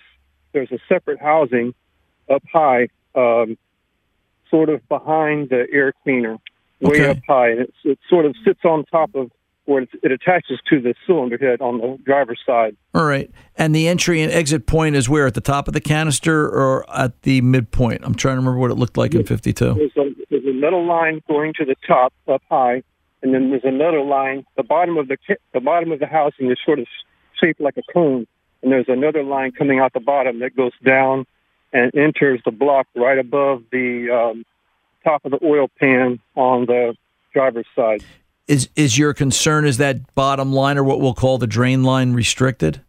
there's 0.54 0.72
a 0.72 0.80
separate 0.90 1.20
housing 1.20 1.74
up 2.30 2.44
high, 2.52 2.90
um, 3.16 3.58
sort 4.50 4.70
of 4.70 4.88
behind 4.88 5.50
the 5.50 5.66
air 5.72 5.94
cleaner, 6.04 6.38
way 6.82 6.96
Okay. 7.02 7.10
up 7.10 7.18
high, 7.28 7.50
and 7.52 7.60
it's, 7.62 7.78
it 7.84 8.00
sort 8.10 8.26
of 8.26 8.36
sits 8.46 8.60
on 8.66 8.86
top 8.86 9.16
of 9.16 9.32
where 9.66 9.84
it, 9.84 9.90
it 10.04 10.12
attaches 10.12 10.60
to 10.70 10.82
the 10.82 10.94
cylinder 11.08 11.38
head 11.38 11.62
on 11.62 11.78
the 11.78 11.98
driver's 12.04 12.40
side. 12.46 12.76
All 12.94 13.06
right. 13.06 13.32
And 13.58 13.74
the 13.74 13.88
entry 13.88 14.22
and 14.22 14.30
exit 14.32 14.68
point 14.68 14.96
is 14.98 15.08
where 15.08 15.26
at 15.26 15.36
the 15.36 15.42
top 15.42 15.70
of 15.70 15.74
the 15.74 15.80
canister 15.80 16.46
or 16.48 16.86
at 16.94 17.22
the 17.22 17.40
midpoint? 17.40 18.02
I'm 18.04 18.14
trying 18.14 18.34
to 18.36 18.40
remember 18.42 18.60
what 18.60 18.72
it 18.72 18.76
looked 18.76 18.98
like 18.98 19.16
in 19.16 19.24
52. 19.26 19.74
There's 19.74 19.92
a, 19.96 20.14
there's 20.30 20.44
a 20.46 20.52
metal 20.54 20.86
line 20.86 21.22
going 21.30 21.54
to 21.60 21.66
the 21.66 21.76
top 21.88 22.12
up 22.28 22.42
high, 22.50 22.84
and 23.22 23.34
then 23.34 23.52
there's 23.52 23.64
another 23.64 24.02
line. 24.02 24.46
The 24.58 24.64
bottom 24.64 24.98
of 24.98 25.08
the 25.08 25.18
the 25.54 25.62
bottom 25.62 25.92
of 25.94 26.00
the 26.00 26.08
housing 26.08 26.52
is 26.52 26.58
sort 26.66 26.80
of 26.80 26.88
shaped 27.42 27.62
like 27.62 27.78
a 27.78 27.84
cone, 27.94 28.28
and 28.64 28.72
there's 28.72 28.88
another 28.88 29.24
line 29.24 29.52
coming 29.52 29.80
out 29.80 29.94
the 29.94 30.00
bottom 30.00 30.40
that 30.40 30.56
goes 30.56 30.72
down 30.84 31.26
and 31.74 31.94
enters 31.96 32.42
the 32.46 32.52
block 32.52 32.88
right 32.96 33.20
above 33.20 33.64
the 33.72 34.10
um, 34.10 34.46
top 35.04 35.26
of 35.26 35.32
the 35.32 35.40
oil 35.46 35.70
pan 35.80 36.20
on 36.36 36.66
the 36.66 36.96
driver's 37.34 37.68
side. 37.76 38.04
Is 38.48 38.70
is 38.76 38.98
your 38.98 39.14
concern 39.14 39.66
is 39.66 39.78
that 39.78 40.14
bottom 40.16 40.52
line 40.52 40.78
or 40.78 40.84
what 40.84 41.00
we'll 41.00 41.14
call 41.14 41.38
the 41.38 41.48
drain 41.48 41.84
line 41.84 42.14
restricted? 42.14 42.82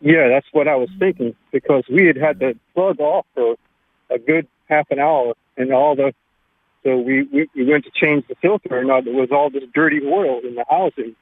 Yeah, 0.00 0.28
that's 0.28 0.46
what 0.52 0.68
I 0.68 0.76
was 0.76 0.90
thinking 0.98 1.34
because 1.50 1.84
we 1.90 2.06
had 2.06 2.16
had 2.16 2.38
the 2.38 2.56
plug 2.74 3.00
off 3.00 3.26
for 3.34 3.56
a 4.10 4.18
good 4.18 4.46
half 4.68 4.90
an 4.90 4.98
hour, 4.98 5.34
and 5.56 5.72
all 5.72 5.96
the 5.96 6.14
so 6.84 6.98
we 6.98 7.22
we, 7.24 7.48
we 7.54 7.64
went 7.64 7.84
to 7.84 7.90
change 7.90 8.26
the 8.28 8.34
filter, 8.36 8.78
and 8.78 8.90
uh, 8.90 9.00
there 9.00 9.14
was 9.14 9.30
all 9.32 9.50
this 9.50 9.64
dirty 9.74 10.00
oil 10.06 10.40
in 10.44 10.54
the 10.54 10.64
housing. 10.68 11.16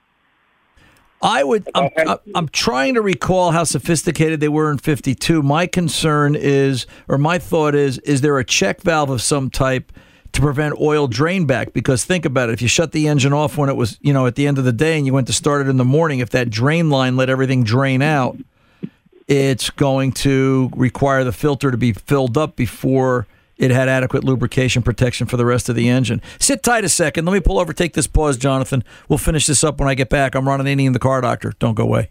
I 1.22 1.42
would. 1.44 1.68
I'm, 1.74 1.90
I'm- 2.34 2.48
trying 2.52 2.94
to 2.94 3.00
recall 3.00 3.50
how 3.50 3.64
sophisticated 3.64 4.40
they 4.40 4.48
were 4.48 4.70
in 4.70 4.78
52. 4.78 5.42
My 5.42 5.66
concern 5.66 6.34
is, 6.34 6.86
or 7.08 7.18
my 7.18 7.38
thought 7.38 7.74
is, 7.74 7.98
is 8.00 8.20
there 8.20 8.38
a 8.38 8.44
check 8.44 8.82
valve 8.82 9.10
of 9.10 9.22
some 9.22 9.50
type 9.50 9.92
to 10.32 10.40
prevent 10.40 10.78
oil 10.80 11.08
drain 11.08 11.46
back? 11.46 11.72
Because 11.72 12.04
think 12.04 12.24
about 12.24 12.50
it. 12.50 12.52
If 12.52 12.62
you 12.62 12.68
shut 12.68 12.92
the 12.92 13.08
engine 13.08 13.32
off 13.32 13.56
when 13.56 13.68
it 13.68 13.76
was, 13.76 13.98
you 14.02 14.12
know, 14.12 14.26
at 14.26 14.34
the 14.34 14.46
end 14.46 14.58
of 14.58 14.64
the 14.64 14.72
day 14.72 14.96
and 14.98 15.06
you 15.06 15.12
went 15.14 15.26
to 15.28 15.32
start 15.32 15.62
it 15.66 15.70
in 15.70 15.78
the 15.78 15.84
morning, 15.84 16.18
if 16.20 16.30
that 16.30 16.50
drain 16.50 16.90
line 16.90 17.16
let 17.16 17.30
everything 17.30 17.64
drain 17.64 18.02
out, 18.02 18.36
it's 19.26 19.70
going 19.70 20.12
to 20.12 20.70
require 20.76 21.24
the 21.24 21.32
filter 21.32 21.70
to 21.70 21.76
be 21.76 21.92
filled 21.92 22.36
up 22.38 22.54
before 22.56 23.26
it 23.56 23.70
had 23.70 23.88
adequate 23.88 24.24
lubrication 24.24 24.82
protection 24.82 25.26
for 25.26 25.36
the 25.36 25.46
rest 25.46 25.68
of 25.68 25.76
the 25.76 25.88
engine. 25.88 26.20
Sit 26.38 26.62
tight 26.62 26.84
a 26.84 26.88
second. 26.88 27.24
Let 27.24 27.32
me 27.32 27.40
pull 27.40 27.58
over, 27.58 27.72
take 27.72 27.94
this 27.94 28.06
pause, 28.06 28.36
Jonathan. 28.36 28.84
We'll 29.08 29.18
finish 29.18 29.46
this 29.46 29.64
up 29.64 29.80
when 29.80 29.88
I 29.88 29.94
get 29.94 30.08
back. 30.08 30.34
I'm 30.34 30.46
Ron 30.46 30.60
Ananian, 30.60 30.92
the 30.92 30.98
car 30.98 31.20
doctor. 31.20 31.52
Don't 31.58 31.74
go 31.74 31.84
away. 31.84 32.10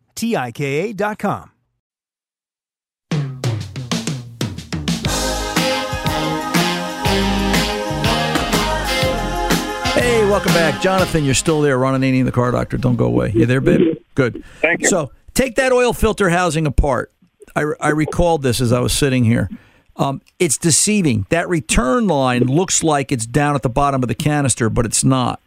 T 0.15 0.35
I 0.35 0.51
K 0.51 0.91
A.com. 0.91 1.51
Hey, 9.93 10.23
welcome 10.25 10.53
back. 10.53 10.81
Jonathan, 10.81 11.25
you're 11.25 11.33
still 11.33 11.61
there. 11.61 11.77
Ron 11.77 11.99
Ananian, 11.99 12.25
the 12.25 12.31
car 12.31 12.49
doctor. 12.51 12.77
Don't 12.77 12.95
go 12.95 13.05
away. 13.05 13.31
You 13.35 13.45
there, 13.45 13.61
babe? 13.61 13.97
Good. 14.15 14.43
Thank 14.61 14.81
you. 14.81 14.87
So 14.87 15.11
take 15.33 15.55
that 15.55 15.71
oil 15.71 15.93
filter 15.93 16.29
housing 16.29 16.65
apart. 16.65 17.11
I, 17.55 17.65
I 17.79 17.89
recalled 17.89 18.41
this 18.41 18.61
as 18.61 18.71
I 18.71 18.79
was 18.79 18.93
sitting 18.93 19.25
here. 19.25 19.49
Um, 19.97 20.21
it's 20.39 20.57
deceiving. 20.57 21.25
That 21.29 21.49
return 21.49 22.07
line 22.07 22.43
looks 22.45 22.83
like 22.83 23.11
it's 23.11 23.25
down 23.25 23.55
at 23.55 23.61
the 23.61 23.69
bottom 23.69 24.01
of 24.01 24.07
the 24.07 24.15
canister, 24.15 24.69
but 24.69 24.85
it's 24.85 25.03
not. 25.03 25.41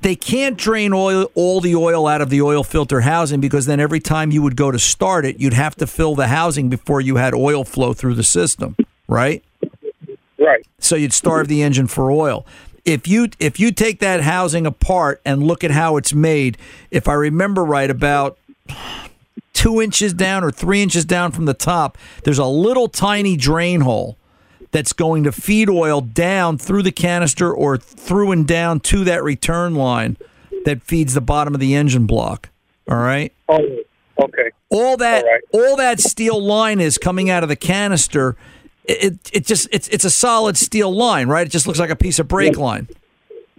They 0.00 0.16
can't 0.16 0.56
drain 0.56 0.92
oil, 0.92 1.30
all 1.34 1.60
the 1.60 1.74
oil 1.74 2.06
out 2.06 2.20
of 2.20 2.30
the 2.30 2.42
oil 2.42 2.62
filter 2.62 3.02
housing 3.02 3.40
because 3.40 3.66
then 3.66 3.80
every 3.80 4.00
time 4.00 4.30
you 4.30 4.42
would 4.42 4.56
go 4.56 4.70
to 4.70 4.78
start 4.78 5.24
it, 5.24 5.40
you'd 5.40 5.54
have 5.54 5.76
to 5.76 5.86
fill 5.86 6.14
the 6.14 6.28
housing 6.28 6.68
before 6.68 7.00
you 7.00 7.16
had 7.16 7.34
oil 7.34 7.64
flow 7.64 7.94
through 7.94 8.14
the 8.14 8.22
system, 8.22 8.76
right? 9.08 9.42
Right. 10.38 10.66
So 10.78 10.96
you'd 10.96 11.12
starve 11.12 11.48
the 11.48 11.62
engine 11.62 11.86
for 11.86 12.10
oil. 12.10 12.44
If 12.84 13.08
you 13.08 13.28
if 13.38 13.58
you 13.58 13.72
take 13.72 14.00
that 14.00 14.20
housing 14.20 14.66
apart 14.66 15.22
and 15.24 15.42
look 15.42 15.64
at 15.64 15.70
how 15.70 15.96
it's 15.96 16.12
made, 16.12 16.58
if 16.90 17.08
I 17.08 17.14
remember 17.14 17.64
right, 17.64 17.90
about 17.90 18.38
two 19.54 19.80
inches 19.80 20.12
down 20.12 20.44
or 20.44 20.50
three 20.50 20.82
inches 20.82 21.06
down 21.06 21.32
from 21.32 21.46
the 21.46 21.54
top, 21.54 21.96
there's 22.24 22.38
a 22.38 22.44
little 22.44 22.88
tiny 22.88 23.36
drain 23.36 23.80
hole 23.80 24.18
that's 24.74 24.92
going 24.92 25.22
to 25.22 25.30
feed 25.30 25.70
oil 25.70 26.00
down 26.00 26.58
through 26.58 26.82
the 26.82 26.90
canister 26.90 27.54
or 27.54 27.76
through 27.78 28.32
and 28.32 28.44
down 28.44 28.80
to 28.80 29.04
that 29.04 29.22
return 29.22 29.76
line 29.76 30.16
that 30.64 30.82
feeds 30.82 31.14
the 31.14 31.20
bottom 31.20 31.54
of 31.54 31.60
the 31.60 31.76
engine 31.76 32.06
block. 32.06 32.50
All 32.90 32.96
right. 32.96 33.32
Oh, 33.48 33.64
okay. 34.18 34.50
All 34.70 34.96
that 34.96 35.24
all 35.52 35.76
that 35.76 36.00
steel 36.00 36.42
line 36.42 36.80
is 36.80 36.98
coming 36.98 37.30
out 37.30 37.44
of 37.44 37.48
the 37.48 37.54
canister. 37.54 38.36
It 38.84 39.14
it 39.32 39.46
just 39.46 39.68
it's 39.70 39.86
it's 39.88 40.04
a 40.04 40.10
solid 40.10 40.56
steel 40.56 40.92
line, 40.92 41.28
right? 41.28 41.46
It 41.46 41.50
just 41.50 41.68
looks 41.68 41.78
like 41.78 41.90
a 41.90 41.96
piece 41.96 42.18
of 42.18 42.26
brake 42.26 42.58
line. 42.58 42.88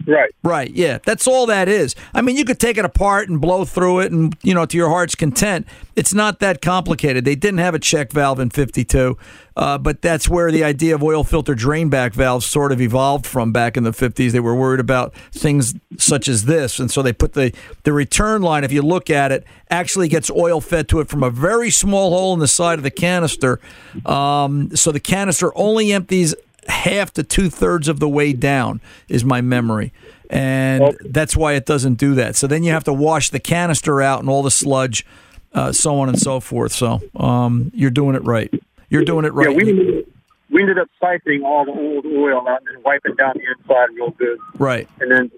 Right. 0.06 0.30
Right. 0.44 0.70
Yeah. 0.70 0.98
That's 1.04 1.26
all 1.26 1.46
that 1.46 1.68
is. 1.68 1.96
I 2.14 2.22
mean, 2.22 2.36
you 2.36 2.44
could 2.44 2.60
take 2.60 2.78
it 2.78 2.84
apart 2.84 3.28
and 3.28 3.40
blow 3.40 3.64
through 3.64 4.00
it 4.00 4.12
and, 4.12 4.36
you 4.42 4.54
know, 4.54 4.64
to 4.64 4.76
your 4.76 4.88
heart's 4.88 5.16
content. 5.16 5.66
It's 5.96 6.14
not 6.14 6.38
that 6.40 6.62
complicated. 6.62 7.24
They 7.24 7.34
didn't 7.34 7.58
have 7.58 7.74
a 7.74 7.78
check 7.78 8.12
valve 8.12 8.38
in 8.38 8.50
52, 8.50 9.16
uh, 9.56 9.78
but 9.78 10.02
that's 10.02 10.28
where 10.28 10.52
the 10.52 10.62
idea 10.62 10.94
of 10.94 11.02
oil 11.02 11.24
filter 11.24 11.54
drain 11.54 11.88
back 11.88 12.12
valves 12.12 12.46
sort 12.46 12.70
of 12.70 12.80
evolved 12.80 13.26
from 13.26 13.50
back 13.50 13.76
in 13.76 13.82
the 13.82 13.90
50s. 13.90 14.30
They 14.30 14.40
were 14.40 14.54
worried 14.54 14.80
about 14.80 15.14
things 15.32 15.74
such 15.98 16.28
as 16.28 16.44
this. 16.44 16.78
And 16.78 16.90
so 16.90 17.02
they 17.02 17.12
put 17.12 17.32
the, 17.32 17.52
the 17.82 17.92
return 17.92 18.42
line, 18.42 18.62
if 18.62 18.72
you 18.72 18.82
look 18.82 19.10
at 19.10 19.32
it, 19.32 19.44
actually 19.70 20.08
gets 20.08 20.30
oil 20.30 20.60
fed 20.60 20.88
to 20.90 21.00
it 21.00 21.08
from 21.08 21.22
a 21.22 21.30
very 21.30 21.70
small 21.70 22.10
hole 22.10 22.34
in 22.34 22.38
the 22.38 22.46
side 22.46 22.78
of 22.78 22.84
the 22.84 22.90
canister. 22.90 23.58
Um, 24.04 24.76
so 24.76 24.92
the 24.92 25.00
canister 25.00 25.56
only 25.56 25.92
empties 25.92 26.34
half 26.68 27.12
to 27.14 27.22
two 27.22 27.50
thirds 27.50 27.88
of 27.88 28.00
the 28.00 28.08
way 28.08 28.32
down 28.32 28.80
is 29.08 29.24
my 29.24 29.40
memory. 29.40 29.92
And 30.30 30.96
that's 31.04 31.36
why 31.36 31.52
it 31.52 31.66
doesn't 31.66 31.94
do 31.94 32.14
that. 32.16 32.36
So 32.36 32.46
then 32.46 32.64
you 32.64 32.72
have 32.72 32.84
to 32.84 32.92
wash 32.92 33.30
the 33.30 33.40
canister 33.40 34.02
out 34.02 34.20
and 34.20 34.28
all 34.28 34.42
the 34.42 34.50
sludge, 34.50 35.06
uh, 35.52 35.72
so 35.72 35.98
on 36.00 36.08
and 36.08 36.18
so 36.18 36.40
forth. 36.40 36.72
So 36.72 37.00
um, 37.14 37.70
you're 37.74 37.90
doing 37.90 38.16
it 38.16 38.24
right. 38.24 38.52
You're 38.88 39.04
doing 39.04 39.24
it 39.24 39.32
right. 39.32 39.50
Yeah, 39.50 39.56
we 39.56 40.04
we 40.50 40.62
ended 40.62 40.78
up 40.78 40.88
siphoning 41.02 41.44
all 41.44 41.64
the 41.64 41.72
old 41.72 42.06
oil 42.06 42.48
out 42.48 42.62
and 42.72 42.82
wiping 42.84 43.14
down 43.14 43.34
the 43.36 43.44
inside 43.58 43.94
real 43.94 44.10
good. 44.10 44.38
right. 44.58 44.88
And 45.00 45.10
then 45.10 45.30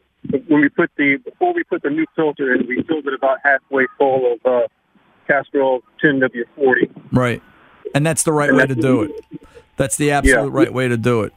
when 0.46 0.60
we 0.60 0.68
put 0.68 0.90
the 0.96 1.16
before 1.16 1.54
we 1.54 1.64
put 1.64 1.82
the 1.82 1.90
new 1.90 2.06
filter 2.14 2.54
in, 2.54 2.66
we 2.66 2.82
filled 2.82 3.06
it 3.06 3.14
about 3.14 3.38
halfway 3.42 3.86
full 3.96 4.34
of 4.34 4.46
uh, 4.46 4.68
Castrol 5.26 5.82
10W40. 6.02 6.90
Right. 7.12 7.42
And 7.94 8.04
that's 8.06 8.22
the 8.22 8.32
right 8.32 8.52
way 8.52 8.66
to 8.66 8.74
do 8.74 9.02
it. 9.02 9.40
That's 9.78 9.96
the 9.96 10.10
absolute 10.10 10.36
Yeah. 10.36 10.48
right 10.50 10.72
way 10.72 10.88
to 10.88 10.96
do 10.98 11.22
it. 11.22 11.32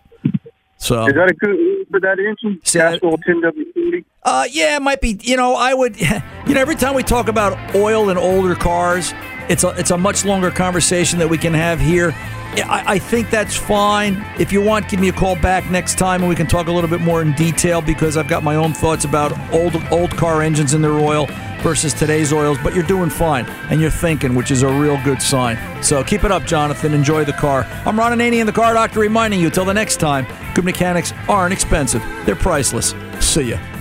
So 0.77 1.05
Is 1.05 1.13
that 1.13 1.29
a 1.29 1.33
good 1.35 1.87
for 1.91 1.99
that 1.99 2.17
engine? 2.19 2.59
Castrol 2.65 3.17
10W40. 3.19 4.03
Uh, 4.23 4.45
yeah, 4.51 4.75
it 4.77 4.81
might 4.81 4.99
be. 4.99 5.17
You 5.21 5.37
know, 5.37 5.55
I 5.55 5.73
would. 5.73 5.95
You 6.47 6.55
know, 6.55 6.61
every 6.61 6.75
time 6.75 6.95
we 6.95 7.03
talk 7.03 7.27
about 7.27 7.75
oil 7.75 8.09
in 8.09 8.17
older 8.17 8.55
cars, 8.55 9.13
it's 9.47 9.63
a 9.63 9.69
it's 9.77 9.91
a 9.91 9.97
much 9.97 10.25
longer 10.25 10.49
conversation 10.49 11.19
that 11.19 11.29
we 11.29 11.37
can 11.37 11.53
have 11.53 11.79
here. 11.79 12.15
I, 12.55 12.83
I 12.93 12.99
think 12.99 13.29
that's 13.29 13.55
fine. 13.55 14.25
If 14.37 14.51
you 14.51 14.61
want, 14.61 14.89
give 14.89 14.99
me 14.99 15.09
a 15.09 15.13
call 15.13 15.35
back 15.35 15.69
next 15.71 15.97
time 15.97 16.21
and 16.21 16.29
we 16.29 16.35
can 16.35 16.47
talk 16.47 16.67
a 16.67 16.71
little 16.71 16.89
bit 16.89 17.01
more 17.01 17.21
in 17.21 17.33
detail 17.33 17.81
because 17.81 18.17
I've 18.17 18.27
got 18.27 18.43
my 18.43 18.55
own 18.55 18.73
thoughts 18.73 19.05
about 19.05 19.37
old 19.53 19.75
old 19.91 20.11
car 20.11 20.41
engines 20.41 20.73
and 20.73 20.83
their 20.83 20.99
oil 20.99 21.27
versus 21.61 21.93
today's 21.93 22.33
oils. 22.33 22.57
But 22.63 22.75
you're 22.75 22.83
doing 22.83 23.09
fine 23.09 23.45
and 23.69 23.79
you're 23.79 23.89
thinking, 23.89 24.35
which 24.35 24.51
is 24.51 24.63
a 24.63 24.67
real 24.67 25.01
good 25.03 25.21
sign. 25.21 25.57
So 25.83 26.03
keep 26.03 26.23
it 26.23 26.31
up, 26.31 26.45
Jonathan. 26.45 26.93
Enjoy 26.93 27.23
the 27.23 27.33
car. 27.33 27.65
I'm 27.85 27.97
Ron 27.97 28.17
Ananian, 28.17 28.45
the 28.45 28.51
Car 28.51 28.73
Doctor, 28.73 28.99
reminding 28.99 29.39
you. 29.39 29.49
Till 29.49 29.65
the 29.65 29.73
next 29.73 29.97
time, 29.97 30.27
good 30.53 30.65
mechanics 30.65 31.13
aren't 31.29 31.53
expensive; 31.53 32.03
they're 32.25 32.35
priceless. 32.35 32.93
See 33.19 33.43
ya. 33.43 33.80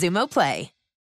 Xumo 0.01 0.27
Play. 0.27 0.80